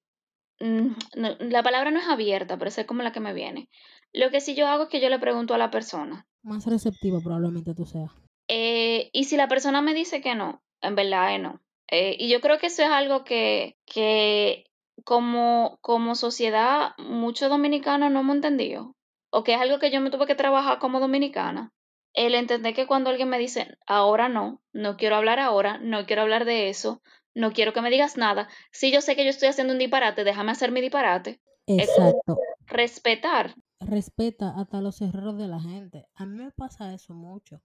Mm, 0.59 0.93
la 1.15 1.63
palabra 1.63 1.91
no 1.91 1.99
es 1.99 2.07
abierta, 2.07 2.57
pero 2.57 2.69
es 2.69 2.85
como 2.85 3.03
la 3.03 3.11
que 3.11 3.19
me 3.19 3.33
viene. 3.33 3.69
Lo 4.13 4.29
que 4.29 4.41
sí 4.41 4.55
yo 4.55 4.67
hago 4.67 4.83
es 4.83 4.89
que 4.89 5.01
yo 5.01 5.09
le 5.09 5.19
pregunto 5.19 5.53
a 5.53 5.57
la 5.57 5.71
persona. 5.71 6.27
Más 6.43 6.65
receptivo 6.65 7.21
probablemente 7.21 7.73
tú 7.73 7.85
seas. 7.85 8.11
Eh, 8.47 9.09
y 9.13 9.23
si 9.25 9.37
la 9.37 9.47
persona 9.47 9.81
me 9.81 9.93
dice 9.93 10.21
que 10.21 10.35
no, 10.35 10.61
en 10.81 10.95
verdad 10.95 11.35
es 11.35 11.41
no. 11.41 11.61
Eh, 11.89 12.15
y 12.19 12.29
yo 12.29 12.41
creo 12.41 12.59
que 12.59 12.67
eso 12.67 12.83
es 12.83 12.89
algo 12.89 13.23
que, 13.23 13.77
que 13.85 14.65
como, 15.03 15.77
como 15.81 16.15
sociedad 16.15 16.93
muchos 16.97 17.49
dominicanos 17.49 18.11
no 18.11 18.21
hemos 18.21 18.35
entendido. 18.35 18.95
O 19.29 19.43
que 19.43 19.53
es 19.55 19.59
algo 19.59 19.79
que 19.79 19.91
yo 19.91 19.99
me 19.99 20.11
tuve 20.11 20.27
que 20.27 20.35
trabajar 20.35 20.79
como 20.79 20.99
dominicana. 20.99 21.73
El 22.13 22.35
entender 22.35 22.75
que 22.75 22.85
cuando 22.85 23.09
alguien 23.09 23.29
me 23.29 23.39
dice, 23.39 23.75
ahora 23.87 24.29
no, 24.29 24.61
no 24.71 24.97
quiero 24.97 25.15
hablar 25.15 25.39
ahora, 25.39 25.79
no 25.79 26.05
quiero 26.05 26.21
hablar 26.21 26.45
de 26.45 26.69
eso, 26.69 27.01
no 27.35 27.51
quiero 27.51 27.73
que 27.73 27.81
me 27.81 27.89
digas 27.89 28.17
nada. 28.17 28.47
Si 28.71 28.91
yo 28.91 29.01
sé 29.01 29.15
que 29.15 29.23
yo 29.23 29.29
estoy 29.29 29.49
haciendo 29.49 29.73
un 29.73 29.79
disparate, 29.79 30.23
déjame 30.23 30.51
hacer 30.51 30.71
mi 30.71 30.81
disparate. 30.81 31.41
Exacto. 31.67 32.37
respetar. 32.65 33.55
Respeta 33.79 34.53
hasta 34.57 34.81
los 34.81 35.01
errores 35.01 35.37
de 35.37 35.47
la 35.47 35.59
gente. 35.59 36.07
A 36.15 36.25
mí 36.25 36.37
me 36.37 36.51
pasa 36.51 36.93
eso 36.93 37.13
mucho. 37.13 37.61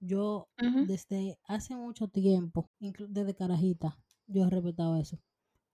Yo 0.00 0.48
desde 0.86 1.38
hace 1.44 1.76
mucho 1.76 2.08
tiempo, 2.08 2.68
desde 2.80 3.34
carajita, 3.34 3.96
yo 4.26 4.44
he 4.44 4.50
respetado 4.50 4.96
eso. 4.96 5.18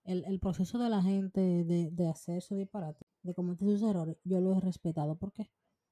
El, 0.03 0.39
proceso 0.39 0.77
de 0.79 0.89
la 0.89 1.01
gente 1.01 1.41
de, 1.41 1.89
de 1.91 2.07
hacer 2.07 2.41
su 2.41 2.55
disparate, 2.55 3.05
de 3.23 3.33
cometer 3.33 3.67
sus 3.67 3.83
errores, 3.83 4.17
yo 4.23 4.39
lo 4.39 4.55
he 4.55 4.59
respetado. 4.59 5.17
¿Por 5.17 5.33
qué? 5.33 5.51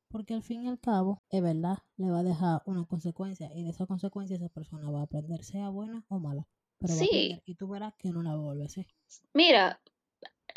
Porque 0.10 0.34
al 0.34 0.43
fin 0.43 0.64
y 0.64 0.68
al 0.68 0.80
cabo, 0.80 1.24
es 1.30 1.41
verdad, 1.41 1.80
le 1.97 2.10
va 2.10 2.20
a 2.20 2.24
dejar 2.24 2.62
una 2.66 2.86
consecuencia 2.86 3.51
y 3.53 3.64
de 3.64 3.70
esa 3.70 3.86
consecuencia 3.86 4.38
esa 4.38 4.49
persona 4.49 4.89
va 4.89 5.01
a 5.01 5.03
aprender, 5.03 5.43
sea 5.43 5.70
buena 5.70 6.05
o 6.08 6.20
mala. 6.20 6.47
Pero 6.80 6.93
sí. 6.93 7.41
y 7.45 7.55
tú 7.55 7.67
verás 7.67 7.93
que 7.97 8.09
no 8.09 8.21
la 8.21 8.36
vuelve 8.36 8.63
a 8.63 8.65
hacer. 8.67 8.86
Mira, 9.34 9.80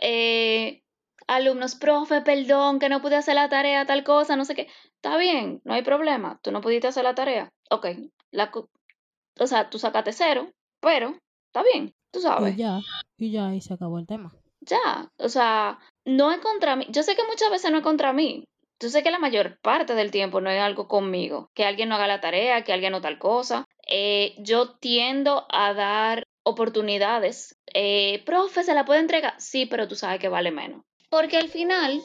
eh, 0.00 0.82
alumnos, 1.26 1.74
profe, 1.74 2.20
perdón, 2.22 2.78
que 2.78 2.88
no 2.88 3.00
pude 3.00 3.16
hacer 3.16 3.34
la 3.34 3.48
tarea, 3.48 3.86
tal 3.86 4.04
cosa, 4.04 4.36
no 4.36 4.44
sé 4.44 4.54
qué. 4.54 4.68
Está 4.96 5.16
bien, 5.16 5.60
no 5.64 5.74
hay 5.74 5.82
problema. 5.82 6.40
Tú 6.42 6.50
no 6.52 6.60
pudiste 6.60 6.88
hacer 6.88 7.04
la 7.04 7.14
tarea. 7.14 7.52
Ok, 7.70 7.86
la, 8.30 8.50
o 9.38 9.46
sea, 9.46 9.70
tú 9.70 9.78
sacaste 9.78 10.12
cero, 10.12 10.50
pero 10.80 11.16
está 11.46 11.62
bien, 11.62 11.94
tú 12.10 12.20
sabes. 12.20 12.54
Y 12.54 12.58
ya, 12.58 12.80
y 13.16 13.30
ya, 13.30 13.54
y 13.54 13.60
se 13.60 13.74
acabó 13.74 13.98
el 13.98 14.06
tema. 14.06 14.32
Ya, 14.60 15.10
o 15.16 15.28
sea, 15.28 15.78
no 16.04 16.30
es 16.32 16.38
contra 16.40 16.76
mí. 16.76 16.86
Yo 16.90 17.02
sé 17.02 17.16
que 17.16 17.26
muchas 17.26 17.50
veces 17.50 17.70
no 17.70 17.78
es 17.78 17.82
contra 17.82 18.12
mí. 18.12 18.44
Yo 18.78 18.88
sé 18.88 19.02
que 19.02 19.10
la 19.10 19.18
mayor 19.18 19.58
parte 19.60 19.94
del 19.94 20.10
tiempo 20.10 20.40
no 20.40 20.50
es 20.50 20.60
algo 20.60 20.88
conmigo. 20.88 21.50
Que 21.54 21.64
alguien 21.64 21.88
no 21.88 21.94
haga 21.94 22.06
la 22.06 22.20
tarea, 22.20 22.64
que 22.64 22.72
alguien 22.72 22.92
no 22.92 23.00
tal 23.00 23.18
cosa. 23.18 23.66
Eh, 23.90 24.34
yo 24.38 24.70
tiendo 24.76 25.46
a 25.50 25.74
dar 25.74 26.24
oportunidades. 26.42 27.56
Eh, 27.74 28.22
profe, 28.24 28.62
¿se 28.62 28.74
la 28.74 28.84
puede 28.84 29.00
entregar? 29.00 29.34
Sí, 29.38 29.66
pero 29.66 29.88
tú 29.88 29.96
sabes 29.96 30.20
que 30.20 30.28
vale 30.28 30.50
menos. 30.50 30.82
Porque 31.08 31.36
al 31.36 31.48
final, 31.48 32.00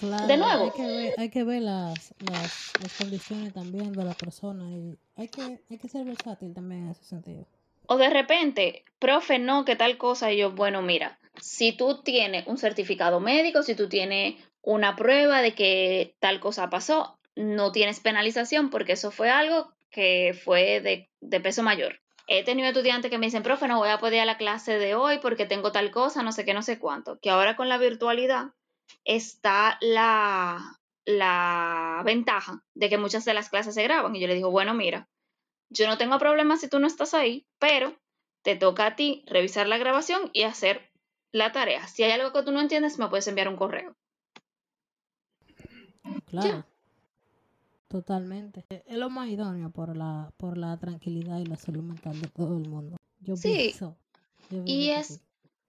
de 0.00 0.36
nuevo. 0.36 0.64
Hay 0.64 0.70
que 0.70 0.86
ver, 0.86 1.14
hay 1.16 1.30
que 1.30 1.44
ver 1.44 1.62
las, 1.62 2.14
las, 2.30 2.72
condiciones 2.98 3.52
también 3.54 3.92
de 3.92 4.04
la 4.04 4.12
persona 4.12 4.70
y 4.70 4.98
hay 5.16 5.28
que, 5.28 5.60
hay 5.70 5.78
que 5.78 5.88
ser 5.88 6.04
versátil 6.04 6.54
también 6.54 6.84
en 6.84 6.90
ese 6.90 7.04
sentido. 7.04 7.46
O 7.86 7.96
de 7.96 8.10
repente, 8.10 8.84
profe, 8.98 9.38
no, 9.38 9.64
que 9.64 9.76
tal 9.76 9.96
cosa. 9.96 10.32
Y 10.32 10.38
yo, 10.38 10.52
bueno, 10.52 10.82
mira, 10.82 11.18
si 11.40 11.72
tú 11.72 12.02
tienes 12.02 12.46
un 12.46 12.58
certificado 12.58 13.20
médico, 13.20 13.62
si 13.62 13.74
tú 13.74 13.88
tienes 13.88 14.34
una 14.62 14.96
prueba 14.96 15.40
de 15.40 15.54
que 15.54 16.14
tal 16.18 16.40
cosa 16.40 16.68
pasó, 16.68 17.18
no 17.36 17.72
tienes 17.72 18.00
penalización 18.00 18.70
porque 18.70 18.92
eso 18.92 19.10
fue 19.10 19.30
algo 19.30 19.75
que 19.96 20.38
fue 20.44 20.82
de, 20.82 21.40
peso 21.40 21.62
mayor. 21.62 22.02
He 22.28 22.44
tenido 22.44 22.68
estudiantes 22.68 23.10
que 23.10 23.16
me 23.16 23.28
dicen, 23.28 23.42
profe, 23.42 23.66
no 23.66 23.78
voy 23.78 23.88
a 23.88 23.98
poder 23.98 24.20
a 24.20 24.26
la 24.26 24.36
clase 24.36 24.78
de 24.78 24.94
hoy 24.94 25.20
porque 25.22 25.46
tengo 25.46 25.72
tal 25.72 25.90
cosa, 25.90 26.22
no 26.22 26.32
sé 26.32 26.44
qué, 26.44 26.52
no 26.52 26.60
sé 26.60 26.78
cuánto. 26.78 27.18
Que 27.18 27.30
ahora 27.30 27.56
con 27.56 27.70
la 27.70 27.78
virtualidad 27.78 28.52
está 29.06 29.78
la, 29.80 30.78
la 31.06 32.02
ventaja 32.04 32.62
de 32.74 32.90
que 32.90 32.98
muchas 32.98 33.24
de 33.24 33.32
las 33.32 33.48
clases 33.48 33.74
se 33.74 33.84
graban. 33.84 34.14
Y 34.14 34.20
yo 34.20 34.26
le 34.26 34.34
digo, 34.34 34.50
bueno, 34.50 34.74
mira, 34.74 35.08
yo 35.70 35.86
no 35.86 35.96
tengo 35.96 36.18
problema 36.18 36.58
si 36.58 36.68
tú 36.68 36.78
no 36.78 36.86
estás 36.86 37.14
ahí, 37.14 37.46
pero 37.58 37.96
te 38.42 38.54
toca 38.54 38.84
a 38.84 38.96
ti 38.96 39.24
revisar 39.26 39.66
la 39.66 39.78
grabación 39.78 40.28
y 40.34 40.42
hacer 40.42 40.90
la 41.32 41.52
tarea. 41.52 41.88
Si 41.88 42.02
hay 42.02 42.12
algo 42.12 42.34
que 42.34 42.42
tú 42.42 42.52
no 42.52 42.60
entiendes, 42.60 42.98
me 42.98 43.08
puedes 43.08 43.28
enviar 43.28 43.48
un 43.48 43.56
correo. 43.56 43.96
Claro. 46.26 46.66
Totalmente. 47.88 48.64
E-, 48.70 48.82
es 48.86 48.98
lo 48.98 49.10
más 49.10 49.28
idóneo 49.28 49.70
por 49.70 49.96
la, 49.96 50.32
por 50.36 50.58
la 50.58 50.76
tranquilidad 50.78 51.38
y 51.38 51.46
la 51.46 51.56
salud 51.56 51.82
mental 51.82 52.20
de 52.20 52.28
todo 52.28 52.56
el 52.56 52.68
mundo. 52.68 52.96
Yo 53.20 53.36
sí. 53.36 53.72
y 54.64 54.90
es 54.90 55.20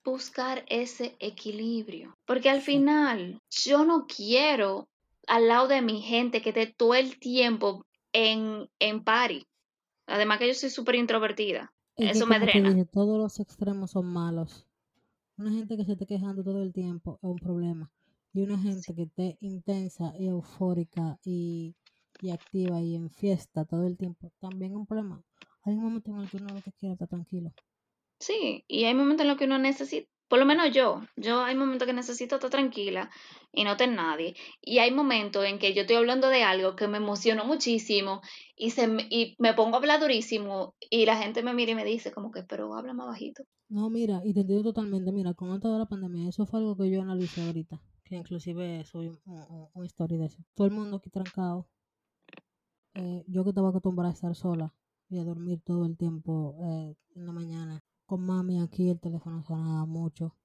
buscar 0.04 0.64
ese 0.68 1.16
equilibrio. 1.20 2.16
Porque 2.26 2.50
al 2.50 2.62
final, 2.62 3.42
yo 3.50 3.86
no 3.86 4.06
quiero 4.08 4.88
al 5.28 5.48
lado 5.48 5.68
de 5.68 5.82
mi 5.82 6.02
gente 6.02 6.42
que 6.42 6.50
esté 6.50 6.68
todo 6.68 6.94
el 6.94 7.20
tiempo 7.20 7.86
en, 8.14 8.70
en 8.80 9.04
party. 9.04 9.46
Además 10.08 10.40
que 10.40 10.48
yo 10.48 10.54
soy 10.54 10.70
súper 10.70 10.96
introvertida. 10.96 11.74
Eso 11.98 12.26
me 12.28 12.40
drena. 12.40 12.86
todos 12.86 13.18
los 13.18 13.40
extremos 13.40 13.92
son 13.92 14.06
malos. 14.06 14.66
Una 15.38 15.52
gente 15.52 15.76
que 15.76 15.84
se 15.84 15.94
esté 15.94 16.06
quejando 16.06 16.44
todo 16.44 16.62
el 16.62 16.72
tiempo 16.72 17.20
es 17.22 17.30
un 17.30 17.38
problema. 17.38 17.92
Y 18.34 18.42
una 18.42 18.58
gente 18.58 18.94
que 18.94 19.04
esté 19.04 19.38
intensa 19.42 20.14
y 20.18 20.28
eufórica 20.28 21.20
y 21.26 21.76
y 22.22 22.32
activa 22.32 22.82
y 22.82 22.96
en 22.96 23.10
fiesta 23.10 23.66
todo 23.66 23.86
el 23.86 23.98
tiempo, 23.98 24.32
también 24.40 24.76
un 24.76 24.86
problema. 24.86 25.24
Hay 25.64 25.74
un 25.74 25.84
momento 25.84 26.12
en 26.12 26.20
el 26.20 26.30
que 26.30 26.38
uno 26.38 26.54
lo 26.54 26.62
que 26.62 26.72
quiere 26.74 26.94
estar 26.94 27.08
tranquilo. 27.08 27.52
Sí, 28.20 28.64
y 28.68 28.86
hay 28.86 28.94
momentos 28.94 29.24
en 29.24 29.28
los 29.30 29.38
que 29.38 29.46
uno 29.46 29.60
necesita, 29.60 30.10
por 30.28 30.40
lo 30.40 30.46
menos 30.46 30.72
yo, 30.72 31.02
yo 31.16 31.42
hay 31.42 31.56
momentos 31.56 31.88
que 31.88 31.94
necesito 31.94 32.36
estar 32.36 32.50
tranquila 32.50 33.10
y 33.52 33.64
no 33.64 33.78
tener 33.78 33.96
nadie. 33.96 34.36
Y 34.62 34.80
hay 34.80 34.92
momentos 34.92 35.46
en 35.46 35.60
que 35.60 35.74
yo 35.74 35.82
estoy 35.82 35.96
hablando 35.96 36.28
de 36.28 36.44
algo 36.44 36.76
que 36.76 36.88
me 36.88 36.98
emocionó 36.98 37.46
muchísimo 37.46 38.22
y, 38.56 38.72
se 38.72 38.88
me, 38.88 39.08
y 39.10 39.36
me 39.40 39.54
pongo 39.54 39.76
a 39.76 39.80
hablar 39.80 40.00
durísimo 40.00 40.76
y 40.90 41.06
la 41.06 41.18
gente 41.18 41.44
me 41.44 41.54
mira 41.54 41.72
y 41.72 41.76
me 41.76 41.86
dice 41.86 42.12
como 42.12 42.32
que, 42.32 42.44
pero 42.44 42.76
habla 42.76 42.94
más 42.94 43.08
bajito. 43.08 43.44
No, 43.70 43.90
mira, 43.90 44.22
y 44.24 44.34
te 44.34 44.42
entiendo 44.42 44.64
totalmente, 44.64 45.12
mira, 45.12 45.34
con 45.34 45.54
esto 45.54 45.72
de 45.72 45.80
la 45.80 45.86
pandemia, 45.86 46.30
eso 46.30 46.46
fue 46.46 46.60
algo 46.60 46.78
que 46.78 46.90
yo 46.90 47.02
analicé 47.02 47.42
ahorita, 47.42 47.82
que 48.04 48.16
inclusive 48.16 48.86
soy 48.86 49.08
un, 49.10 49.20
un, 49.74 49.86
story 49.86 50.18
de 50.18 50.26
eso. 50.26 50.40
Todo 50.56 50.68
el 50.68 50.74
mundo 50.74 50.98
aquí 50.98 51.10
trancado, 51.10 51.68
eh, 53.00 53.24
yo 53.28 53.44
que 53.44 53.50
estaba 53.50 53.70
acostumbrada 53.70 54.10
a 54.10 54.14
estar 54.14 54.36
sola 54.36 54.74
y 55.08 55.20
a 55.20 55.24
dormir 55.24 55.62
todo 55.64 55.86
el 55.86 55.96
tiempo 55.96 56.58
eh, 56.64 56.96
en 57.16 57.26
la 57.28 57.32
mañana, 57.32 57.84
con 58.08 58.26
mami 58.26 58.60
aquí 58.60 58.90
el 58.90 59.00
teléfono 59.00 59.44
sonaba 59.44 59.86
mucho. 59.86 60.36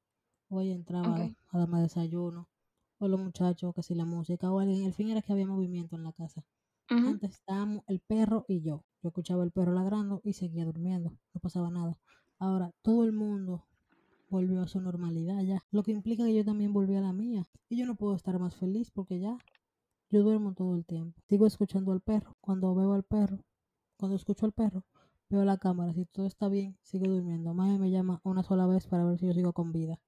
Hoy 0.48 0.70
entraba 0.70 1.30
a 1.48 1.59
darme 1.59 1.80
desayuno, 1.80 2.50
o 2.98 3.09
los 3.09 3.18
muchachos, 3.18 3.74
que 3.74 3.82
si 3.82 3.94
la 3.94 4.05
música, 4.05 4.53
o 4.53 4.61
alguien. 4.61 4.84
El 4.84 4.92
fin 4.92 5.09
era 5.09 5.22
que 5.22 5.32
había 5.32 5.46
movimiento 5.46 5.96
en 5.96 6.05
la 6.05 6.12
casa. 6.12 6.44
Antes 6.88 7.30
estábamos 7.30 7.84
el 7.86 8.00
perro 8.00 8.44
y 8.48 8.61
yo. 8.61 8.84
Yo 9.03 9.09
escuchaba 9.09 9.44
el 9.44 9.50
perro 9.50 9.72
ladrando 9.72 10.20
y 10.22 10.34
seguía 10.34 10.66
durmiendo, 10.66 11.11
no 11.32 11.40
pasaba 11.40 11.70
nada. 11.70 11.98
Ahora 12.38 12.70
todo 12.82 13.05
el 13.05 13.12
mundo 13.12 13.64
volvió 14.28 14.61
a 14.61 14.68
su 14.68 14.80
normalidad 14.80 15.42
ya, 15.42 15.64
lo 15.70 15.82
que 15.82 15.92
implica 15.92 16.24
que 16.24 16.34
yo 16.34 16.44
también 16.44 16.72
volví 16.72 16.96
a 16.96 17.00
la 17.00 17.14
mía. 17.14 17.46
Y 17.70 17.78
yo 17.78 17.86
no 17.86 17.94
puedo 17.94 18.14
estar 18.14 18.38
más 18.38 18.55
feliz 18.57 18.90
porque 18.90 19.20
ya 19.20 19.38
yo 20.12 20.22
duermo 20.22 20.54
todo 20.54 20.76
el 20.76 20.84
tiempo. 20.84 21.20
Sigo 21.28 21.46
escuchando 21.46 21.90
al 21.90 22.02
perro. 22.02 22.36
Cuando 22.40 22.74
veo 22.74 22.92
al 22.92 23.02
perro, 23.02 23.38
cuando 23.98 24.16
escucho 24.16 24.46
al 24.46 24.52
perro, 24.52 24.84
veo 25.30 25.44
la 25.44 25.56
cámara. 25.58 25.94
Si 25.94 26.04
todo 26.06 26.26
está 26.26 26.48
bien, 26.48 26.78
sigo 26.82 27.08
durmiendo. 27.08 27.54
Mami 27.54 27.78
me 27.78 27.90
llama 27.90 28.20
una 28.22 28.42
sola 28.42 28.66
vez 28.66 28.86
para 28.86 29.04
ver 29.04 29.18
si 29.18 29.26
yo 29.26 29.32
sigo 29.32 29.52
con 29.54 29.72
vida. 29.72 29.98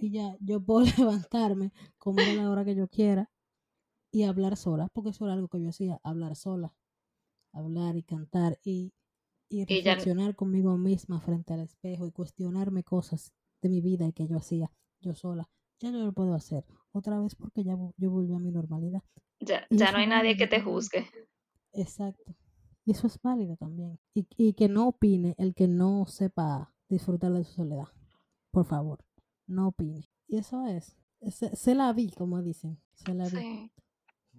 Y 0.00 0.10
ya, 0.10 0.36
yo 0.40 0.60
puedo 0.60 0.84
levantarme, 0.98 1.72
comer 1.98 2.28
a 2.30 2.34
la 2.34 2.50
hora 2.50 2.64
que 2.64 2.74
yo 2.74 2.88
quiera 2.88 3.30
y 4.12 4.24
hablar 4.24 4.56
sola, 4.56 4.88
porque 4.92 5.10
eso 5.10 5.24
era 5.26 5.34
algo 5.34 5.48
que 5.48 5.60
yo 5.62 5.68
hacía, 5.68 6.00
hablar 6.02 6.36
sola. 6.36 6.74
Hablar 7.52 7.96
y 7.96 8.02
cantar 8.02 8.58
y, 8.64 8.92
y 9.50 9.64
reflexionar 9.64 10.34
conmigo 10.36 10.78
misma 10.78 11.20
frente 11.20 11.54
al 11.54 11.60
espejo 11.60 12.06
y 12.06 12.12
cuestionarme 12.12 12.84
cosas 12.84 13.32
de 13.62 13.68
mi 13.68 13.80
vida 13.80 14.06
y 14.06 14.12
que 14.12 14.26
yo 14.26 14.38
hacía 14.38 14.72
yo 15.00 15.14
sola. 15.14 15.48
Ya 15.80 15.90
yo 15.90 15.98
lo 15.98 16.12
puedo 16.12 16.34
hacer 16.34 16.64
otra 16.92 17.20
vez 17.20 17.34
porque 17.34 17.62
ya 17.64 17.76
yo 17.96 18.10
volví 18.10 18.34
a 18.34 18.38
mi 18.38 18.50
normalidad. 18.50 19.02
Ya, 19.40 19.66
ya 19.70 19.92
no 19.92 19.98
hay 19.98 20.06
nadie 20.06 20.36
que 20.36 20.46
te 20.46 20.60
juzgue. 20.60 21.06
Exacto. 21.72 22.34
Y 22.84 22.92
eso 22.92 23.06
es 23.06 23.20
válido 23.20 23.56
también. 23.56 23.98
Y, 24.14 24.26
y, 24.36 24.54
que 24.54 24.68
no 24.68 24.88
opine 24.88 25.34
el 25.38 25.54
que 25.54 25.68
no 25.68 26.06
sepa 26.06 26.72
disfrutar 26.88 27.32
de 27.32 27.44
su 27.44 27.52
soledad. 27.52 27.88
Por 28.50 28.64
favor, 28.64 29.04
no 29.46 29.68
opine. 29.68 30.08
Y 30.26 30.38
eso 30.38 30.66
es. 30.66 30.96
Se, 31.30 31.74
la 31.74 31.92
vi, 31.92 32.10
como 32.10 32.42
dicen. 32.42 32.80
Se 32.94 33.14
la 33.14 33.28
vi. 33.28 33.70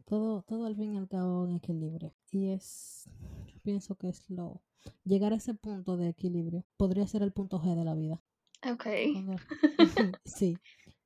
Todo, 0.05 0.43
todo 0.43 0.65
al 0.65 0.75
fin 0.75 0.93
y 0.93 0.97
al 0.97 1.07
cabo 1.07 1.45
en 1.45 1.55
equilibrio. 1.55 2.13
Y 2.31 2.49
es, 2.49 3.09
yo 3.47 3.59
pienso 3.61 3.95
que 3.95 4.09
es 4.09 4.29
lo... 4.29 4.63
Llegar 5.03 5.33
a 5.33 5.35
ese 5.35 5.53
punto 5.53 5.97
de 5.97 6.09
equilibrio 6.09 6.65
podría 6.77 7.05
ser 7.05 7.21
el 7.21 7.31
punto 7.31 7.59
G 7.59 7.75
de 7.75 7.83
la 7.83 7.95
vida. 7.95 8.23
Ok. 8.67 8.85
sí. 10.25 10.57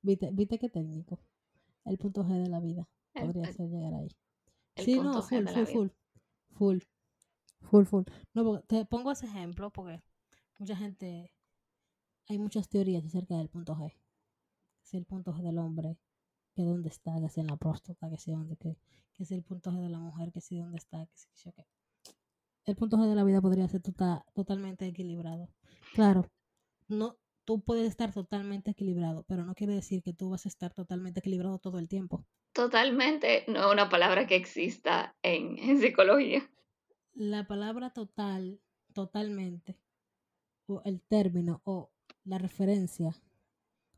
¿Viste, 0.03 0.29
¿Viste 0.31 0.59
qué 0.59 0.69
técnico? 0.69 1.19
el 1.85 1.97
punto 1.97 2.23
G 2.23 2.41
de 2.41 2.49
la 2.49 2.59
vida. 2.59 2.87
Podría 3.13 3.51
ser 3.51 3.69
llegar 3.69 3.93
ahí. 3.93 4.09
sí, 4.77 4.99
no, 4.99 5.21
full, 5.21 5.47
full, 5.47 5.65
full, 5.65 5.89
full. 6.51 6.79
Full, 7.61 7.85
full. 7.85 8.03
No, 8.33 8.61
te 8.61 8.85
pongo 8.85 9.11
ese 9.11 9.25
ejemplo 9.25 9.71
porque 9.71 10.01
mucha 10.59 10.75
gente, 10.75 11.33
hay 12.27 12.37
muchas 12.37 12.67
teorías 12.69 13.05
acerca 13.05 13.37
del 13.37 13.49
punto 13.49 13.75
G. 13.75 13.93
Si 14.81 14.97
el 14.97 15.05
punto 15.05 15.33
G 15.33 15.41
del 15.41 15.57
hombre, 15.57 15.97
que 16.53 16.63
dónde 16.63 16.89
está, 16.89 17.19
que 17.19 17.29
si 17.29 17.39
en 17.39 17.47
la 17.47 17.57
próstata, 17.57 18.09
que 18.09 18.17
si 18.17 18.31
dónde, 18.31 18.57
que, 18.57 18.77
que 19.13 19.25
si 19.25 19.33
el 19.33 19.43
punto 19.43 19.71
G 19.71 19.81
de 19.81 19.89
la 19.89 19.99
mujer, 19.99 20.31
que 20.31 20.41
si 20.41 20.57
dónde 20.57 20.77
está, 20.77 21.05
que 21.05 21.17
si 21.17 21.29
yo 21.35 21.51
el 22.65 22.75
punto 22.75 22.97
G 22.97 23.07
de 23.07 23.15
la 23.15 23.23
vida 23.23 23.41
podría 23.41 23.67
ser 23.67 23.81
tota, 23.81 24.25
totalmente 24.33 24.87
equilibrado. 24.87 25.49
Claro, 25.93 26.29
no, 26.87 27.17
tú 27.45 27.61
puedes 27.63 27.87
estar 27.87 28.13
totalmente 28.13 28.71
equilibrado, 28.71 29.23
pero 29.27 29.45
no 29.45 29.55
quiere 29.55 29.73
decir 29.73 30.01
que 30.03 30.13
tú 30.13 30.29
vas 30.29 30.45
a 30.45 30.49
estar 30.49 30.73
totalmente 30.73 31.19
equilibrado 31.19 31.59
todo 31.59 31.79
el 31.79 31.87
tiempo. 31.87 32.25
Totalmente 32.53 33.45
no 33.47 33.65
es 33.65 33.73
una 33.73 33.89
palabra 33.89 34.27
que 34.27 34.35
exista 34.35 35.15
en, 35.23 35.79
psicología. 35.79 36.49
La 37.13 37.45
palabra 37.47 37.91
total, 37.91 38.59
totalmente, 38.93 39.77
o 40.67 40.81
el 40.85 41.01
término 41.01 41.61
o 41.63 41.91
la 42.23 42.37
referencia, 42.37 43.15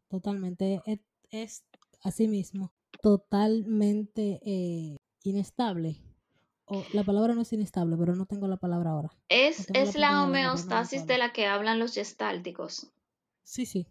totalmente 0.09 0.81
es, 0.85 0.99
es 1.29 1.65
asimismo 2.01 2.73
totalmente 3.01 4.39
eh, 4.45 4.97
inestable. 5.23 5.97
O, 6.65 6.83
la 6.93 7.03
palabra 7.03 7.35
no 7.35 7.41
es 7.41 7.53
inestable, 7.53 7.95
pero 7.97 8.15
no 8.15 8.25
tengo 8.25 8.47
la 8.47 8.57
palabra 8.57 8.91
ahora. 8.91 9.11
Es, 9.29 9.67
es 9.73 9.95
la, 9.95 10.23
homeostasis 10.23 11.05
de 11.05 11.17
la 11.17 11.31
que 11.31 11.45
hablan 11.45 11.77
los 11.77 11.93
gestálticos. 11.93 12.91
Sí, 13.45 13.65
sí. 13.65 13.87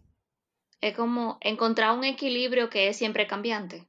Es 0.81 0.95
como 0.95 1.37
encontrar 1.41 1.97
un 1.97 2.03
equilibrio 2.03 2.69
que 2.69 2.89
es 2.89 2.97
siempre 2.97 3.25
cambiante. 3.25 3.87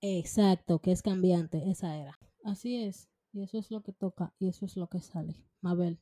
Exacto, 0.00 0.80
que 0.80 0.92
es 0.92 1.02
cambiante, 1.02 1.70
esa 1.70 1.96
era. 1.96 2.18
Así 2.44 2.84
es, 2.84 3.08
y 3.32 3.42
eso 3.42 3.58
es 3.58 3.70
lo 3.70 3.82
que 3.82 3.92
toca 3.92 4.34
y 4.38 4.48
eso 4.48 4.66
es 4.66 4.76
lo 4.76 4.86
que 4.88 5.00
sale. 5.00 5.34
Mabel, 5.62 5.98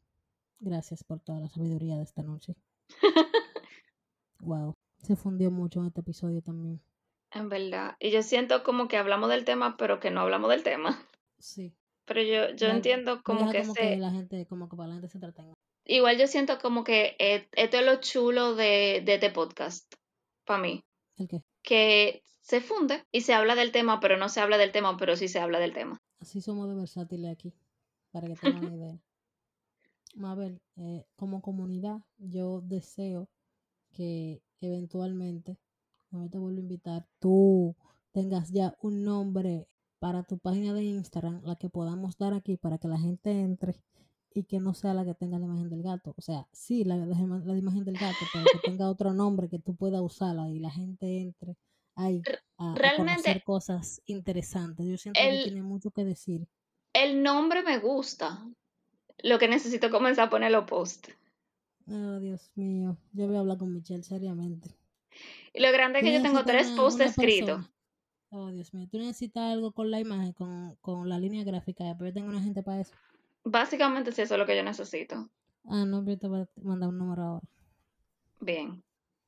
gracias 0.59 1.05
por 1.05 1.21
toda 1.21 1.39
la 1.39 1.49
sabiduría 1.49 1.97
de 1.97 2.03
esta 2.03 2.23
noche. 2.23 2.57
wow, 4.41 4.75
se 4.99 5.15
fundió 5.15 5.53
mucho 5.53 5.81
en 5.81 5.87
este 5.87 6.01
episodio 6.01 6.43
también. 6.43 6.83
En 7.31 7.49
verdad, 7.49 7.97
y 8.01 8.11
yo 8.11 8.23
siento 8.23 8.65
como 8.65 8.89
que 8.89 8.97
hablamos 8.97 9.31
del 9.31 9.45
tema, 9.45 9.77
pero 9.77 10.01
que 10.01 10.11
no 10.11 10.21
hablamos 10.21 10.51
del 10.51 10.65
tema. 10.65 11.01
Sí. 11.39 11.73
Pero 12.05 12.23
yo, 12.23 12.55
yo 12.57 12.67
entiendo 12.67 13.23
como 13.23 13.51
que, 13.53 13.63
como 13.63 13.75
que 13.75 13.97
la 13.97 14.11
gente, 14.11 14.47
como 14.47 14.69
que 14.69 14.77
para 14.77 14.89
la 14.89 14.95
gente 14.95 15.09
se 15.09 15.19
entretenga. 15.19 15.55
Igual 15.93 16.17
yo 16.17 16.27
siento 16.27 16.59
como 16.59 16.85
que 16.85 17.17
e, 17.19 17.47
esto 17.53 17.77
es 17.77 17.85
lo 17.85 18.01
chulo 18.01 18.55
de, 18.55 19.03
de 19.05 19.15
este 19.17 19.29
podcast, 19.29 19.93
para 20.47 20.63
mí. 20.63 20.83
¿El 21.19 21.29
qué? 21.29 21.45
Que 21.63 22.23
se 22.41 22.63
funde 22.63 23.05
y 23.13 23.21
se 23.21 23.35
habla 23.35 23.55
del 23.55 23.73
tema, 23.73 24.01
pero 24.01 24.17
no 24.17 24.31
se 24.31 24.41
habla 24.41 24.57
del 24.57 24.73
tema, 24.73 24.97
pero 24.97 25.17
sí 25.17 25.29
se 25.29 25.39
habla 25.39 25.59
del 25.59 25.75
tema. 25.75 26.01
Así 26.19 26.41
somos 26.41 26.67
de 26.71 26.77
versátiles 26.77 27.31
aquí, 27.31 27.53
para 28.11 28.27
que 28.27 28.37
tengan 28.37 28.65
una 28.65 28.75
idea. 28.77 28.99
Mabel, 30.15 30.63
eh, 30.77 31.05
como 31.15 31.43
comunidad, 31.43 31.99
yo 32.17 32.63
deseo 32.63 33.29
que 33.91 34.41
eventualmente, 34.63 35.59
cuando 36.09 36.31
te 36.31 36.39
vuelvo 36.39 36.57
a 36.57 36.63
invitar, 36.63 37.07
tú 37.19 37.77
tengas 38.13 38.51
ya 38.51 38.75
un 38.81 39.05
nombre 39.05 39.69
para 39.99 40.23
tu 40.23 40.39
página 40.39 40.73
de 40.73 40.85
Instagram, 40.85 41.43
la 41.45 41.57
que 41.57 41.69
podamos 41.69 42.17
dar 42.17 42.33
aquí 42.33 42.57
para 42.57 42.79
que 42.79 42.89
la 42.89 42.99
gente 42.99 43.31
entre 43.43 43.75
y 44.35 44.45
que 44.45 44.61
no 44.61 44.75
sea 44.75 44.95
la 44.95 45.05
que 45.05 45.15
tenga 45.15 45.39
la 45.39 45.47
imagen 45.47 45.69
del 45.69 45.83
gato. 45.83 46.15
O 46.17 46.23
sea, 46.23 46.47
sí, 46.53 46.85
la, 46.85 46.97
la, 46.97 47.57
imagen 47.57 47.85
del 47.85 47.99
gato, 47.99 48.17
pero 48.33 48.45
que 48.45 48.71
tenga 48.71 48.89
otro 48.89 49.13
nombre 49.13 49.49
que 49.49 49.59
tú 49.59 49.75
puedas 49.75 50.01
usarla 50.01 50.49
y 50.49 50.59
la 50.59 50.71
gente 50.71 51.21
entre 51.21 51.57
ahí 51.95 52.23
a, 52.59 52.75
Realmente, 52.75 53.15
conocer 53.15 53.45
cosas 53.45 54.03
interesantes. 54.07 54.87
Yo 54.87 54.97
siento 54.97 55.21
que 55.21 55.43
tiene 55.45 55.63
mucho 55.63 55.91
que 55.91 56.05
decir. 56.05 56.47
El 56.93 57.23
nombre 57.23 57.63
me 57.63 57.79
gusta. 57.79 58.47
Lo 59.23 59.39
que 59.39 59.49
necesito 59.49 59.91
comenzar 59.91 60.27
a 60.29 60.31
poner 60.31 60.51
los 60.51 60.65
posts. 60.65 61.15
Oh, 61.87 62.19
Dios 62.19 62.51
mío. 62.55 62.97
Yo 63.13 63.27
voy 63.27 63.37
a 63.37 63.41
hablar 63.41 63.59
con 63.59 63.73
Michelle 63.73 64.03
seriamente. 64.03 64.71
Y 65.53 65.61
lo 65.61 65.71
grande 65.73 65.99
es 65.99 66.05
que 66.05 66.13
yo 66.15 66.23
tengo 66.23 66.45
tres 66.45 66.71
posts 66.71 67.01
escritos. 67.01 67.65
Oh, 68.31 68.51
Dios 68.51 68.73
mío. 68.73 68.89
Tú 68.91 68.99
necesitas 68.99 69.53
algo 69.53 69.73
con 69.73 69.91
la 69.91 70.01
imagen, 70.01 70.33
con, 70.33 70.77
con 70.81 71.09
la 71.09 71.19
línea 71.19 71.45
gráfica, 71.45 71.95
pero 71.99 72.09
yo 72.09 72.15
tengo 72.15 72.29
una 72.29 72.43
gente 72.43 72.63
para 72.63 72.81
eso. 72.81 72.95
Básicamente 73.45 74.13
sí, 74.13 74.23
eso 74.23 74.35
es 74.35 74.39
lo 74.39 74.47
que 74.47 74.57
yo 74.57 74.63
necesito. 74.63 75.29
Ah, 75.65 75.85
no, 75.85 76.05
pero 76.05 76.19
te 76.19 76.29
voy 76.29 76.41
a 76.41 76.49
mandar 76.63 76.89
un 76.89 76.99
número 76.99 77.23
ahora. 77.23 77.49
Bien. 78.41 78.83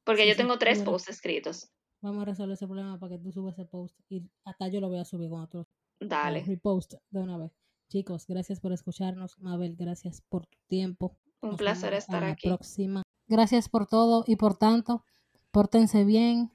Porque 0.05 0.29
yo 0.29 0.37
tengo 0.37 0.59
tres 0.59 0.83
posts 0.83 1.09
escritos. 1.09 1.71
Vamos 2.01 2.23
a 2.23 2.25
resolver 2.27 2.55
ese 2.55 2.67
problema 2.67 2.99
para 2.99 3.17
que 3.17 3.23
tú 3.23 3.33
subas 3.33 3.55
ese 3.55 3.65
post 3.65 3.99
y 4.11 4.23
hasta 4.45 4.69
yo 4.69 4.81
lo 4.81 4.89
voy 4.89 4.99
a 4.99 5.05
subir 5.05 5.31
con 5.31 5.41
otro. 5.41 5.67
Dale. 5.99 6.45
repost 6.45 6.95
de 7.11 7.21
una 7.21 7.39
vez. 7.39 7.53
Chicos, 7.89 8.27
gracias 8.27 8.61
por 8.61 8.73
escucharnos. 8.73 9.39
Mabel, 9.39 9.77
gracias 9.77 10.21
por 10.21 10.47
tu 10.47 10.59
tiempo. 10.67 11.17
Un 11.41 11.57
placer 11.57 11.95
estar 11.95 12.23
a 12.23 12.27
la 12.27 12.33
aquí. 12.33 12.49
Próxima. 12.49 13.03
Gracias 13.27 13.69
por 13.69 13.87
todo 13.87 14.25
y 14.27 14.37
por 14.37 14.57
tanto, 14.57 15.05
pórtense 15.51 16.05
bien, 16.05 16.53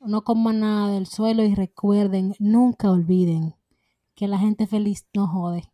no 0.00 0.24
coman 0.24 0.60
nada 0.60 0.92
del 0.92 1.06
suelo 1.06 1.42
y 1.42 1.54
recuerden, 1.54 2.34
nunca 2.38 2.90
olviden 2.90 3.56
que 4.14 4.28
la 4.28 4.38
gente 4.38 4.66
feliz 4.66 5.06
no 5.12 5.26
jode. 5.26 5.64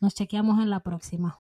Nos 0.00 0.14
chequeamos 0.14 0.60
en 0.60 0.70
la 0.70 0.80
próxima. 0.80 1.40